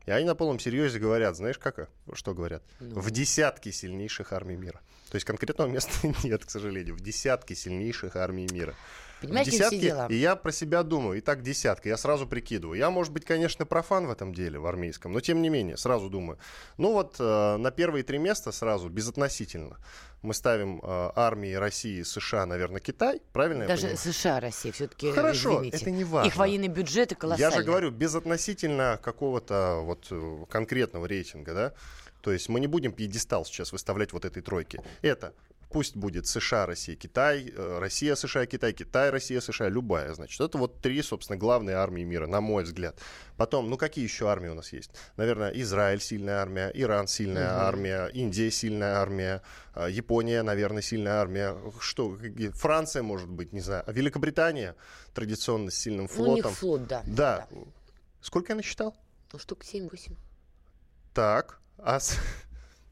И 0.07 0.11
они 0.11 0.25
на 0.25 0.35
полном 0.35 0.59
серьезе 0.59 0.99
говорят, 0.99 1.37
знаешь, 1.37 1.59
как, 1.59 1.89
что 2.15 2.35
говорят? 2.35 2.63
Ну. 2.81 3.01
В 3.01 3.11
десятки 3.11 3.71
сильнейших 3.71 4.33
армий 4.33 4.57
мира. 4.57 4.81
То 5.11 5.17
есть 5.17 5.27
конкретного 5.27 5.69
места 5.69 5.93
нет, 6.25 6.45
к 6.45 6.51
сожалению. 6.51 6.95
В 6.95 7.01
десятки 7.01 7.55
сильнейших 7.55 8.17
армий 8.17 8.49
мира. 8.51 8.75
Понимаешь, 9.21 9.49
все 9.49 9.59
десятки, 9.59 9.81
дела? 9.81 10.07
и 10.09 10.15
я 10.15 10.37
про 10.37 10.53
себя 10.53 10.83
думаю, 10.83 11.19
и 11.19 11.21
так 11.21 11.43
десятка, 11.43 11.89
я 11.89 11.97
сразу 11.97 12.27
прикидываю. 12.27 12.79
Я, 12.79 12.91
может 12.91 13.13
быть, 13.13 13.25
конечно, 13.25 13.67
профан 13.67 14.07
в 14.07 14.11
этом 14.11 14.33
деле, 14.35 14.59
в 14.59 14.67
армейском, 14.67 15.13
но 15.13 15.21
тем 15.21 15.43
не 15.43 15.49
менее, 15.49 15.77
сразу 15.77 16.09
думаю. 16.09 16.39
Ну 16.79 16.93
вот 16.93 17.17
э, 17.19 17.57
на 17.57 17.71
первые 17.71 18.03
три 18.05 18.19
места 18.19 18.53
сразу, 18.53 18.89
безотносительно, 18.89 19.77
мы 20.23 20.35
ставим 20.35 20.81
э, 20.83 21.11
армии 21.15 21.53
России, 21.55 22.03
США, 22.03 22.47
наверное, 22.47 22.81
Китай, 22.81 23.21
правильно 23.33 23.63
я 23.63 23.69
Даже 23.69 23.83
понимаю? 23.83 23.99
США, 23.99 24.41
Россия, 24.41 24.73
все-таки, 24.73 25.13
Хорошо, 25.13 25.57
извините. 25.59 25.77
это 25.77 25.91
не 25.91 26.05
важно. 26.05 26.29
Их 26.29 26.37
военный 26.37 26.69
бюджет 26.69 27.15
колоссальный. 27.17 27.55
Я 27.55 27.59
же 27.59 27.65
говорю, 27.65 27.91
безотносительно 27.91 28.99
какого-то 29.03 29.81
вот 29.83 30.07
э, 30.11 30.45
конкретного 30.49 31.07
рейтинга, 31.07 31.55
да? 31.55 31.73
То 32.21 32.33
есть 32.33 32.49
мы 32.49 32.61
не 32.61 32.67
будем 32.67 32.93
пьедестал 32.93 33.45
сейчас 33.45 33.73
выставлять 33.73 34.13
вот 34.13 34.25
этой 34.25 34.43
тройки. 34.43 34.81
Это 35.01 35.33
пусть 35.71 35.97
будет 35.97 36.27
США, 36.27 36.67
Россия, 36.67 36.97
Китай, 36.97 37.53
э, 37.57 37.79
Россия, 37.79 38.15
США, 38.17 38.47
Китай, 38.47 38.73
Китай, 38.73 39.11
Россия, 39.11 39.41
США, 39.41 39.69
любая, 39.69 40.13
значит. 40.15 40.41
Это 40.41 40.59
вот 40.59 40.81
три, 40.81 41.01
собственно, 41.03 41.37
главные 41.39 41.77
армии 41.77 42.03
мира, 42.05 42.27
на 42.27 42.41
мой 42.41 42.65
взгляд. 42.65 42.99
Потом, 43.37 43.71
ну 43.71 43.77
какие 43.77 44.05
еще 44.05 44.29
армии 44.29 44.49
у 44.49 44.55
нас 44.55 44.73
есть? 44.73 44.91
Наверное, 45.17 45.51
Израиль 45.51 46.01
сильная 46.01 46.39
армия, 46.43 46.71
Иран 46.75 47.07
сильная 47.07 47.51
Мгм. 47.53 47.61
армия, 47.63 48.07
Индия 48.09 48.51
сильная 48.51 48.97
армия, 48.97 49.43
э, 49.75 49.89
Япония, 49.91 50.43
наверное, 50.43 50.83
сильная 50.83 51.15
армия. 51.21 51.57
Что, 51.81 52.17
Франция, 52.55 53.03
может 53.03 53.29
быть, 53.31 53.53
не 53.53 53.61
знаю. 53.61 53.85
А 53.87 53.93
Великобритания 53.93 54.75
традиционно 55.15 55.71
с 55.71 55.75
сильным 55.77 56.09
Ну, 56.17 56.23
у 56.25 56.35
них 56.35 56.43
флотом. 56.45 56.55
флот, 56.57 56.87
да. 56.89 57.03
Да. 57.07 57.49
Сколько 58.21 58.53
я 58.53 58.57
насчитал? 58.57 58.97
Ну, 59.33 59.39
штук 59.39 59.65
7-8. 59.65 60.17
Так, 61.15 61.61
а 61.79 62.01
с- 62.01 62.17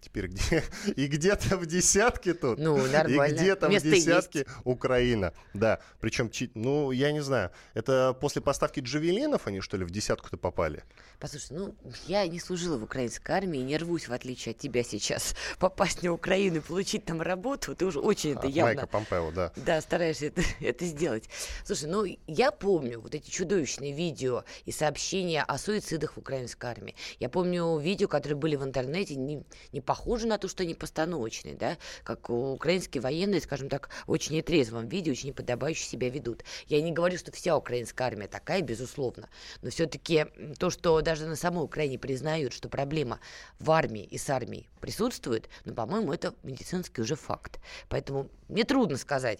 теперь 0.00 0.28
где? 0.28 0.62
И 0.96 1.06
где-то 1.06 1.56
в 1.56 1.66
десятке 1.66 2.34
тут. 2.34 2.58
Ну, 2.58 2.84
И 2.84 2.90
нормально. 2.90 3.34
где-то 3.34 3.68
в 3.68 3.70
Место 3.70 3.90
десятке 3.90 4.46
Украина. 4.64 5.32
Да, 5.54 5.80
причем, 6.00 6.30
ну, 6.54 6.90
я 6.90 7.12
не 7.12 7.20
знаю, 7.20 7.50
это 7.74 8.16
после 8.20 8.42
поставки 8.42 8.80
джавелинов 8.80 9.46
они, 9.46 9.60
что 9.60 9.76
ли, 9.76 9.84
в 9.84 9.90
десятку-то 9.90 10.36
попали? 10.36 10.84
Послушай, 11.18 11.52
ну, 11.52 11.74
я 12.06 12.26
не 12.26 12.38
служила 12.38 12.76
в 12.76 12.84
украинской 12.84 13.32
армии, 13.32 13.58
не 13.58 13.76
рвусь, 13.76 14.08
в 14.08 14.12
отличие 14.12 14.52
от 14.52 14.58
тебя 14.58 14.82
сейчас, 14.82 15.34
попасть 15.58 16.02
на 16.02 16.12
Украину 16.12 16.58
и 16.58 16.60
получить 16.60 17.04
там 17.04 17.20
работу. 17.20 17.74
Ты 17.74 17.86
уже 17.86 18.00
очень 18.00 18.32
это 18.32 18.46
От 18.46 18.54
явно... 18.54 18.74
Майка 18.74 18.86
Помпео, 18.86 19.30
да. 19.32 19.52
Да, 19.56 19.80
стараешься 19.80 20.26
это, 20.26 20.42
это 20.60 20.84
сделать. 20.84 21.28
Слушай, 21.64 21.88
ну 21.88 22.04
я 22.26 22.50
помню 22.50 23.00
вот 23.00 23.14
эти 23.14 23.30
чудовищные 23.30 23.92
видео 23.92 24.44
и 24.64 24.72
сообщения 24.72 25.42
о 25.42 25.58
суицидах 25.58 26.14
в 26.14 26.18
украинской 26.18 26.66
армии. 26.66 26.94
Я 27.18 27.28
помню 27.28 27.78
видео, 27.78 28.08
которые 28.08 28.36
были 28.36 28.56
в 28.56 28.64
интернете, 28.64 29.16
не, 29.16 29.42
не 29.72 29.80
похожи 29.88 30.26
на 30.26 30.36
то, 30.36 30.48
что 30.48 30.64
они 30.64 30.74
постановочные, 30.74 31.54
да, 31.54 31.78
как 32.04 32.28
украинские 32.28 33.00
военные, 33.00 33.40
скажем 33.40 33.70
так, 33.70 33.88
очень 34.06 34.34
нетрезвом 34.36 34.86
виде, 34.86 35.10
очень 35.10 35.28
неподобающе 35.28 35.82
себя 35.82 36.10
ведут. 36.10 36.44
Я 36.66 36.82
не 36.82 36.92
говорю, 36.92 37.16
что 37.16 37.32
вся 37.32 37.56
украинская 37.56 38.08
армия 38.08 38.28
такая, 38.28 38.60
безусловно, 38.60 39.30
но 39.62 39.70
все-таки 39.70 40.26
то, 40.58 40.68
что 40.68 41.00
даже 41.00 41.24
на 41.24 41.36
самой 41.36 41.64
Украине 41.64 41.98
признают, 41.98 42.52
что 42.52 42.68
проблема 42.68 43.18
в 43.58 43.70
армии 43.70 44.04
и 44.04 44.18
с 44.18 44.28
армией 44.28 44.68
присутствует, 44.78 45.48
ну, 45.64 45.72
по-моему, 45.72 46.12
это 46.12 46.34
медицинский 46.42 47.00
уже 47.00 47.16
факт. 47.16 47.58
Поэтому 47.88 48.28
мне 48.48 48.64
трудно 48.64 48.98
сказать, 48.98 49.38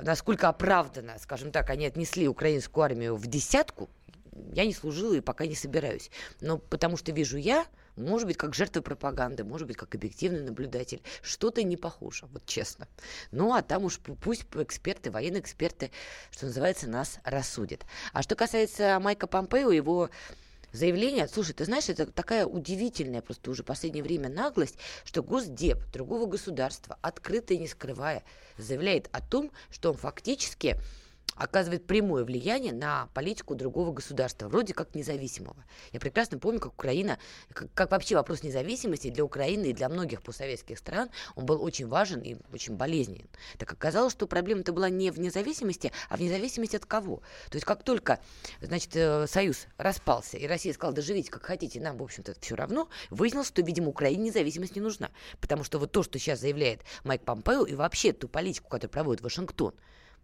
насколько 0.00 0.48
оправданно, 0.48 1.18
скажем 1.18 1.52
так, 1.52 1.68
они 1.68 1.84
отнесли 1.84 2.26
украинскую 2.26 2.84
армию 2.84 3.16
в 3.16 3.26
десятку. 3.26 3.90
Я 4.54 4.64
не 4.64 4.72
служила 4.72 5.12
и 5.12 5.20
пока 5.20 5.44
не 5.44 5.54
собираюсь. 5.54 6.10
Но 6.40 6.56
потому 6.56 6.96
что 6.96 7.12
вижу 7.12 7.36
я, 7.36 7.66
может 7.96 8.26
быть, 8.26 8.36
как 8.36 8.54
жертва 8.54 8.80
пропаганды, 8.80 9.44
может 9.44 9.66
быть, 9.66 9.76
как 9.76 9.94
объективный 9.94 10.42
наблюдатель, 10.42 11.02
что-то 11.22 11.62
не 11.62 11.76
похоже, 11.76 12.26
вот 12.26 12.44
честно. 12.46 12.88
Ну, 13.30 13.54
а 13.54 13.62
там 13.62 13.84
уж 13.84 13.98
пу- 13.98 14.16
пусть 14.20 14.44
эксперты, 14.54 15.10
военные 15.10 15.40
эксперты, 15.40 15.90
что 16.30 16.46
называется, 16.46 16.88
нас 16.88 17.18
рассудят. 17.24 17.82
А 18.12 18.22
что 18.22 18.34
касается 18.34 18.98
Майка 19.00 19.26
Помпео, 19.26 19.70
его 19.70 20.10
заявление, 20.72 21.28
слушай, 21.28 21.52
ты 21.52 21.64
знаешь, 21.64 21.88
это 21.88 22.06
такая 22.06 22.46
удивительная 22.46 23.22
просто 23.22 23.50
уже 23.50 23.62
последнее 23.62 24.02
время 24.02 24.28
наглость, 24.28 24.76
что 25.04 25.22
Госдеп 25.22 25.78
другого 25.92 26.26
государства, 26.26 26.98
открыто 27.00 27.54
и 27.54 27.58
не 27.58 27.68
скрывая, 27.68 28.24
заявляет 28.58 29.08
о 29.12 29.20
том, 29.20 29.50
что 29.70 29.90
он 29.90 29.96
фактически 29.96 30.76
оказывает 31.36 31.86
прямое 31.86 32.24
влияние 32.24 32.72
на 32.72 33.08
политику 33.14 33.54
другого 33.54 33.92
государства, 33.92 34.48
вроде 34.48 34.74
как 34.74 34.94
независимого. 34.94 35.64
Я 35.92 36.00
прекрасно 36.00 36.38
помню, 36.38 36.60
как 36.60 36.72
Украина, 36.72 37.18
как, 37.52 37.72
как 37.74 37.90
вообще 37.90 38.16
вопрос 38.16 38.42
независимости 38.42 39.10
для 39.10 39.24
Украины 39.24 39.66
и 39.66 39.72
для 39.72 39.88
многих 39.88 40.22
постсоветских 40.22 40.78
стран, 40.78 41.10
он 41.34 41.46
был 41.46 41.62
очень 41.62 41.86
важен 41.86 42.20
и 42.20 42.36
очень 42.52 42.76
болезненен. 42.76 43.28
Так 43.58 43.72
оказалось, 43.72 44.12
что 44.12 44.26
проблема-то 44.26 44.72
была 44.72 44.88
не 44.88 45.10
в 45.10 45.18
независимости, 45.18 45.92
а 46.08 46.16
в 46.16 46.20
независимости 46.20 46.76
от 46.76 46.86
кого? 46.86 47.22
То 47.50 47.56
есть 47.56 47.64
как 47.64 47.82
только, 47.82 48.20
значит, 48.60 48.94
э, 48.94 49.26
Союз 49.26 49.66
распался, 49.76 50.36
и 50.36 50.46
Россия 50.46 50.72
сказала, 50.72 50.94
да 50.94 51.02
живите 51.02 51.30
как 51.30 51.42
хотите, 51.42 51.80
нам, 51.80 51.96
в 51.96 52.02
общем-то, 52.02 52.34
все 52.40 52.54
равно, 52.54 52.88
выяснилось, 53.10 53.48
что, 53.48 53.62
видимо, 53.62 53.88
Украине 53.88 54.24
независимость 54.24 54.76
не 54.76 54.80
нужна. 54.80 55.10
Потому 55.40 55.64
что 55.64 55.78
вот 55.78 55.92
то, 55.92 56.02
что 56.02 56.18
сейчас 56.18 56.40
заявляет 56.40 56.80
Майк 57.04 57.22
Помпео, 57.22 57.64
и 57.64 57.74
вообще 57.74 58.12
ту 58.12 58.28
политику, 58.28 58.68
которую 58.68 58.92
проводит 58.92 59.22
Вашингтон, 59.22 59.74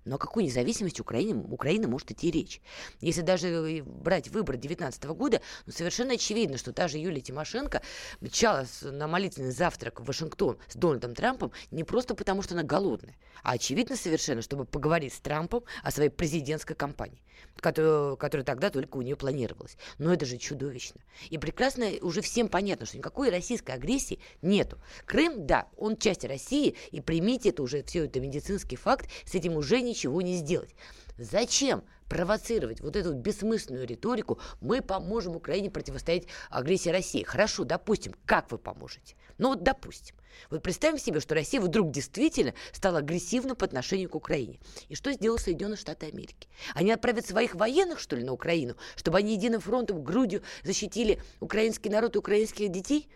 но 0.04 0.16
о 0.16 0.18
какой 0.18 0.44
независимости 0.44 1.00
Украины, 1.00 1.42
Украины 1.48 1.88
может 1.88 2.10
идти 2.10 2.30
речь? 2.30 2.60
Если 3.00 3.22
даже 3.22 3.82
брать 3.84 4.28
выборы 4.28 4.58
2019 4.58 5.04
года, 5.04 5.40
ну, 5.66 5.72
совершенно 5.72 6.14
очевидно, 6.14 6.58
что 6.58 6.72
та 6.72 6.88
же 6.88 6.98
Юлия 6.98 7.20
Тимошенко 7.20 7.82
мчалась 8.20 8.82
на 8.82 9.06
молитвенный 9.06 9.52
завтрак 9.52 10.00
в 10.00 10.04
Вашингтон 10.04 10.58
с 10.68 10.74
Дональдом 10.74 11.14
Трампом 11.14 11.52
не 11.70 11.84
просто 11.84 12.14
потому, 12.14 12.42
что 12.42 12.54
она 12.54 12.62
голодная, 12.62 13.16
а 13.42 13.52
очевидно 13.52 13.96
совершенно, 13.96 14.42
чтобы 14.42 14.64
поговорить 14.64 15.14
с 15.14 15.20
Трампом 15.20 15.64
о 15.82 15.90
своей 15.90 16.10
президентской 16.10 16.74
кампании, 16.74 17.22
которую, 17.56 18.16
которая 18.16 18.44
тогда 18.44 18.70
только 18.70 18.96
у 18.96 19.02
нее 19.02 19.16
планировалась. 19.16 19.76
Но 19.98 20.12
это 20.12 20.26
же 20.26 20.38
чудовищно. 20.38 21.00
И 21.28 21.38
прекрасно 21.38 21.90
уже 22.00 22.20
всем 22.20 22.48
понятно, 22.48 22.86
что 22.86 22.98
никакой 22.98 23.30
российской 23.30 23.72
агрессии 23.72 24.18
нету. 24.42 24.78
Крым, 25.06 25.46
да, 25.46 25.68
он 25.76 25.96
часть 25.96 26.24
России, 26.24 26.76
и 26.90 27.00
примите 27.00 27.50
это 27.50 27.62
уже, 27.62 27.82
все 27.82 28.04
это 28.04 28.20
медицинский 28.20 28.76
факт, 28.76 29.08
с 29.24 29.34
этим 29.34 29.56
уже 29.56 29.80
ничего 29.90 30.22
не 30.22 30.36
сделать. 30.36 30.74
Зачем 31.18 31.84
провоцировать 32.08 32.80
вот 32.80 32.96
эту 32.96 33.12
бессмысленную 33.12 33.86
риторику 33.86 34.40
«мы 34.60 34.82
поможем 34.82 35.36
Украине 35.36 35.70
противостоять 35.70 36.24
агрессии 36.48 36.88
России». 36.88 37.22
Хорошо, 37.22 37.64
допустим, 37.64 38.14
как 38.24 38.50
вы 38.50 38.58
поможете? 38.58 39.14
Ну 39.38 39.50
вот 39.50 39.62
допустим. 39.62 40.16
Вот 40.48 40.62
представим 40.62 40.98
себе, 40.98 41.20
что 41.20 41.34
Россия 41.34 41.60
вдруг 41.60 41.90
действительно 41.90 42.54
стала 42.72 42.98
агрессивна 42.98 43.54
по 43.54 43.64
отношению 43.64 44.08
к 44.08 44.14
Украине. 44.14 44.58
И 44.88 44.94
что 44.94 45.12
сделал 45.12 45.38
Соединенные 45.38 45.76
Штаты 45.76 46.06
Америки? 46.06 46.48
Они 46.74 46.90
отправят 46.90 47.26
своих 47.26 47.54
военных, 47.54 48.00
что 48.00 48.16
ли, 48.16 48.24
на 48.24 48.32
Украину, 48.32 48.76
чтобы 48.96 49.18
они 49.18 49.34
единым 49.34 49.60
фронтом, 49.60 50.02
грудью 50.02 50.42
защитили 50.62 51.20
украинский 51.40 51.90
народ 51.90 52.16
и 52.16 52.18
украинских 52.18 52.70
детей? 52.70 53.08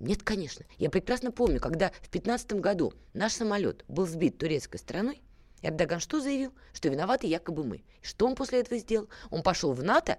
Нет, 0.00 0.22
конечно. 0.22 0.64
Я 0.76 0.90
прекрасно 0.90 1.32
помню, 1.32 1.60
когда 1.60 1.88
в 1.88 2.10
2015 2.10 2.52
году 2.54 2.92
наш 3.14 3.32
самолет 3.32 3.84
был 3.88 4.06
сбит 4.06 4.38
турецкой 4.38 4.78
стороной, 4.78 5.22
Эрдоган 5.62 6.00
что 6.00 6.20
заявил? 6.20 6.52
Что 6.72 6.88
виноваты 6.88 7.26
якобы 7.26 7.64
мы. 7.64 7.82
Что 8.02 8.26
он 8.26 8.34
после 8.34 8.60
этого 8.60 8.78
сделал? 8.78 9.08
Он 9.30 9.42
пошел 9.42 9.72
в 9.72 9.82
НАТО 9.82 10.18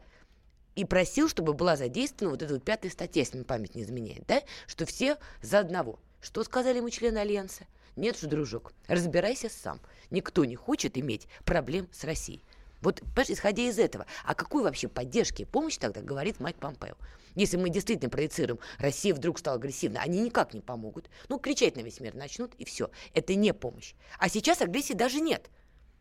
и 0.75 0.85
просил, 0.85 1.29
чтобы 1.29 1.53
была 1.53 1.75
задействована 1.75 2.31
вот 2.31 2.41
эта 2.41 2.53
вот 2.53 2.63
пятая 2.63 2.91
статья, 2.91 3.21
если 3.21 3.37
мне 3.37 3.45
память 3.45 3.75
не 3.75 3.83
изменяет, 3.83 4.25
да? 4.27 4.41
Что 4.67 4.85
все 4.85 5.17
за 5.41 5.59
одного. 5.59 5.99
Что 6.21 6.43
сказали 6.43 6.77
ему 6.77 6.89
члены 6.89 7.19
Альянса? 7.19 7.65
Нет 7.95 8.17
же, 8.17 8.27
дружок, 8.27 8.73
разбирайся 8.87 9.49
сам. 9.49 9.81
Никто 10.09 10.45
не 10.45 10.55
хочет 10.55 10.97
иметь 10.97 11.27
проблем 11.43 11.87
с 11.91 12.03
Россией. 12.03 12.43
Вот, 12.81 13.01
понимаешь, 13.01 13.29
исходя 13.29 13.63
из 13.63 13.77
этого, 13.77 14.05
о 14.23 14.35
какой 14.35 14.63
вообще 14.63 14.87
поддержке 14.87 15.43
и 15.43 15.45
помощи 15.45 15.79
тогда 15.79 16.01
говорит 16.01 16.39
Майк 16.39 16.57
Помпео? 16.57 16.95
Если 17.35 17.57
мы 17.57 17.69
действительно 17.69 18.09
проецируем, 18.09 18.59
Россия 18.77 19.13
вдруг 19.13 19.39
стала 19.39 19.57
агрессивной, 19.57 20.01
они 20.01 20.21
никак 20.21 20.53
не 20.53 20.61
помогут. 20.61 21.09
Ну, 21.27 21.39
кричать 21.39 21.75
на 21.75 21.81
весь 21.81 21.99
мир 21.99 22.15
начнут, 22.15 22.53
и 22.55 22.65
все. 22.65 22.89
Это 23.13 23.35
не 23.35 23.53
помощь. 23.53 23.93
А 24.17 24.29
сейчас 24.29 24.61
агрессии 24.61 24.93
даже 24.93 25.19
нет. 25.19 25.49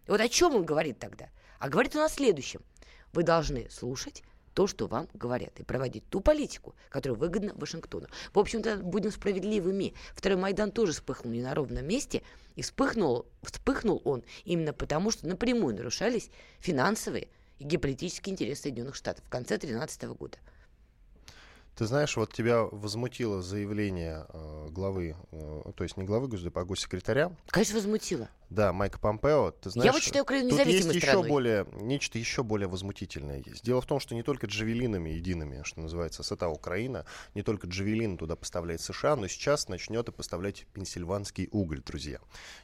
И 0.07 0.11
вот 0.11 0.21
о 0.21 0.29
чем 0.29 0.55
он 0.55 0.65
говорит 0.65 0.99
тогда? 0.99 1.29
А 1.59 1.69
говорит 1.69 1.95
он 1.97 2.03
о 2.03 2.09
следующем. 2.09 2.63
Вы 3.13 3.23
должны 3.25 3.69
слушать 3.71 4.23
то, 4.55 4.67
что 4.67 4.87
вам 4.87 5.09
говорят, 5.15 5.59
и 5.61 5.65
проводить 5.65 6.09
ту 6.09 6.21
политику, 6.21 6.75
которая 6.91 7.19
выгодна 7.19 7.53
Вашингтону. 7.55 8.07
В 8.33 8.39
общем-то, 8.39 8.79
будем 8.79 9.11
справедливыми. 9.11 9.95
Второй 10.15 10.39
Майдан 10.39 10.71
тоже 10.71 10.93
вспыхнул 10.93 11.33
не 11.33 11.43
на 11.43 11.55
ровном 11.55 11.87
месте, 11.87 12.23
и 12.57 12.63
вспыхнул, 12.63 13.27
вспыхнул 13.43 14.03
он 14.05 14.25
именно 14.45 14.73
потому, 14.73 15.11
что 15.11 15.29
напрямую 15.29 15.77
нарушались 15.77 16.31
финансовые 16.59 17.29
и 17.59 17.65
геополитические 17.65 18.33
интересы 18.33 18.63
Соединенных 18.63 18.97
Штатов 18.97 19.25
в 19.25 19.29
конце 19.29 19.59
2013 19.59 20.03
года. 20.19 20.39
Ты 21.79 21.87
знаешь, 21.87 22.17
вот 22.17 22.33
тебя 22.33 22.65
возмутило 22.65 23.41
заявление 23.41 24.27
э, 24.31 24.67
главы, 24.71 25.15
э, 25.31 25.63
то 25.77 25.85
есть 25.85 25.97
не 25.97 26.03
главы 26.03 26.27
Госдепа, 26.27 26.63
а 26.63 26.65
госсекретаря. 26.65 27.31
Конечно, 27.47 27.77
возмутило. 27.77 28.29
Да, 28.51 28.73
Майка 28.73 28.99
Помпео. 28.99 29.53
Ты 29.53 29.71
знаешь, 29.71 29.87
Я 29.87 29.93
вот 29.93 30.03
считаю 30.03 30.25
Украину 30.25 30.51
независимой 30.51 30.95
есть 30.95 31.07
страной. 31.07 31.23
еще 31.23 31.33
более, 31.33 31.67
нечто 31.75 32.19
еще 32.19 32.43
более 32.43 32.67
возмутительное 32.67 33.45
есть. 33.47 33.63
Дело 33.65 33.81
в 33.81 33.87
том, 33.87 34.01
что 34.01 34.17
не 34.17 34.25
только 34.25 34.49
джавелинами 34.49 35.11
едиными, 35.11 35.63
что 35.63 35.81
называется, 35.81 36.25
сата 36.25 36.49
Украина, 36.49 37.07
не 37.37 37.43
только 37.43 37.69
джавелин 37.69 38.19
туда 38.19 38.35
поставляет 38.35 38.81
США, 38.81 39.15
но 39.15 39.29
сейчас 39.29 39.69
начнет 39.69 40.09
и 40.09 40.11
поставлять 40.11 40.67
пенсильванский 40.73 41.49
уголь, 41.53 41.81
друзья. 41.81 42.19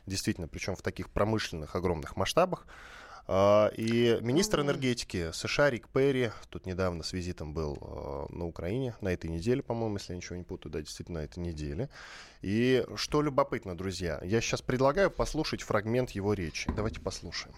Действительно, 0.07 0.49
причем 0.49 0.75
в 0.75 0.83
таких 0.83 1.09
промышленных 1.09 1.77
огромных 1.77 2.17
масштабах. 2.17 2.67
А, 3.27 3.69
И 3.77 4.19
министр 4.21 4.61
энергетики 4.61 5.31
США 5.33 5.71
Рик 5.71 5.89
Перри 5.89 6.31
тут 6.51 6.67
недавно 6.67 7.03
с 7.03 7.13
визитом 7.13 7.55
был 7.55 7.79
а, 7.81 8.27
на 8.31 8.47
Украине, 8.47 8.95
на 9.01 9.09
этой 9.09 9.31
неделе, 9.31 9.63
по-моему, 9.63 9.97
если 9.97 10.13
я 10.13 10.17
ничего 10.17 10.37
не 10.37 10.45
путаю, 10.45 10.73
да, 10.73 10.81
действительно, 10.81 11.21
на 11.21 11.25
этой 11.25 11.39
неделе. 11.39 11.89
И 12.43 12.85
что 12.97 13.23
любопытно, 13.23 13.77
друзья, 13.77 14.21
я 14.23 14.41
сейчас 14.41 14.61
предлагаю 14.61 15.11
послушать 15.11 15.63
фрагмент 15.63 16.11
его 16.11 16.35
речи. 16.35 16.71
Давайте 16.77 17.01
послушаем. 17.01 17.55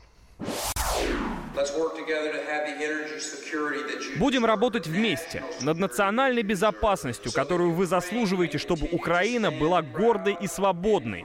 Будем 4.19 4.45
работать 4.45 4.87
вместе 4.87 5.43
над 5.63 5.79
национальной 5.79 6.43
безопасностью, 6.43 7.33
которую 7.33 7.73
вы 7.73 7.87
заслуживаете, 7.87 8.59
чтобы 8.59 8.87
Украина 8.93 9.51
была 9.51 9.83
гордой 9.83 10.37
и 10.41 10.47
свободной 10.47 11.25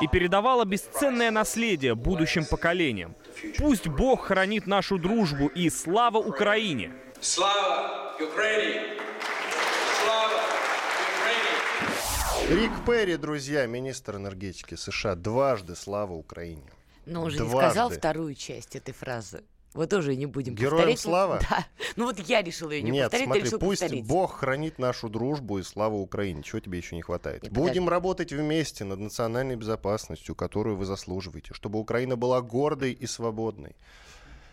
и 0.00 0.06
передавала 0.08 0.64
бесценное 0.64 1.30
наследие 1.30 1.94
будущим 1.94 2.44
поколениям. 2.44 3.14
Пусть 3.58 3.86
Бог 3.88 4.26
хранит 4.26 4.66
нашу 4.66 4.98
дружбу 4.98 5.46
и 5.46 5.70
слава 5.70 6.18
Украине! 6.18 6.92
Слава 7.20 8.14
Украине! 8.20 8.82
Слава 10.02 10.40
Украине! 12.48 12.62
Рик 12.62 12.72
Перри, 12.86 13.16
друзья, 13.16 13.66
министр 13.66 14.16
энергетики 14.16 14.74
США, 14.74 15.14
дважды 15.14 15.76
слава 15.76 16.12
Украине. 16.14 16.62
Но 17.06 17.22
он 17.22 17.30
же 17.30 17.38
не 17.38 17.48
Дважды. 17.48 17.70
сказал 17.70 17.90
вторую 17.90 18.34
часть 18.34 18.76
этой 18.76 18.92
фразы. 18.94 19.42
Вот 19.72 19.88
тоже 19.88 20.16
не 20.16 20.26
будем 20.26 20.54
Героям 20.54 20.76
повторять. 20.78 20.98
слава? 21.00 21.40
Да. 21.50 21.66
Ну 21.96 22.06
вот 22.06 22.18
я 22.18 22.42
решила 22.42 22.70
ее 22.72 22.82
не 22.82 22.90
Нет, 22.90 23.04
повторять, 23.04 23.24
смотри, 23.26 23.42
решил 23.44 23.58
пусть 23.58 23.80
повторить. 23.80 24.06
Бог 24.06 24.34
хранит 24.38 24.78
нашу 24.78 25.08
дружбу 25.08 25.58
и 25.58 25.62
славу 25.62 26.00
Украине. 26.00 26.42
Чего 26.42 26.60
тебе 26.60 26.78
еще 26.78 26.96
не 26.96 27.02
хватает? 27.02 27.42
Не, 27.44 27.48
Будем 27.50 27.66
подожди. 27.84 27.88
работать 27.88 28.32
вместе 28.32 28.84
над 28.84 28.98
национальной 28.98 29.56
безопасностью, 29.56 30.34
которую 30.34 30.76
вы 30.76 30.84
заслуживаете, 30.86 31.54
чтобы 31.54 31.78
Украина 31.78 32.16
была 32.16 32.40
гордой 32.40 32.92
и 32.92 33.06
свободной. 33.06 33.76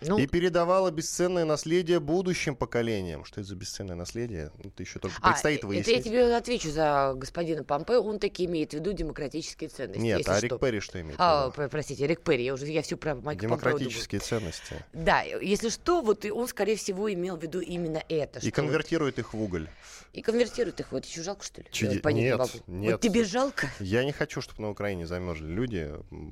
Ну, 0.01 0.17
И 0.19 0.27
передавала 0.27 0.91
бесценное 0.91 1.45
наследие 1.45 1.99
будущим 1.99 2.55
поколениям. 2.55 3.25
Что 3.25 3.41
это 3.41 3.49
за 3.49 3.55
бесценное 3.55 3.95
наследие? 3.95 4.51
Это 4.63 4.83
еще 4.83 4.99
только 4.99 5.17
а, 5.21 5.29
предстоит 5.31 5.59
это 5.59 5.67
я 5.67 5.69
выяснить. 5.69 6.03
тебе 6.03 6.35
отвечу 6.35 6.69
за 6.71 7.13
господина 7.15 7.63
Помпео. 7.63 8.01
Он 8.03 8.19
таки 8.19 8.45
имеет 8.45 8.71
в 8.71 8.73
виду 8.75 8.93
демократические 8.93 9.69
ценности. 9.69 9.99
Нет, 9.99 10.27
а 10.27 10.37
что. 10.37 10.45
Рик 10.47 10.59
Перри 10.59 10.79
что 10.79 11.01
имеет 11.01 11.17
в 11.17 11.21
А, 11.21 11.49
простите, 11.49 12.05
Рик 12.07 12.21
Перри, 12.21 12.43
я 12.45 12.53
уже 12.53 12.67
я 12.67 12.81
все 12.81 12.97
про 12.97 13.15
Майка 13.15 13.47
Помпео. 13.47 13.57
Демократические 13.71 14.21
ценности. 14.21 14.85
Да, 14.93 15.21
если 15.23 15.69
что, 15.69 16.01
вот 16.01 16.25
он, 16.25 16.47
скорее 16.47 16.75
всего, 16.75 17.11
имел 17.11 17.37
в 17.37 17.41
виду 17.43 17.59
именно 17.59 18.03
это. 18.09 18.39
И 18.39 18.43
что 18.43 18.51
конвертирует 18.51 19.19
их 19.19 19.33
в 19.33 19.41
уголь. 19.41 19.67
и 20.13 20.21
конвертирует 20.21 20.79
их. 20.79 20.91
Вот 20.91 21.05
еще 21.05 21.21
жалко, 21.23 21.43
что 21.43 21.61
ли? 21.61 21.67
Чуди- 21.71 21.95
Я 21.95 22.01
понять 22.01 22.17
не 22.23 22.29
Нет, 22.29 22.37
могу. 22.37 22.51
нет. 22.67 22.91
Вот 22.93 23.01
тебе 23.01 23.23
жалко? 23.23 23.69
Я 23.79 24.03
не 24.03 24.11
хочу, 24.11 24.41
чтобы 24.41 24.61
на 24.61 24.69
Украине 24.69 25.05
замерзли 25.07 25.47
люди, 25.47 25.91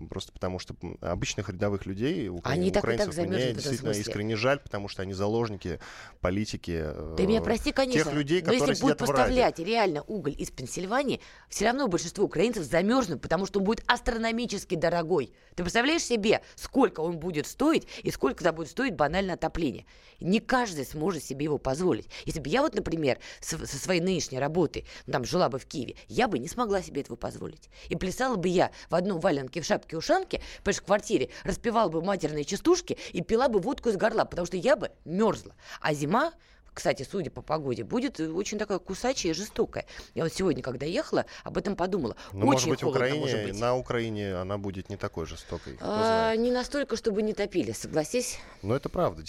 просто 0.09 0.31
потому 0.31 0.59
что 0.59 0.75
обычных 1.01 1.49
рядовых 1.49 1.85
людей, 1.85 2.29
укра- 2.29 2.51
Они 2.53 2.71
так, 2.71 2.83
и 2.83 2.85
украинцев, 2.85 3.07
так 3.07 3.15
замерзнут 3.15 3.53
мне 3.53 3.54
в 3.55 3.63
действительно 3.63 3.93
смысле. 3.93 4.11
искренне 4.11 4.35
жаль, 4.35 4.59
потому 4.59 4.87
что 4.87 5.01
они 5.01 5.13
заложники 5.13 5.79
политики 6.21 6.85
Ты 7.17 7.27
меня 7.27 7.39
э, 7.39 7.43
прости, 7.43 7.71
конечно. 7.71 8.03
тех 8.03 8.13
людей, 8.13 8.41
но 8.41 8.51
которые 8.51 8.69
если 8.69 8.85
Раде. 8.85 8.95
поставлять 8.95 9.59
реально 9.59 10.03
уголь 10.03 10.35
из 10.37 10.51
Пенсильвании, 10.51 11.19
все 11.49 11.65
равно 11.65 11.87
большинство 11.87 12.25
украинцев 12.25 12.63
замерзнут, 12.63 13.21
потому 13.21 13.45
что 13.45 13.59
он 13.59 13.65
будет 13.65 13.83
астрономически 13.87 14.75
дорогой. 14.75 15.31
Ты 15.55 15.63
представляешь 15.63 16.03
себе, 16.03 16.41
сколько 16.55 16.99
он 17.01 17.17
будет 17.17 17.47
стоить 17.47 17.87
и 18.03 18.11
сколько 18.11 18.37
тогда 18.37 18.51
будет 18.51 18.69
стоить 18.69 18.95
банальное 18.95 19.35
отопление? 19.35 19.85
Не 20.19 20.39
каждый 20.39 20.85
сможет 20.85 21.23
себе 21.23 21.45
его 21.45 21.57
позволить. 21.57 22.07
Если 22.25 22.39
бы 22.39 22.49
я 22.49 22.61
вот, 22.61 22.75
например, 22.75 23.19
со 23.41 23.57
своей 23.65 24.01
нынешней 24.01 24.39
работы, 24.39 24.85
ну, 25.05 25.13
там, 25.13 25.25
жила 25.25 25.49
бы 25.49 25.59
в 25.59 25.65
Киеве, 25.65 25.95
я 26.07 26.27
бы 26.27 26.39
не 26.39 26.47
смогла 26.47 26.81
себе 26.81 27.01
этого 27.01 27.15
позволить. 27.15 27.69
И 27.89 27.95
плясала 27.95 28.35
бы 28.35 28.47
я 28.47 28.71
в 28.89 28.95
одном 28.95 29.19
валенке, 29.19 29.61
в 29.61 29.65
шапке-ушанке, 29.65 30.41
понимаешь, 30.63 30.81
в 30.81 30.85
квартире, 30.85 31.29
распевала 31.43 31.89
бы 31.89 32.01
матерные 32.01 32.45
частушки 32.45 32.97
и 33.11 33.21
пила 33.21 33.44
бы 33.47 33.59
водку 33.59 33.89
из 33.89 33.97
горла, 33.97 34.25
потому 34.25 34.45
что 34.45 34.57
я 34.57 34.75
бы 34.75 34.91
мерзла. 35.05 35.53
А 35.81 35.93
зима, 35.93 36.33
кстати, 36.75 37.07
судя 37.09 37.31
по 37.31 37.41
погоде, 37.41 37.83
будет 37.85 38.19
э, 38.19 38.29
очень 38.29 38.59
такая 38.59 38.79
кусачая 38.79 39.31
и 39.31 39.35
жестокая. 39.35 39.85
Я 40.13 40.23
вот 40.23 40.33
сегодня, 40.33 40.61
когда 40.61 40.85
ехала, 40.85 41.25
об 41.43 41.57
этом 41.57 41.75
подумала. 41.77 42.17
Но, 42.33 42.39
очень 42.39 42.39
Ну, 42.39 42.45
может 42.51 42.69
быть, 42.69 42.81
холодно 42.81 42.99
Украине, 42.99 43.19
может 43.21 43.43
быть. 43.45 43.59
на 43.59 43.75
Украине 43.75 44.35
она 44.35 44.57
будет 44.57 44.89
не 44.89 44.97
такой 44.97 45.25
жестокой. 45.25 45.77
А, 45.79 46.35
не 46.35 46.51
настолько, 46.51 46.97
чтобы 46.97 47.21
не 47.23 47.33
топили, 47.33 47.71
согласись. 47.71 48.39
Но 48.61 48.75
это 48.75 48.89
правда. 48.89 49.23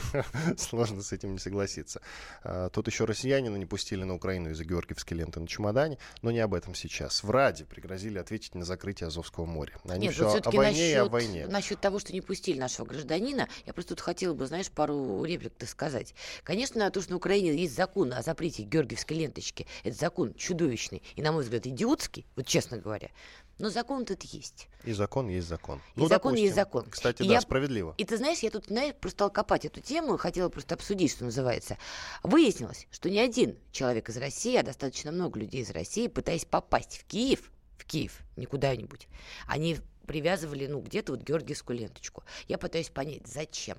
Сложно 0.58 1.02
с 1.02 1.12
этим 1.12 1.32
не 1.32 1.38
согласиться. 1.38 2.00
А, 2.42 2.68
Тут 2.70 2.88
еще 2.88 3.04
россиянина 3.04 3.56
не 3.56 3.66
пустили 3.66 4.02
на 4.02 4.14
Украину 4.14 4.50
из-за 4.50 4.64
георгиевской 4.64 5.16
ленты 5.16 5.38
на 5.38 5.46
чемодане, 5.46 5.98
но 6.22 6.32
не 6.32 6.40
об 6.40 6.54
этом 6.54 6.74
сейчас. 6.74 7.22
В 7.22 7.30
Раде 7.30 7.64
пригрозили 7.64 8.18
ответить 8.18 8.56
на 8.56 8.64
закрытие 8.64 9.06
Азовского 9.06 9.46
моря. 9.46 9.74
Они 9.88 10.06
Нет, 10.08 10.14
все 10.14 10.28
вот 10.28 10.46
о 10.46 10.50
войне 10.50 10.90
и 10.90 10.94
о 10.94 11.04
насчет, 11.04 11.12
войне. 11.12 11.46
насчет 11.46 11.80
того, 11.80 12.00
что 12.00 12.12
не 12.12 12.20
пустили 12.20 12.58
нашего 12.58 12.84
гражданина, 12.86 13.48
я 13.64 13.72
просто 13.72 13.94
тут 13.94 14.00
хотела 14.00 14.34
бы, 14.34 14.46
знаешь, 14.46 14.70
пару 14.70 15.22
реплик-то 15.24 15.66
сказать. 15.66 16.14
Конечно, 16.42 16.79
то, 16.88 17.02
что 17.02 17.10
на 17.10 17.16
Украине 17.18 17.54
есть 17.54 17.76
закон 17.76 18.14
о 18.14 18.22
запрете 18.22 18.62
георгиевской 18.62 19.18
ленточки, 19.18 19.66
это 19.84 19.94
закон 19.98 20.32
чудовищный 20.32 21.02
и, 21.16 21.20
на 21.20 21.32
мой 21.32 21.42
взгляд, 21.42 21.66
идиотский, 21.66 22.24
вот 22.36 22.46
честно 22.46 22.78
говоря. 22.78 23.10
Но 23.58 23.68
закон 23.68 24.06
тут 24.06 24.22
есть. 24.22 24.68
И 24.84 24.94
закон 24.94 25.28
есть 25.28 25.46
закон. 25.46 25.82
И 25.96 26.06
закон 26.06 26.32
есть 26.34 26.54
допустим. 26.54 26.80
закон. 26.80 26.84
Кстати, 26.90 27.22
И 27.22 27.26
да, 27.28 27.34
я- 27.34 27.40
справедливо. 27.42 27.94
И 27.98 28.06
ты 28.06 28.16
знаешь, 28.16 28.38
я 28.38 28.50
тут, 28.50 28.68
знаешь, 28.68 28.94
просто 28.94 29.16
стала 29.18 29.28
копать 29.28 29.66
эту 29.66 29.82
тему, 29.82 30.16
хотела 30.16 30.48
просто 30.48 30.76
обсудить, 30.76 31.10
что 31.10 31.24
называется. 31.26 31.76
Выяснилось, 32.22 32.86
что 32.90 33.10
не 33.10 33.18
один 33.20 33.58
человек 33.70 34.08
из 34.08 34.16
России, 34.16 34.56
а 34.56 34.62
достаточно 34.62 35.12
много 35.12 35.38
людей 35.38 35.60
из 35.60 35.70
России, 35.72 36.06
пытаясь 36.06 36.46
попасть 36.46 36.96
в 37.00 37.04
Киев, 37.04 37.50
в 37.76 37.84
Киев, 37.84 38.20
не 38.36 38.46
куда-нибудь, 38.46 39.08
они 39.46 39.76
привязывали, 40.06 40.66
ну, 40.66 40.80
где-то 40.80 41.12
вот 41.12 41.22
георгиевскую 41.22 41.78
ленточку. 41.78 42.24
Я 42.48 42.56
пытаюсь 42.56 42.88
понять, 42.88 43.26
зачем? 43.26 43.76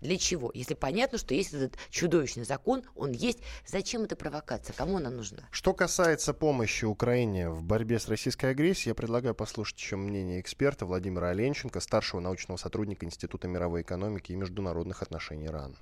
Для 0.00 0.16
чего? 0.16 0.50
Если 0.54 0.74
понятно, 0.74 1.18
что 1.18 1.34
есть 1.34 1.52
этот 1.52 1.78
чудовищный 1.90 2.44
закон, 2.44 2.82
он 2.94 3.12
есть, 3.12 3.38
зачем 3.66 4.02
эта 4.02 4.16
провокация? 4.16 4.74
Кому 4.74 4.98
она 4.98 5.10
нужна? 5.10 5.42
Что 5.50 5.74
касается 5.74 6.34
помощи 6.34 6.84
Украине 6.84 7.50
в 7.50 7.62
борьбе 7.62 7.98
с 7.98 8.08
российской 8.08 8.50
агрессией, 8.50 8.90
я 8.90 8.94
предлагаю 8.94 9.34
послушать 9.34 9.78
еще 9.78 9.96
мнение 9.96 10.40
эксперта 10.40 10.86
Владимира 10.86 11.28
Оленченко, 11.30 11.80
старшего 11.80 12.20
научного 12.20 12.58
сотрудника 12.58 13.06
Института 13.06 13.48
мировой 13.48 13.82
экономики 13.82 14.32
и 14.32 14.36
международных 14.36 15.02
отношений 15.02 15.48
РАН. 15.48 15.76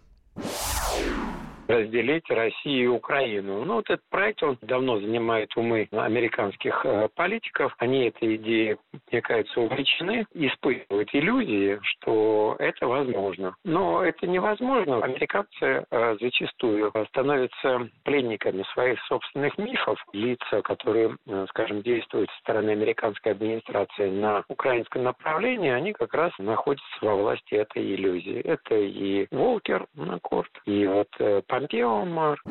Разделить 1.69 2.29
Россию 2.31 2.85
и 2.85 2.87
Украину. 2.87 3.65
Ну, 3.65 3.75
вот 3.75 3.91
этот 3.91 4.05
проект, 4.11 4.43
он 4.43 4.59
давно 4.63 4.99
занимает 5.01 5.57
умы 5.57 5.89
американских 5.93 6.85
э, 6.85 7.09
политиков. 7.15 7.75
Они 7.79 8.07
этой 8.07 8.37
идеей, 8.37 8.77
мне 9.11 9.23
кажется, 9.23 9.61
увлечены, 9.61 10.27
испытывают 10.35 11.09
иллюзии, 11.13 11.79
что 11.83 12.57
это 12.59 12.87
возможно. 12.87 13.55
Но 13.65 14.03
это 14.03 14.27
невозможно. 14.27 15.03
Американцы 15.03 15.85
э, 15.91 16.17
зачастую 16.21 16.93
становятся 17.09 17.89
пленниками 18.05 18.65
своих 18.75 19.01
собственных 19.07 19.59
мифов. 19.59 19.99
Лица, 20.13 20.63
которые, 20.63 21.17
э, 21.27 21.47
скажем, 21.51 21.83
действуют 21.83 22.31
со 22.31 22.39
стороны 22.41 22.71
американской 22.71 23.33
администрации 23.33 24.11
на 24.11 24.45
украинском 24.49 25.03
направлении, 25.03 25.71
они 25.71 25.93
как 25.93 26.15
раз 26.15 26.33
находятся 26.39 26.87
во 27.01 27.17
власти 27.17 27.55
этой 27.55 27.95
иллюзии. 27.95 28.41
Это 28.41 28.75
и 28.75 29.27
Волкер 29.31 29.87
Накорт, 29.95 30.51
и 30.65 30.87
вот 30.87 31.09
э, 31.57 31.61
Помпео 31.61 32.05
Мар. 32.05 32.43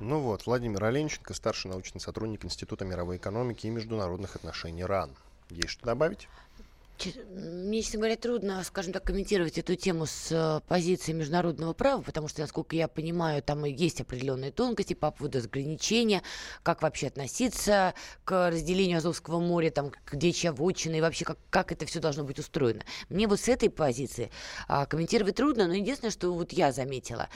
Ну 0.00 0.20
вот, 0.20 0.46
Владимир 0.46 0.84
Оленченко, 0.84 1.34
старший 1.34 1.70
научный 1.70 2.00
сотрудник 2.00 2.44
Института 2.44 2.84
мировой 2.84 3.18
экономики 3.18 3.66
и 3.66 3.70
международных 3.70 4.36
отношений 4.36 4.84
РАН. 4.84 5.10
Есть 5.50 5.70
что 5.70 5.86
добавить? 5.86 6.28
Мне, 7.30 7.82
честно 7.82 8.00
говоря, 8.00 8.16
трудно, 8.16 8.62
скажем 8.64 8.92
так, 8.92 9.04
комментировать 9.04 9.56
эту 9.58 9.74
тему 9.74 10.06
с 10.06 10.28
э, 10.30 10.60
позиции 10.68 11.12
международного 11.12 11.72
права, 11.72 12.02
потому 12.02 12.28
что, 12.28 12.42
насколько 12.42 12.76
я 12.76 12.88
понимаю, 12.88 13.42
там 13.42 13.64
и 13.64 13.72
есть 13.72 14.00
определенные 14.00 14.50
тонкости 14.50 14.94
по 14.94 15.10
поводу 15.10 15.38
разграничения, 15.38 16.22
как 16.62 16.82
вообще 16.82 17.06
относиться 17.06 17.94
к 18.24 18.50
разделению 18.50 18.98
Азовского 18.98 19.40
моря, 19.40 19.70
там, 19.70 19.92
где 20.10 20.32
чья 20.32 20.52
вотчина, 20.52 20.96
и 20.96 21.00
вообще 21.00 21.24
как, 21.24 21.38
как 21.48 21.72
это 21.72 21.86
все 21.86 22.00
должно 22.00 22.24
быть 22.24 22.38
устроено. 22.38 22.82
Мне 23.08 23.26
вот 23.26 23.40
с 23.40 23.48
этой 23.48 23.70
позиции 23.70 24.30
а, 24.68 24.84
комментировать 24.84 25.36
трудно, 25.36 25.66
но 25.66 25.74
единственное, 25.74 26.12
что 26.12 26.32
вот 26.32 26.52
я 26.52 26.72
заметила, 26.72 27.28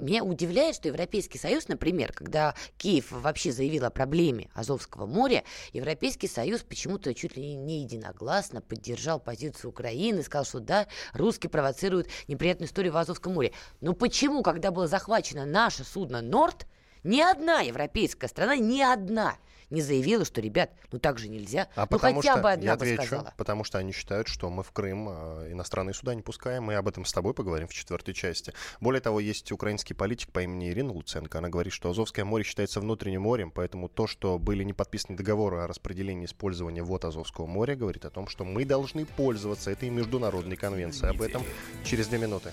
меня 0.00 0.24
удивляет, 0.24 0.74
что 0.74 0.88
Европейский 0.88 1.38
Союз, 1.38 1.68
например, 1.68 2.12
когда 2.12 2.54
Киев 2.78 3.12
вообще 3.12 3.52
заявил 3.52 3.84
о 3.84 3.90
проблеме 3.90 4.50
Азовского 4.52 5.06
моря, 5.06 5.44
Европейский 5.72 6.26
Союз 6.26 6.62
почему-то 6.62 7.14
чуть 7.14 7.36
ли 7.36 7.54
не 7.54 7.82
единогласно 7.82 8.60
поддержал 8.60 9.03
позицию 9.18 9.70
Украины, 9.70 10.22
сказал, 10.22 10.44
что 10.44 10.60
да, 10.60 10.86
русские 11.12 11.50
провоцируют 11.50 12.08
неприятную 12.28 12.68
историю 12.68 12.92
в 12.92 12.96
Азовском 12.96 13.34
море. 13.34 13.52
Но 13.80 13.92
почему, 13.92 14.42
когда 14.42 14.70
было 14.70 14.86
захвачено 14.86 15.44
наше 15.44 15.84
судно 15.84 16.20
«Норд», 16.22 16.66
ни 17.02 17.20
одна 17.20 17.60
европейская 17.60 18.28
страна, 18.28 18.56
ни 18.56 18.80
одна 18.80 19.36
не 19.74 19.82
заявила, 19.82 20.24
что, 20.24 20.40
ребят, 20.40 20.70
ну 20.92 20.98
так 20.98 21.18
же 21.18 21.28
нельзя. 21.28 21.68
А 21.74 21.82
ну 21.82 21.86
потому 21.88 22.20
хотя 22.20 22.32
что, 22.32 22.42
бы 22.42 22.52
одна 22.52 22.64
я 22.64 22.76
бы 22.76 22.84
отвечу, 22.84 23.02
сказала. 23.02 23.34
потому 23.36 23.64
что 23.64 23.78
они 23.78 23.92
считают, 23.92 24.28
что 24.28 24.48
мы 24.48 24.62
в 24.62 24.72
Крым 24.72 25.08
э, 25.10 25.52
иностранные 25.52 25.94
суда 25.94 26.14
не 26.14 26.22
пускаем. 26.22 26.64
Мы 26.64 26.74
об 26.74 26.88
этом 26.88 27.04
с 27.04 27.12
тобой 27.12 27.34
поговорим 27.34 27.68
в 27.68 27.74
четвертой 27.74 28.14
части. 28.14 28.52
Более 28.80 29.00
того, 29.00 29.20
есть 29.20 29.52
украинский 29.52 29.94
политик 29.94 30.32
по 30.32 30.42
имени 30.42 30.70
Ирина 30.70 30.92
Луценко. 30.92 31.38
Она 31.38 31.48
говорит, 31.48 31.72
что 31.72 31.90
Азовское 31.90 32.24
море 32.24 32.44
считается 32.44 32.80
внутренним 32.80 33.22
морем, 33.22 33.50
поэтому 33.50 33.88
то, 33.88 34.06
что 34.06 34.38
были 34.38 34.64
не 34.64 34.72
подписаны 34.72 35.16
договоры 35.16 35.58
о 35.58 35.66
распределении 35.66 36.26
использования 36.26 36.82
вод 36.82 37.04
Азовского 37.04 37.46
моря, 37.46 37.76
говорит 37.76 38.04
о 38.04 38.10
том, 38.10 38.28
что 38.28 38.44
мы 38.44 38.64
должны 38.64 39.04
пользоваться 39.04 39.70
этой 39.70 39.90
международной 39.90 40.56
конвенцией. 40.56 41.10
Об 41.10 41.22
этом 41.22 41.42
через 41.84 42.06
две 42.08 42.18
минуты. 42.18 42.52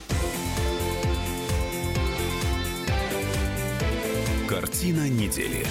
Картина 4.61 5.09
недели. 5.09 5.65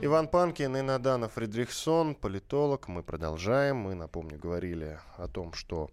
Иван 0.00 0.26
Панкин 0.26 0.76
и 0.76 0.80
Надана 0.80 1.28
Фридрихсон, 1.28 2.16
политолог. 2.16 2.88
Мы 2.88 3.04
продолжаем. 3.04 3.76
Мы, 3.76 3.94
напомню, 3.94 4.40
говорили 4.40 4.98
о 5.18 5.28
том, 5.28 5.52
что 5.52 5.88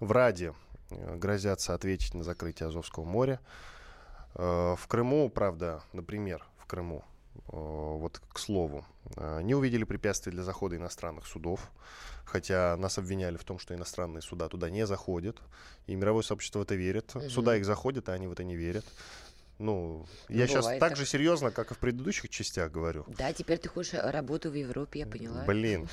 в 0.00 0.10
Раде 0.10 0.54
э, 0.88 1.16
грозятся 1.16 1.74
ответить 1.74 2.14
на 2.14 2.24
закрытие 2.24 2.68
Азовского 2.68 3.04
моря. 3.04 3.38
Э, 4.34 4.76
В 4.78 4.86
Крыму, 4.88 5.28
правда, 5.28 5.82
например, 5.92 6.42
в 6.56 6.64
Крыму, 6.64 7.04
э, 7.34 7.40
вот 7.52 8.22
к 8.32 8.38
слову, 8.38 8.86
не 9.42 9.54
увидели 9.54 9.84
препятствий 9.84 10.32
для 10.32 10.42
захода 10.42 10.76
иностранных 10.76 11.26
судов, 11.26 11.70
хотя 12.24 12.76
нас 12.78 12.96
обвиняли 12.96 13.36
в 13.36 13.44
том, 13.44 13.58
что 13.58 13.74
иностранные 13.74 14.22
суда 14.22 14.48
туда 14.48 14.70
не 14.70 14.86
заходят, 14.86 15.42
и 15.86 15.94
мировое 15.96 16.22
сообщество 16.22 16.60
в 16.60 16.62
это 16.62 16.76
верит. 16.76 17.14
Мгм. 17.14 17.28
Суда 17.28 17.56
их 17.56 17.66
заходят, 17.66 18.08
а 18.08 18.12
они 18.12 18.26
в 18.26 18.32
это 18.32 18.44
не 18.44 18.56
верят. 18.56 18.86
Ну, 19.62 20.06
я 20.28 20.48
сейчас 20.48 20.66
так 20.66 20.80
так. 20.80 20.96
же 20.96 21.06
серьезно, 21.06 21.52
как 21.52 21.70
и 21.70 21.74
в 21.74 21.78
предыдущих 21.78 22.28
частях 22.30 22.72
говорю. 22.72 23.04
Да, 23.06 23.32
теперь 23.32 23.58
ты 23.58 23.68
хочешь 23.68 23.94
работу 23.94 24.50
в 24.50 24.54
Европе, 24.54 25.00
я 25.00 25.06
поняла. 25.06 25.44
Блин, 25.44 25.88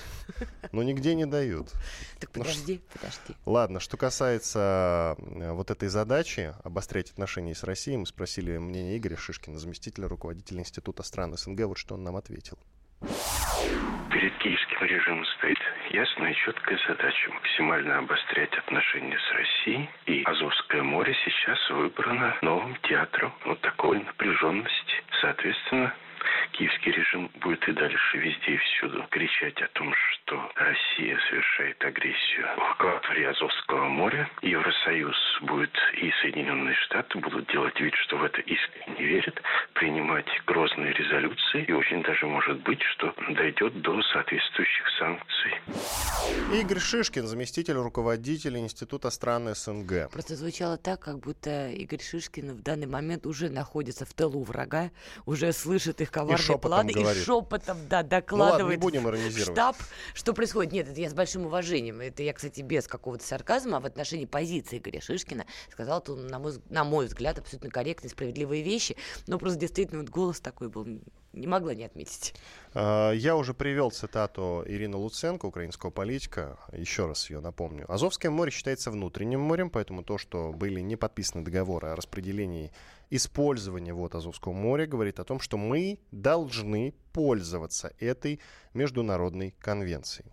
ну 0.71 0.81
нигде 0.81 1.13
не 1.13 1.25
дают. 1.25 1.71
Так 2.19 2.31
Ну, 2.35 2.41
подожди, 2.41 2.81
подожди. 2.91 3.35
Ладно, 3.45 3.79
что 3.79 3.95
касается 3.95 5.15
э, 5.19 5.51
вот 5.51 5.69
этой 5.69 5.87
задачи 5.87 6.53
обострять 6.63 7.11
отношения 7.11 7.53
с 7.53 7.63
Россией, 7.63 7.97
мы 7.97 8.07
спросили 8.07 8.57
мнение 8.57 8.97
Игоря 8.97 9.15
Шишкина, 9.15 9.59
заместителя 9.59 10.07
руководителя 10.07 10.61
Института 10.61 11.03
стран 11.03 11.37
СНГ, 11.37 11.61
вот 11.65 11.77
что 11.77 11.93
он 11.93 12.03
нам 12.03 12.15
ответил. 12.15 12.57
Перед 14.11 14.28
ясная 15.89 16.31
и 16.31 16.35
четкая 16.35 16.79
задача 16.87 17.31
максимально 17.31 17.99
обострять 17.99 18.53
отношения 18.57 19.17
с 19.17 19.33
Россией. 19.33 19.89
И 20.05 20.23
Азовское 20.23 20.83
море 20.83 21.15
сейчас 21.25 21.69
выбрано 21.69 22.35
новым 22.41 22.75
театром 22.83 23.33
вот 23.45 23.59
такой 23.61 23.99
напряженности. 23.99 25.03
Соответственно, 25.21 25.93
киевский 26.51 26.91
режим 26.91 27.29
будет 27.41 27.67
и 27.67 27.71
дальше 27.73 28.17
везде 28.17 28.53
и 28.53 28.57
всюду 28.57 29.05
кричать 29.09 29.61
о 29.61 29.67
том, 29.69 29.93
что 29.93 30.51
Россия 30.55 31.17
совершает 31.29 31.83
агрессию 31.83 32.47
в 32.57 32.71
акватории 32.71 33.25
Азовского 33.25 33.85
моря. 33.85 34.29
Евросоюз 34.41 35.15
будет 35.41 35.75
и 35.93 36.11
Соединенные 36.21 36.75
Штаты 36.85 37.19
будут 37.19 37.49
делать 37.51 37.79
вид, 37.79 37.93
что 38.05 38.17
в 38.17 38.23
это 38.23 38.41
искренне 38.41 39.03
верят, 39.03 39.41
принимать 39.73 40.27
грозные 40.45 40.93
резолюции. 40.93 41.65
И 41.67 41.71
очень 41.71 42.03
даже 42.03 42.25
может 42.25 42.61
быть, 42.63 42.81
что 42.93 43.13
дойдет 43.29 43.81
до 43.81 44.01
соответствующих 44.03 44.85
санкций. 44.97 45.53
Игорь 46.53 46.79
Шишкин, 46.79 47.27
заместитель 47.27 47.75
руководителя 47.75 48.59
Института 48.59 49.09
стран 49.09 49.53
СНГ. 49.55 50.11
Просто 50.11 50.35
звучало 50.35 50.77
так, 50.77 50.99
как 50.99 51.19
будто 51.19 51.69
Игорь 51.69 52.01
Шишкин 52.01 52.53
в 52.53 52.61
данный 52.61 52.87
момент 52.87 53.25
уже 53.25 53.49
находится 53.49 54.05
в 54.05 54.13
тылу 54.13 54.43
врага, 54.43 54.91
уже 55.25 55.51
слышит 55.53 56.01
их 56.01 56.08
коварные 56.11 56.37
шепотом 56.37 56.69
планы 56.69 56.93
говорит. 56.93 57.21
и 57.21 57.25
шепотом, 57.25 57.77
да, 57.87 58.01
Ну 58.01 58.03
ладно, 58.03 58.03
не 58.03 58.09
докладывает 58.09 58.79
будем 58.79 59.07
иронизировать. 59.07 59.53
штаб, 59.53 59.75
что 60.13 60.33
происходит. 60.33 60.71
Нет, 60.73 60.87
это 60.89 60.99
я 60.99 61.09
с 61.09 61.13
большим 61.13 61.45
уважением. 61.45 62.01
Это 62.01 62.23
я, 62.23 62.33
кстати, 62.33 62.61
без 62.61 62.87
какого-то 62.87 63.25
сарказма 63.25 63.77
а 63.77 63.79
в 63.79 63.85
отношении 63.85 64.25
позиции 64.25 64.77
Игоря 64.77 65.01
Шишкина. 65.01 65.45
Сказал 65.71 66.03
он, 66.07 66.27
на 66.27 66.39
мой, 66.39 66.53
на 66.69 66.83
мой 66.83 67.05
взгляд, 67.07 67.39
абсолютно 67.39 67.69
корректные, 67.69 68.09
справедливые 68.11 68.63
вещи. 68.63 68.95
Но 69.27 69.37
просто 69.37 69.59
действительно 69.59 70.01
вот 70.01 70.09
голос 70.09 70.39
такой 70.39 70.69
был. 70.69 70.87
Не 71.31 71.45
могла 71.45 71.75
не 71.75 71.83
отметить. 71.85 72.33
А, 72.73 73.11
Я 73.11 73.35
уже 73.35 73.53
привел 73.53 73.91
цитату 73.91 74.63
Ирины 74.65 74.97
Луценко, 74.97 75.45
украинского 75.45 75.91
политика. 75.91 76.57
Еще 76.71 77.05
раз 77.05 77.29
ее 77.29 77.39
напомню. 77.39 77.85
Азовское 77.91 78.31
море 78.31 78.51
считается 78.51 78.89
внутренним 78.89 79.39
морем, 79.41 79.69
поэтому 79.69 80.03
то, 80.03 80.17
что 80.17 80.51
были 80.51 80.79
не 80.79 80.95
подписаны 80.95 81.43
договоры 81.43 81.89
о 81.89 81.95
распределении 81.95 82.71
использования 83.09 83.93
вод 83.93 84.15
Азовского 84.15 84.53
моря, 84.53 84.85
говорит 84.85 85.19
о 85.19 85.23
том, 85.23 85.39
что 85.39 85.57
мы 85.57 85.99
должны 86.11 86.93
пользоваться 87.13 87.93
этой 87.99 88.39
международной 88.73 89.55
конвенцией. 89.59 90.31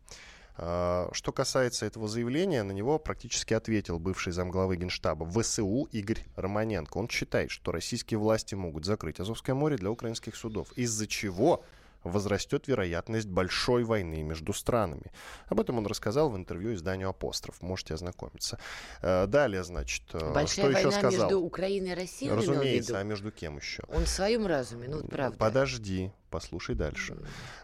А, 0.59 1.11
Что 1.13 1.33
касается 1.33 1.87
этого 1.87 2.09
заявления, 2.09 2.63
на 2.63 2.73
него 2.73 2.99
практически 2.99 3.55
ответил 3.55 3.99
бывший 3.99 4.33
замглавы 4.33 4.77
Генштаба 4.77 5.29
ВСУ 5.29 5.89
Игорь 5.93 6.25
Романенко. 6.37 6.97
Он 6.99 7.09
считает, 7.09 7.51
что 7.51 7.73
российские 7.73 8.19
власти 8.19 8.55
могут 8.55 8.85
закрыть 8.85 9.21
Азовское 9.21 9.55
море 9.55 9.77
для 9.77 9.91
украинских 9.91 10.35
судов, 10.37 10.73
из-за 10.77 11.07
чего 11.07 11.65
возрастет 12.07 12.69
вероятность 12.69 13.29
большой 13.29 13.85
войны 13.85 14.23
между 14.23 14.53
странами. 14.53 15.13
Об 15.49 15.61
этом 15.61 15.79
он 15.79 15.87
рассказал 15.87 16.31
в 16.31 16.37
интервью 16.37 16.75
изданию 16.75 17.09
«Апостроф». 17.09 17.61
Можете 17.63 17.95
ознакомиться. 17.95 18.59
Э, 19.03 19.27
Далее, 19.27 19.65
значит, 19.65 20.03
э, 20.13 20.33
Большая 20.33 20.67
что 20.67 20.79
еще 20.79 20.89
война 20.91 20.91
сказал? 20.93 21.21
между 21.21 21.41
Украиной 21.41 21.91
и 21.91 21.95
Россией, 21.95 22.33
Разумеется, 22.33 22.99
а 22.99 23.03
между 23.03 23.31
кем 23.31 23.57
еще? 23.59 23.83
Он 23.89 24.05
в 24.05 24.09
своем 24.09 24.47
разуме, 24.47 24.89
ну 24.89 24.99
вот 24.99 25.11
правда. 25.11 25.37
Подожди, 25.39 26.13
послушай 26.31 26.75
дальше. 26.75 27.17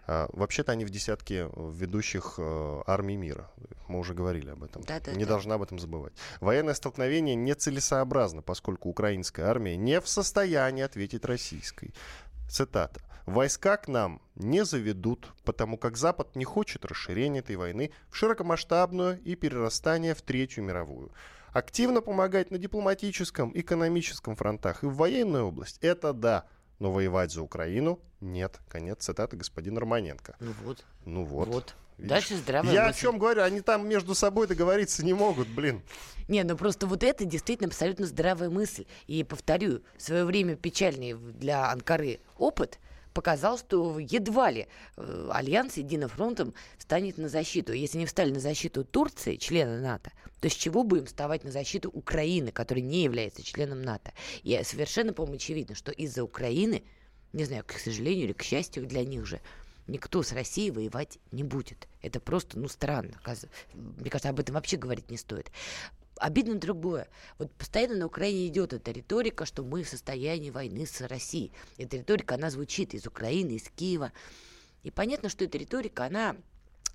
А, 0.06 0.28
Вообще-то 0.32 0.72
они 0.72 0.84
в 0.84 0.90
десятке 0.90 1.48
ведущих 1.56 2.34
э, 2.38 2.82
армий 2.86 3.16
мира. 3.16 3.50
Мы 3.88 3.98
уже 3.98 4.14
говорили 4.14 4.50
об 4.50 4.64
этом. 4.64 4.82
Да-да-да. 4.82 5.12
Не 5.12 5.24
должна 5.24 5.56
об 5.56 5.62
этом 5.62 5.78
забывать. 5.78 6.12
Военное 6.40 6.74
столкновение 6.74 7.34
нецелесообразно, 7.34 8.42
поскольку 8.42 8.88
украинская 8.88 9.46
армия 9.46 9.76
не 9.76 10.00
в 10.00 10.08
состоянии 10.08 10.82
ответить 10.82 11.24
российской. 11.24 11.92
Цитата. 12.52 13.00
«Войска 13.24 13.78
к 13.78 13.88
нам 13.88 14.20
не 14.34 14.62
заведут, 14.66 15.32
потому 15.42 15.78
как 15.78 15.96
Запад 15.96 16.36
не 16.36 16.44
хочет 16.44 16.84
расширения 16.84 17.38
этой 17.38 17.56
войны 17.56 17.92
в 18.10 18.16
широкомасштабную 18.16 19.22
и 19.22 19.36
перерастание 19.36 20.14
в 20.14 20.20
Третью 20.20 20.64
мировую. 20.64 21.12
Активно 21.54 22.02
помогать 22.02 22.50
на 22.50 22.58
дипломатическом, 22.58 23.52
экономическом 23.54 24.36
фронтах 24.36 24.82
и 24.82 24.86
в 24.86 24.96
военной 24.96 25.40
области– 25.40 25.78
это 25.80 26.12
да, 26.12 26.44
но 26.78 26.92
воевать 26.92 27.32
за 27.32 27.40
Украину– 27.40 28.00
нет». 28.20 28.60
Конец 28.68 28.98
цитаты 28.98 29.38
господина 29.38 29.80
Романенко. 29.80 30.36
Ну 30.38 30.52
вот. 30.62 30.84
Ну 31.06 31.24
вот. 31.24 31.48
Вот. 31.48 31.74
Видишь? 31.98 32.10
Дальше 32.10 32.36
здравая 32.36 32.72
Я 32.72 32.86
о 32.86 32.92
чем 32.92 33.18
говорю? 33.18 33.42
Они 33.42 33.60
там 33.60 33.88
между 33.88 34.14
собой 34.14 34.46
договориться 34.46 35.04
не 35.04 35.14
могут, 35.14 35.48
блин. 35.48 35.82
Не, 36.28 36.44
ну 36.44 36.56
просто 36.56 36.86
вот 36.86 37.02
это 37.02 37.24
действительно 37.24 37.68
абсолютно 37.68 38.06
здравая 38.06 38.50
мысль. 38.50 38.86
И 39.06 39.22
повторю, 39.24 39.82
в 39.96 40.02
свое 40.02 40.24
время 40.24 40.56
печальный 40.56 41.14
для 41.14 41.70
Анкары 41.70 42.20
опыт 42.38 42.78
показал, 43.12 43.58
что 43.58 43.98
едва 43.98 44.50
ли 44.50 44.66
э, 44.96 45.28
Альянс 45.30 45.76
Единым 45.76 46.08
фронтом 46.08 46.54
встанет 46.78 47.18
на 47.18 47.28
защиту. 47.28 47.72
Если 47.72 47.98
не 47.98 48.06
встали 48.06 48.32
на 48.32 48.40
защиту 48.40 48.84
Турции, 48.84 49.36
члена 49.36 49.80
НАТО, 49.80 50.12
то 50.40 50.48
с 50.48 50.54
чего 50.54 50.82
будем 50.82 51.06
вставать 51.06 51.44
на 51.44 51.50
защиту 51.50 51.90
Украины, 51.90 52.50
которая 52.50 52.82
не 52.82 53.04
является 53.04 53.42
членом 53.42 53.82
НАТО? 53.82 54.12
И 54.42 54.58
совершенно, 54.64 55.12
по-моему, 55.12 55.36
очевидно, 55.36 55.74
что 55.74 55.92
из-за 55.92 56.24
Украины, 56.24 56.82
не 57.32 57.44
знаю, 57.44 57.64
к 57.66 57.72
сожалению 57.72 58.24
или 58.24 58.32
к 58.32 58.42
счастью 58.42 58.86
для 58.86 59.04
них 59.04 59.26
же, 59.26 59.40
никто 59.92 60.22
с 60.22 60.32
Россией 60.32 60.70
воевать 60.70 61.18
не 61.30 61.44
будет. 61.44 61.86
Это 62.00 62.18
просто, 62.18 62.58
ну, 62.58 62.66
странно. 62.66 63.20
Мне 63.74 64.10
кажется, 64.10 64.30
об 64.30 64.40
этом 64.40 64.54
вообще 64.54 64.76
говорить 64.76 65.10
не 65.10 65.16
стоит. 65.16 65.52
Обидно 66.16 66.54
другое. 66.54 67.08
Вот 67.38 67.52
постоянно 67.52 67.96
на 67.96 68.06
Украине 68.06 68.46
идет 68.46 68.72
эта 68.72 68.90
риторика, 68.90 69.44
что 69.44 69.62
мы 69.62 69.82
в 69.82 69.88
состоянии 69.88 70.50
войны 70.50 70.86
с 70.86 71.00
Россией. 71.02 71.52
Эта 71.78 71.98
риторика, 71.98 72.36
она 72.36 72.50
звучит 72.50 72.94
из 72.94 73.06
Украины, 73.06 73.52
из 73.52 73.68
Киева. 73.68 74.12
И 74.82 74.90
понятно, 74.90 75.28
что 75.28 75.44
эта 75.44 75.58
риторика, 75.58 76.04
она 76.04 76.36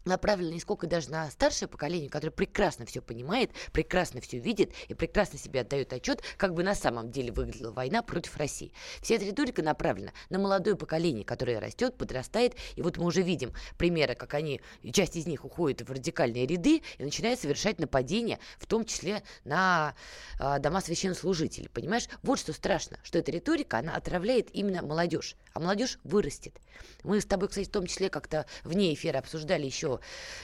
направлена 0.07 0.53
не 0.53 0.59
сколько 0.59 0.87
даже 0.87 1.09
на 1.11 1.29
старшее 1.29 1.67
поколение, 1.67 2.09
которое 2.09 2.31
прекрасно 2.31 2.85
все 2.85 3.01
понимает, 3.01 3.51
прекрасно 3.71 4.21
все 4.21 4.39
видит 4.39 4.71
и 4.87 4.93
прекрасно 4.93 5.37
себе 5.37 5.61
отдает 5.61 5.93
отчет, 5.93 6.21
как 6.37 6.53
бы 6.53 6.63
на 6.63 6.75
самом 6.75 7.11
деле 7.11 7.31
выглядела 7.31 7.71
война 7.71 8.01
против 8.01 8.37
России. 8.37 8.71
Вся 9.01 9.15
эта 9.15 9.25
риторика 9.25 9.61
направлена 9.61 10.11
на 10.29 10.39
молодое 10.39 10.75
поколение, 10.75 11.25
которое 11.25 11.59
растет, 11.59 11.97
подрастает, 11.97 12.55
и 12.75 12.81
вот 12.81 12.97
мы 12.97 13.05
уже 13.05 13.21
видим 13.21 13.53
примеры, 13.77 14.15
как 14.15 14.33
они, 14.33 14.61
часть 14.93 15.15
из 15.15 15.27
них 15.27 15.45
уходит 15.45 15.81
в 15.81 15.91
радикальные 15.91 16.45
ряды 16.45 16.81
и 16.97 17.03
начинает 17.03 17.39
совершать 17.39 17.79
нападения, 17.79 18.39
в 18.57 18.65
том 18.65 18.85
числе 18.85 19.23
на 19.43 19.95
э, 20.39 20.59
дома 20.59 20.81
священнослужителей. 20.81 21.69
Понимаешь? 21.69 22.07
Вот 22.23 22.39
что 22.39 22.53
страшно, 22.53 22.97
что 23.03 23.19
эта 23.19 23.31
риторика, 23.31 23.79
она 23.79 23.95
отравляет 23.95 24.49
именно 24.53 24.81
молодежь, 24.81 25.35
а 25.53 25.59
молодежь 25.59 25.99
вырастет. 26.03 26.55
Мы 27.03 27.21
с 27.21 27.25
тобой, 27.25 27.49
кстати, 27.49 27.67
в 27.67 27.71
том 27.71 27.87
числе 27.87 28.09
как-то 28.09 28.45
вне 28.63 28.93
эфира 28.93 29.19
обсуждали 29.19 29.65
еще 29.65 29.96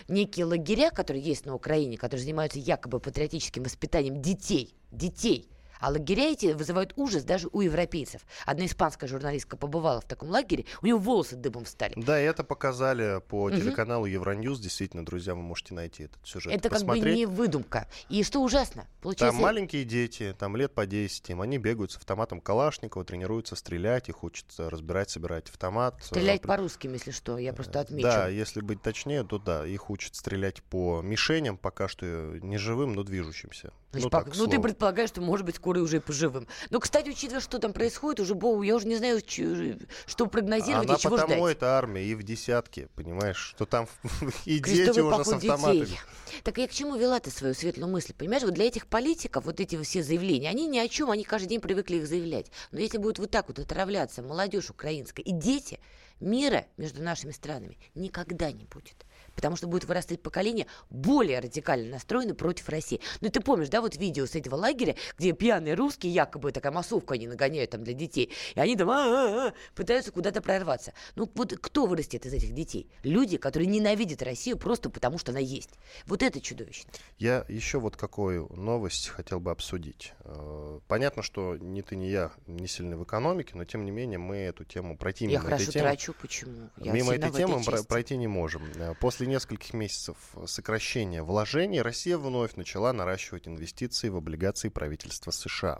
некие 0.07 0.45
лагеря, 0.45 0.89
которые 0.89 1.23
есть 1.23 1.45
на 1.45 1.55
Украине, 1.55 1.97
которые 1.97 2.23
занимаются 2.23 2.59
якобы 2.59 2.99
патриотическим 2.99 3.63
воспитанием 3.63 4.21
детей, 4.21 4.75
детей, 4.91 5.49
а 5.84 5.89
лагеря 5.89 6.31
эти 6.31 6.53
вызывают 6.53 6.93
ужас 6.95 7.25
даже 7.25 7.49
у 7.51 7.59
европейцев. 7.59 8.21
Одна 8.45 8.65
испанская 8.67 9.09
журналистка 9.09 9.57
побывала 9.57 9.99
в 9.99 10.05
таком 10.05 10.29
лагере, 10.29 10.63
у 10.81 10.86
нее 10.86 10.95
волосы 10.95 11.36
дыбом 11.36 11.65
встали. 11.65 11.93
Да, 11.97 12.21
и 12.21 12.23
это 12.23 12.45
показали 12.45 13.21
по 13.27 13.51
телеканалу 13.51 14.05
Евроньюз. 14.05 14.61
Действительно, 14.61 15.05
друзья, 15.05 15.36
вы 15.36 15.41
можете 15.41 15.73
найти 15.73 16.03
этот 16.03 16.25
сюжет. 16.25 16.53
Это 16.53 16.69
посмотреть. 16.69 17.03
как 17.03 17.11
бы 17.11 17.17
не 17.17 17.25
выдумка. 17.25 17.89
И 18.07 18.23
что 18.23 18.39
ужасно, 18.39 18.88
получается... 19.01 19.36
Там 19.36 19.43
маленькие 19.43 19.84
дети, 19.84 20.34
там 20.39 20.55
лет 20.55 20.73
по 20.73 20.86
10, 20.86 21.29
им, 21.31 21.41
они 21.41 21.57
бегают 21.57 21.91
с 21.91 21.97
автоматом 21.97 22.39
Калашникова, 22.39 23.03
тренируются 23.03 23.57
стрелять, 23.57 24.07
их 24.07 24.23
учатся 24.23 24.69
разбирать, 24.69 25.09
собирать 25.09 25.49
автомат. 25.49 26.01
Стрелять 26.01 26.43
по-русски, 26.43 26.88
если 26.88 27.11
что, 27.11 27.38
я 27.38 27.51
просто 27.51 27.81
отмечу. 27.81 28.07
Да, 28.07 28.29
если 28.29 28.61
быть 28.61 28.81
точнее, 28.81 29.25
то 29.25 29.38
да, 29.38 29.67
их 29.67 29.89
учат 29.89 30.15
стрелять 30.15 30.63
по 30.63 31.01
мишеням, 31.01 31.57
пока 31.57 31.89
что 31.89 32.05
не 32.39 32.57
живым, 32.57 32.93
но 32.93 33.03
движущимся. 33.03 33.73
Значит, 33.93 34.11
ну, 34.11 34.17
пок- 34.19 34.23
так, 34.25 34.35
ну, 34.35 34.47
ты 34.47 34.59
предполагаешь, 34.59 35.09
что, 35.09 35.21
может 35.21 35.45
быть, 35.45 35.55
скоро 35.55 35.79
уже 35.79 35.97
и 35.97 35.99
поживым. 35.99 36.47
Но, 36.71 36.79
кстати, 36.79 37.09
учитывая, 37.09 37.41
что 37.41 37.59
там 37.59 37.73
происходит, 37.73 38.19
уже, 38.21 38.33
Богу, 38.33 38.63
я 38.63 38.75
уже 38.75 38.87
не 38.87 38.95
знаю, 38.95 39.21
ч- 39.21 39.77
что 40.07 40.25
прогнозировать 40.25 40.87
Она 40.89 40.95
и 40.97 40.99
чего 40.99 41.15
потому 41.15 41.43
ждать. 41.45 41.57
это 41.57 41.77
армия 41.77 42.03
и 42.03 42.15
в 42.15 42.23
десятке, 42.23 42.87
понимаешь, 42.95 43.37
что 43.55 43.65
там 43.67 43.87
и 44.45 44.57
дети 44.57 44.99
уже 44.99 45.23
с 45.23 45.31
автоматами. 45.33 45.81
детей. 45.85 45.99
Так 46.43 46.57
я 46.57 46.67
к 46.67 46.71
чему 46.71 46.95
вела 46.95 47.19
ты 47.19 47.29
свою 47.29 47.53
светлую 47.53 47.91
мысль? 47.91 48.13
Понимаешь, 48.13 48.41
вот 48.43 48.55
для 48.55 48.65
этих 48.65 48.87
политиков 48.87 49.45
вот 49.45 49.59
эти 49.59 49.79
все 49.83 50.01
заявления, 50.01 50.49
они 50.49 50.65
ни 50.65 50.79
о 50.79 50.87
чем, 50.87 51.11
они 51.11 51.23
каждый 51.23 51.49
день 51.49 51.61
привыкли 51.61 51.97
их 51.97 52.07
заявлять. 52.07 52.47
Но 52.71 52.79
если 52.79 52.97
будет 52.97 53.19
вот 53.19 53.29
так 53.29 53.47
вот 53.47 53.59
отравляться 53.59 54.23
молодежь 54.23 54.71
украинская 54.71 55.23
и 55.23 55.31
дети, 55.31 55.79
мира 56.19 56.65
между 56.77 57.03
нашими 57.03 57.31
странами 57.31 57.77
никогда 57.93 58.51
не 58.51 58.65
будет. 58.65 59.05
Потому 59.36 59.55
что 59.55 59.67
будет 59.67 59.86
вырастать 59.86 60.21
поколение 60.21 60.67
более 60.89 61.39
радикально 61.39 61.89
настроено 61.91 62.36
против 62.36 62.69
России. 62.69 62.99
Ну, 63.21 63.29
ты 63.29 63.39
помнишь, 63.41 63.69
да, 63.69 63.81
вот 63.81 63.95
видео 63.97 64.25
с 64.25 64.36
этого 64.36 64.55
лагеря, 64.55 64.95
где 65.17 65.31
пьяные 65.34 65.73
русские, 65.75 66.13
якобы 66.13 66.51
такая 66.51 66.71
массовка 66.71 67.15
они 67.15 67.27
нагоняют 67.27 67.71
там 67.71 67.84
для 67.84 67.93
детей, 67.93 68.31
и 68.55 68.59
они 68.59 68.75
там 68.75 68.89
«А-а-а», 68.89 69.53
пытаются 69.75 70.11
куда-то 70.11 70.41
прорваться. 70.41 70.93
Ну, 71.15 71.29
вот 71.36 71.53
кто 71.59 71.86
вырастет 71.86 72.25
из 72.25 72.34
этих 72.34 72.53
детей? 72.53 72.88
Люди, 73.03 73.38
которые 73.38 73.67
ненавидят 73.67 74.21
Россию 74.21 74.57
просто 74.57 74.89
потому, 74.89 75.17
что 75.17 75.31
она 75.31 75.39
есть. 75.39 75.69
Вот 76.05 76.21
это 76.23 76.39
чудовищно. 76.41 76.91
Я 77.17 77.45
еще 77.47 77.79
вот 77.79 77.95
какую 77.95 78.47
новость 78.53 79.07
хотел 79.09 79.39
бы 79.39 79.51
обсудить. 79.51 80.13
Э, 80.21 80.79
Понятно, 80.88 81.23
что 81.23 81.57
ни 81.57 81.81
ты, 81.81 81.95
ни 81.95 82.05
я 82.05 82.31
не 82.47 82.67
сильны 82.67 82.95
в 82.97 83.03
экономике, 83.03 83.53
но 83.55 83.65
тем 83.65 83.86
не 83.86 83.91
менее 83.91 84.19
мы 84.19 84.38
эту 84.38 84.63
тему 84.65 84.97
пройти 84.97 85.25
Я 85.25 85.31
мимо 85.31 85.43
хорошо 85.43 85.63
этой 85.63 85.73
темы. 85.73 85.84
трачу, 85.86 86.13
почему? 86.21 86.69
Я 86.77 86.91
Мимо 86.91 87.13
этой 87.13 87.31
темы 87.31 87.59
мы 87.59 87.84
пройти 87.84 88.17
не 88.17 88.27
можем. 88.27 88.63
Э, 88.75 88.93
После 89.24 89.36
нескольких 89.36 89.74
месяцев 89.74 90.17
сокращения 90.47 91.24
вложений 91.24 91.82
Россия 91.82 92.17
вновь 92.17 92.55
начала 92.57 92.91
наращивать 92.91 93.47
инвестиции 93.47 94.09
в 94.09 94.17
облигации 94.17 94.67
правительства 94.67 95.32
США. 95.32 95.80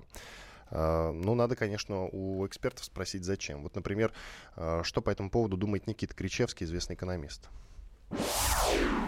Э, 0.72 1.12
Ну, 1.12 1.36
надо, 1.36 1.58
конечно, 1.58 2.06
у 2.06 2.48
экспертов 2.48 2.86
спросить, 2.86 3.26
зачем. 3.26 3.64
Вот, 3.64 3.76
например, 3.76 4.14
э, 4.56 4.84
что 4.86 5.02
по 5.02 5.10
этому 5.10 5.30
поводу 5.30 5.58
думает 5.58 5.88
Никита 5.88 6.16
Кричевский, 6.16 6.66
известный 6.66 6.96
экономист. 6.96 7.50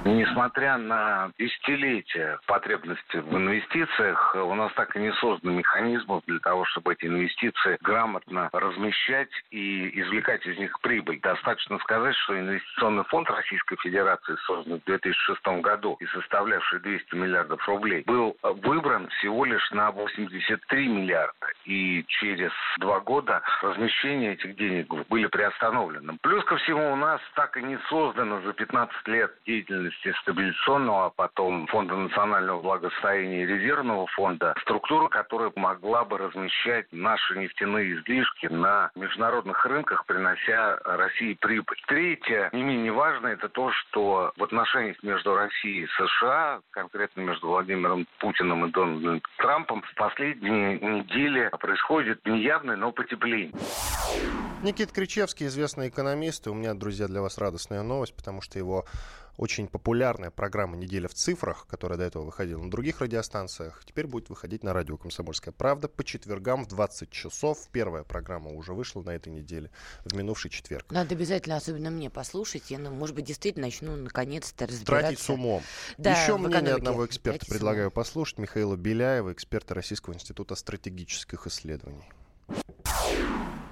Несмотря 0.06 0.78
на 0.78 1.32
десятилетия 1.40 2.38
потребности 2.46 3.18
в 3.18 3.36
инвестициях, 3.36 4.36
у 4.36 4.54
нас 4.54 4.72
так 4.74 4.96
и 4.96 5.00
не 5.00 5.12
создан 5.14 5.56
механизмов 5.56 6.24
для 6.28 6.38
того, 6.40 6.64
чтобы 6.66 6.94
эти 6.94 7.08
инвестиции 7.08 7.80
грамотно 7.82 8.50
размещать 8.54 9.32
и 9.50 10.00
извлекать 10.00 10.46
из 10.46 10.60
них 10.60 10.80
прибыль. 10.82 11.20
Достаточно 11.22 11.80
сказать, 11.80 12.16
что 12.18 12.40
инвестиционный 12.40 13.04
фонд 13.06 13.32
Российской 13.32 13.78
Федерации, 13.78 14.36
созданный 14.46 14.80
в 14.80 14.84
2006 14.84 15.42
году 15.64 15.98
и 16.00 16.06
составлявший 16.06 16.82
200 16.82 17.16
миллиардов 17.16 17.68
рублей, 17.68 18.04
был 18.06 18.38
выбран 18.44 19.08
всего 19.08 19.44
лишь 19.44 19.72
на 19.72 19.90
83 19.90 20.88
миллиарда. 20.88 21.48
И 21.64 22.06
через 22.08 22.52
два 22.78 23.00
года 23.00 23.42
размещение 23.64 24.34
этих 24.34 24.56
денег 24.56 24.94
были 25.10 25.26
приостановлены. 25.26 26.20
Плюс 26.22 26.44
ко 26.44 26.58
всему 26.58 26.94
у 26.94 26.96
нас 26.96 27.20
так 27.34 27.58
и 27.58 27.64
не 27.64 27.80
создано 27.90 28.42
за 28.42 28.54
15 28.54 29.08
лет 29.08 29.34
деятельности 29.48 29.95
стабилизационного, 30.22 31.08
а 31.08 31.10
потом 31.10 31.68
Фонда 31.68 31.96
национального 31.96 32.62
благосостояния 32.62 33.44
и 33.44 33.46
резервного 33.46 34.08
фонда 34.08 34.56
структура, 34.62 35.08
которая 35.08 35.52
могла 35.56 36.06
бы 36.06 36.18
размещать 36.18 36.88
наши 36.92 37.38
нефтяные 37.38 37.96
излишки 37.96 38.48
на 38.48 38.92
международных 38.96 39.66
рынках, 39.66 40.06
принося 40.06 40.78
России 40.84 41.38
прибыль. 41.40 41.82
Третье, 41.88 42.50
не 42.54 42.64
менее 42.64 42.92
важно, 42.92 43.28
это 43.28 43.50
то, 43.50 43.72
что 43.72 44.32
в 44.36 44.44
отношениях 44.44 45.02
между 45.04 45.36
Россией 45.36 45.84
и 45.84 45.88
США, 45.88 46.60
конкретно 46.72 47.22
между 47.22 47.48
Владимиром 47.48 48.08
Путиным 48.20 48.66
и 48.66 48.72
Дональдом 48.72 49.22
Трампом, 49.38 49.82
в 49.82 49.96
последние 49.96 50.80
недели 50.80 51.50
происходит 51.60 52.26
неявное, 52.26 52.76
но 52.76 52.92
потепление. 52.92 53.52
Никит 54.64 54.92
Кричевский, 54.92 55.48
известный 55.48 55.90
экономист, 55.90 56.48
и 56.48 56.50
у 56.50 56.54
меня, 56.54 56.74
друзья, 56.74 57.08
для 57.08 57.22
вас 57.22 57.38
радостная 57.38 57.84
новость, 57.84 58.16
потому 58.16 58.42
что 58.42 58.58
его 58.58 58.86
очень 59.38 59.68
популярная 59.68 60.32
программа 60.32 60.78
«Неделя 60.78 61.08
в 61.08 61.14
цифрах», 61.14 61.68
которая 61.68 61.98
до 61.98 62.06
этого 62.06 62.24
выходила 62.26 62.62
на 62.62 62.72
других 62.72 63.02
радиостанциях, 63.02 63.84
теперь 63.86 64.08
будет 64.08 64.30
выходить 64.30 64.64
на 64.64 64.74
радио 64.74 64.98
«Комсомольская 64.98 65.54
правда» 65.54 65.88
по 65.88 66.04
четвергам 66.04 66.64
в 66.64 66.68
20 66.68 67.10
часов. 67.10 67.68
Первая 67.72 68.04
программа 68.04 68.52
уже 68.52 68.74
вышла 68.74 69.02
на 69.02 69.12
этой 69.12 69.32
неделе, 69.34 69.72
в 70.06 70.16
минувший 70.16 70.52
четверг. 70.52 70.86
Надо 70.92 71.16
обязательно, 71.16 71.56
особенно 71.58 71.90
мне, 71.90 72.10
послушать. 72.10 72.72
Я, 72.72 72.80
ну, 72.80 72.92
может 72.92 73.16
быть, 73.16 73.26
действительно 73.26 73.66
начну 73.66 73.96
наконец-то 73.96 74.68
разбираться. 74.68 75.08
Тратить 75.08 75.20
с 75.20 75.30
умом. 75.30 75.62
Да, 75.98 76.12
Еще 76.12 76.38
мнение 76.38 76.52
экономике. 76.58 76.76
одного 76.78 77.06
эксперта 77.06 77.40
Тратить 77.40 77.54
предлагаю 77.54 77.92
послушать. 77.92 78.38
Михаила 78.38 78.76
Беляева, 78.76 79.34
эксперта 79.34 79.74
Российского 79.74 80.14
института 80.14 80.56
стратегических 80.56 81.48
исследований. 81.48 82.10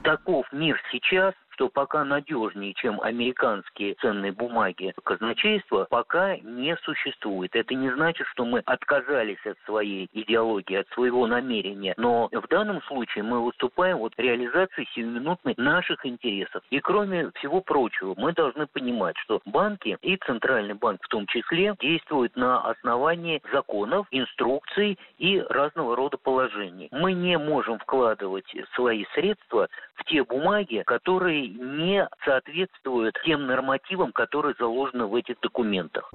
Таков 0.04 0.46
мир 0.52 0.78
сейчас, 0.92 1.34
что 1.54 1.70
пока 1.70 2.04
надежнее, 2.04 2.74
чем 2.74 3.00
американские 3.02 3.96
ценные 3.96 4.32
бумаги 4.32 4.94
казначейства, 5.04 5.88
пока 5.90 6.38
не 6.38 6.76
существует. 6.78 7.56
Это 7.56 7.76
не 7.76 7.92
значит, 7.92 8.28
что 8.28 8.46
мы 8.46 8.60
отказались 8.66 9.44
от 9.46 9.58
своей 9.66 10.10
идеологии, 10.14 10.78
от 10.78 10.88
своего 10.90 11.28
намерения. 11.28 11.94
Но 11.98 12.30
в 12.32 12.48
данном 12.48 12.82
случае 12.84 13.24
мы 13.24 13.44
выступаем 13.44 13.98
вот 13.98 14.14
реализацией 14.18 14.88
сиюминутной 14.94 15.54
наших 15.58 16.06
интересов. 16.06 16.64
И 16.70 16.80
кроме 16.80 17.32
всего 17.36 17.62
прочего, 17.62 18.16
мы 18.18 18.34
должны 18.34 18.68
понимать, 18.68 19.18
что 19.18 19.42
банки 19.46 19.98
и 20.02 20.18
Центральный 20.18 20.74
банк 20.74 21.04
в 21.04 21.08
том 21.08 21.28
числе 21.28 21.76
действуют 21.80 22.36
на 22.36 22.62
основании 22.62 23.42
законов, 23.52 24.08
инструкций 24.12 24.98
и 25.18 25.40
разного 25.50 25.96
рода 25.96 26.18
положений. 26.18 26.90
Мы 26.92 27.14
не 27.14 27.38
можем 27.38 27.78
вкладывать 27.80 28.46
свои 28.76 29.06
средства 29.14 29.70
в 29.96 30.04
те 30.06 30.24
бумаги, 30.24 30.84
которые 30.86 31.43
не 31.50 32.08
соответствуют 32.26 33.16
тем 33.26 33.46
нормативам, 33.48 34.12
которые 34.12 34.56
заложены 34.60 35.06
в 35.06 35.16
этих 35.16 35.40
документах. 35.42 36.12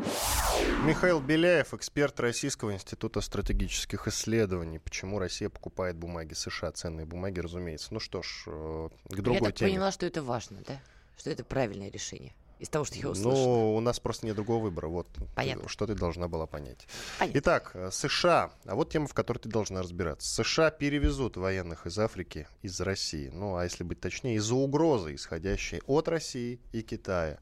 Михаил 0.85 1.21
Беляев, 1.21 1.75
эксперт 1.75 2.19
Российского 2.21 2.73
института 2.73 3.21
стратегических 3.21 4.07
исследований. 4.09 4.79
Почему 4.79 5.19
Россия 5.19 5.49
покупает 5.49 5.97
бумаги 5.97 6.35
США, 6.35 6.73
ценные 6.73 7.07
бумаги, 7.07 7.41
разумеется. 7.41 7.93
Ну 7.93 8.01
что 8.01 8.23
ж, 8.23 8.45
э, 8.47 8.89
к 9.09 9.15
другой 9.17 9.35
Я 9.41 9.45
так 9.47 9.55
теме. 9.55 9.71
поняла, 9.73 9.93
что 9.93 10.07
это 10.07 10.23
важно, 10.23 10.59
да? 10.67 10.75
Что 11.19 11.31
это 11.31 11.45
правильное 11.45 11.91
решение. 11.91 12.33
Из 12.59 12.69
того, 12.69 12.85
что 12.85 12.97
я 12.97 13.09
услышала. 13.09 13.33
Ну, 13.33 13.77
у 13.77 13.81
нас 13.81 14.01
просто 14.01 14.27
нет 14.27 14.35
другого 14.35 14.65
выбора. 14.65 14.89
Вот 14.89 15.09
Понятно. 15.35 15.69
что 15.69 15.87
ты 15.87 15.95
должна 15.95 16.29
была 16.29 16.47
понять. 16.47 16.87
Понятно. 17.19 17.39
Итак, 17.39 17.71
э, 17.75 17.91
США. 17.93 18.51
А 18.65 18.75
вот 18.75 18.91
тема, 18.91 19.07
в 19.07 19.15
которой 19.15 19.39
ты 19.39 19.49
должна 19.49 19.83
разбираться. 19.83 20.29
США 20.29 20.71
перевезут 20.71 21.37
военных 21.37 21.87
из 21.87 21.99
Африки 21.99 22.49
из 22.63 22.81
России. 22.81 23.31
Ну, 23.33 23.57
а 23.57 23.65
если 23.65 23.85
быть 23.85 24.01
точнее, 24.01 24.37
из-за 24.37 24.57
угрозы, 24.57 25.15
исходящей 25.15 25.81
от 25.87 26.09
России 26.09 26.61
и 26.73 26.83
Китая. 26.83 27.39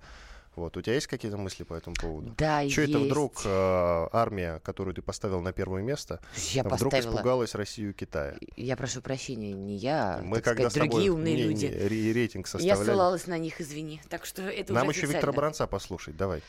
Вот, 0.56 0.74
у 0.78 0.80
тебя 0.80 0.94
есть 0.94 1.06
какие-то 1.06 1.36
мысли 1.36 1.64
по 1.64 1.74
этому 1.74 1.94
поводу? 1.94 2.34
Да, 2.38 2.66
Что 2.68 2.80
это 2.80 2.98
вдруг 2.98 3.42
э, 3.44 4.08
армия, 4.12 4.58
которую 4.64 4.94
ты 4.94 5.02
поставил 5.02 5.42
на 5.42 5.52
первое 5.52 5.82
место, 5.82 6.18
Я 6.52 6.62
вдруг 6.64 6.90
поставила. 6.92 7.12
испугалась 7.12 7.54
Россию 7.54 7.90
и 7.90 7.92
Китая? 7.92 8.36
Я 8.56 8.74
прошу 8.78 9.02
прощения, 9.02 9.52
не 9.52 9.76
я, 9.76 10.16
а, 10.16 10.22
Мы 10.22 10.36
так 10.36 10.44
когда 10.44 10.70
сказать, 10.70 10.72
с 10.72 10.74
тобой 10.74 10.88
другие 10.88 11.12
умные 11.12 11.34
не- 11.34 11.42
не- 11.42 11.48
люди. 11.48 11.66
ре- 11.66 12.12
рейтинг 12.14 12.46
Я 12.46 12.50
составляли. 12.52 12.84
ссылалась 12.86 13.26
на 13.26 13.36
них, 13.36 13.60
извини. 13.60 14.00
Так 14.08 14.24
что 14.24 14.42
это 14.42 14.72
Нам 14.72 14.88
уже 14.88 14.98
еще 15.00 15.06
Виктора. 15.08 15.32
Баранца 15.34 15.66
послушать, 15.66 16.16
давай. 16.16 16.40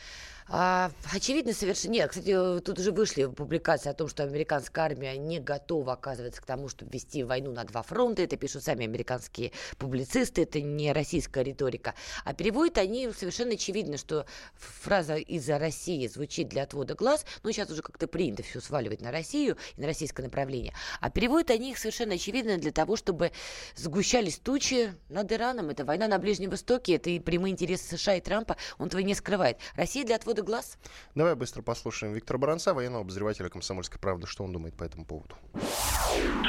А, 0.50 0.92
очевидно 1.14 1.54
совершенно... 1.54 1.92
Нет, 1.92 2.10
кстати, 2.10 2.60
тут 2.62 2.80
уже 2.80 2.92
вышли 2.92 3.26
публикации 3.26 3.90
о 3.90 3.94
том, 3.94 4.08
что 4.08 4.24
американская 4.24 4.86
армия 4.86 5.18
не 5.18 5.40
готова, 5.40 5.94
оказывается, 5.94 6.42
к 6.42 6.46
тому, 6.46 6.70
чтобы 6.70 6.92
вести 6.92 7.24
войну 7.24 7.52
на 7.52 7.66
два 7.66 7.82
фронта. 7.82 8.22
Это 8.22 8.38
пишут 8.38 8.64
сами 8.64 8.86
американские 8.86 9.52
публицисты, 9.78 10.44
это 10.44 10.62
не 10.62 10.94
российская 10.94 11.44
риторика. 11.44 11.96
А 12.24 12.34
переводят 12.34 12.78
они 12.78 13.12
совершенно 13.12 13.54
очевидно, 13.54 13.98
что 13.98 14.26
фраза 14.56 15.16
«из-за 15.16 15.60
России» 15.60 16.08
звучит 16.08 16.48
для 16.48 16.64
отвода 16.64 16.96
глаз. 16.96 17.26
Ну, 17.44 17.52
сейчас 17.52 17.70
уже 17.70 17.82
как-то 17.82 18.08
принято 18.08 18.44
все 18.44 18.62
сваливать 18.62 19.02
на 19.02 19.12
Россию 19.12 19.58
и 19.76 19.82
на 19.82 19.88
российское 19.88 20.24
направление. 20.24 20.74
А 21.02 21.10
переводят 21.10 21.52
они 21.52 21.72
их 21.72 21.78
совершенно 21.78 22.14
очевидно 22.14 22.58
для 22.58 22.72
того, 22.72 22.96
чтобы 22.96 23.32
сгущались 23.76 24.38
тучи 24.40 24.94
над 25.10 25.30
Ираном. 25.32 25.70
Это 25.70 25.84
война 25.84 26.08
на 26.08 26.20
Ближнем 26.20 26.52
Востоке, 26.52 26.96
это 26.96 27.10
и 27.10 27.20
прямые 27.20 27.52
интересы 27.52 27.98
США 27.98 28.16
и 28.16 28.22
Трампа. 28.22 28.56
Он 28.78 28.88
этого 28.88 29.02
не 29.02 29.14
скрывает. 29.14 29.58
Россия 29.76 30.06
для 30.06 30.16
отвода 30.16 30.37
глаз. 30.42 30.78
Давай 31.16 31.36
быстро 31.36 31.62
послушаем 31.62 32.14
Виктора 32.14 32.40
Баранца, 32.40 32.74
военного 32.74 33.02
обозревателя 33.02 33.50
«Комсомольской 33.50 34.00
правды». 34.00 34.28
Что 34.28 34.44
он 34.44 34.54
думает 34.54 34.76
по 34.78 34.84
этому 34.84 35.06
поводу? 35.06 35.36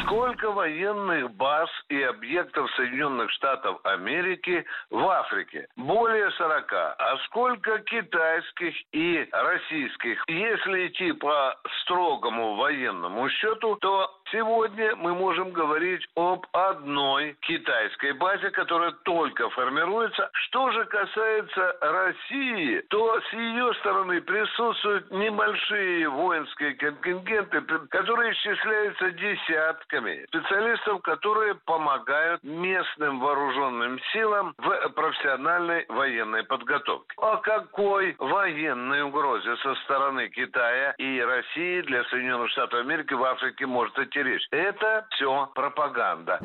Сколько 0.05 0.51
военных 0.51 1.31
баз 1.33 1.69
и 1.89 2.01
объектов 2.03 2.71
Соединенных 2.77 3.31
Штатов 3.33 3.79
Америки 3.85 4.65
в 4.91 5.07
Африке? 5.09 5.69
Более 5.77 6.31
40. 6.31 6.73
А 6.73 7.17
сколько 7.27 7.79
китайских 7.81 8.75
и 8.93 9.29
российских? 9.31 10.23
Если 10.29 10.89
идти 10.89 11.13
по 11.13 11.59
строгому 11.83 12.57
военному 12.57 13.29
счету, 13.29 13.77
то 13.77 14.18
сегодня 14.33 14.95
мы 14.97 15.15
можем 15.15 15.51
говорить 15.53 16.07
об 16.15 16.47
одной 16.53 17.37
китайской 17.41 18.13
базе, 18.13 18.51
которая 18.51 18.93
только 19.05 19.49
формируется. 19.51 20.31
Что 20.33 20.71
же 20.73 20.85
касается 20.87 21.77
России, 21.81 22.81
то 22.91 23.21
с 23.21 23.33
ее 23.33 23.73
стороны 23.75 24.21
присутствуют 24.21 25.11
небольшие 25.11 26.09
воинские 26.09 26.75
контингенты, 26.75 27.61
которые 27.91 28.33
исчисляются 28.33 29.11
десятками 29.13 30.25
специалистов, 30.29 31.03
которые 31.03 31.55
помогают 31.55 32.43
местным 32.43 33.21
вооруженным 33.21 34.01
силам 34.13 34.55
в 34.59 34.89
профессиональной 34.91 35.87
военной 35.89 36.45
подготовке. 36.45 37.15
О 37.17 37.37
какой 37.39 38.15
военной 38.19 39.03
угрозе 39.03 39.57
со 39.57 39.75
стороны 39.77 40.29
Китая 40.29 40.95
и 40.99 41.21
России 41.21 41.83
для 41.83 42.05
Соединенных 42.05 42.51
Штатов 42.51 42.81
Америки 42.81 43.15
в 43.15 43.25
Африке 43.25 43.67
может 43.67 43.99
идти 43.99 44.18
речь? 44.23 44.47
Это 44.51 45.07
все 45.11 45.47
пропаганда. 45.55 46.41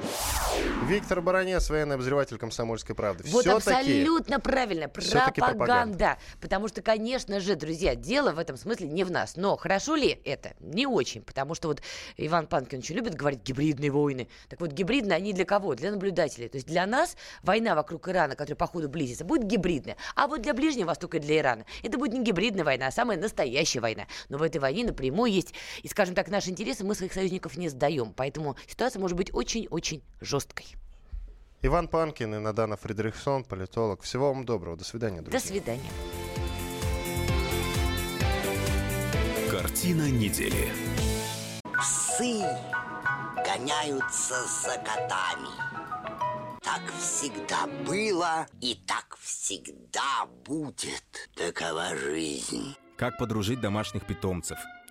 Виктор 0.87 1.21
Баранец, 1.21 1.69
военный 1.69 1.95
обозреватель 1.95 2.37
«Комсомольской 2.37 2.95
правды». 2.95 3.23
Вот 3.27 3.41
Всё-таки- 3.45 3.71
абсолютно 3.79 4.39
правильно. 4.39 4.89
всё-таки 4.97 5.41
Пропаганда. 5.41 5.57
пропаганда. 5.57 6.17
Потому 6.41 6.67
что, 6.67 6.81
конечно 6.81 7.39
же, 7.39 7.55
друзья, 7.55 7.95
дело 7.95 8.31
в 8.31 8.39
этом 8.39 8.57
смысле 8.57 8.87
не 8.87 9.03
в 9.03 9.11
нас. 9.11 9.35
Но 9.35 9.55
хорошо 9.57 9.95
ли 9.95 10.19
это? 10.25 10.53
Не 10.59 10.85
очень. 10.87 11.21
Потому 11.23 11.55
что 11.55 11.67
вот 11.69 11.81
Иван 12.17 12.47
Панкин 12.47 12.79
очень 12.79 12.95
любит 12.95 13.15
говорить 13.15 13.41
гибридные 13.43 13.91
войны. 13.91 14.27
Так 14.49 14.59
вот, 14.61 14.71
гибридные 14.71 15.15
они 15.17 15.33
для 15.33 15.45
кого? 15.45 15.75
Для 15.75 15.91
наблюдателей. 15.91 16.49
То 16.49 16.57
есть 16.57 16.67
для 16.67 16.85
нас 16.85 17.15
война 17.41 17.75
вокруг 17.75 18.07
Ирана, 18.09 18.35
которая 18.35 18.57
по 18.57 18.67
ходу 18.67 18.89
близится, 18.89 19.25
будет 19.25 19.43
гибридная. 19.45 19.97
А 20.15 20.27
вот 20.27 20.41
для 20.41 20.53
Ближнего 20.53 20.87
Востока 20.87 21.17
и 21.17 21.19
для 21.19 21.39
Ирана 21.39 21.65
это 21.81 21.97
будет 21.97 22.13
не 22.13 22.23
гибридная 22.23 22.63
война, 22.65 22.87
а 22.87 22.91
самая 22.91 23.17
настоящая 23.17 23.79
война. 23.79 24.03
Но 24.29 24.37
в 24.37 24.43
этой 24.43 24.57
войне 24.59 24.83
напрямую 24.85 25.31
есть, 25.31 25.53
и, 25.81 25.87
скажем 25.87 26.13
так, 26.15 26.27
наши 26.27 26.49
интересы 26.49 26.83
мы 26.83 26.93
своих 26.95 27.13
союзников 27.13 27.55
не 27.63 27.69
сдаем. 27.69 28.13
Поэтому 28.13 28.55
ситуация 28.67 28.99
может 28.99 29.17
быть 29.17 29.33
очень-очень 29.33 30.03
жесткой. 30.21 30.65
Иван 31.61 31.87
Панкин 31.87 32.35
и 32.35 32.39
Надана 32.39 32.75
Фредериксон, 32.75 33.45
политолог. 33.45 34.01
Всего 34.01 34.33
вам 34.33 34.43
доброго. 34.43 34.75
До 34.75 34.83
свидания, 34.83 35.21
друзья. 35.21 35.39
До 35.39 35.45
свидания. 35.45 35.89
Картина 39.49 40.09
недели. 40.11 40.71
Псы 41.79 42.41
гоняются 43.45 44.35
за 44.45 44.77
котами. 44.79 45.49
Так 46.61 46.81
всегда 46.99 47.67
было 47.87 48.45
и 48.59 48.75
так 48.85 49.17
всегда 49.21 50.25
будет. 50.45 51.29
Такова 51.35 51.95
жизнь. 51.95 52.75
Как 52.97 53.17
подружить 53.17 53.61
домашних 53.61 54.05
питомцев, 54.05 54.57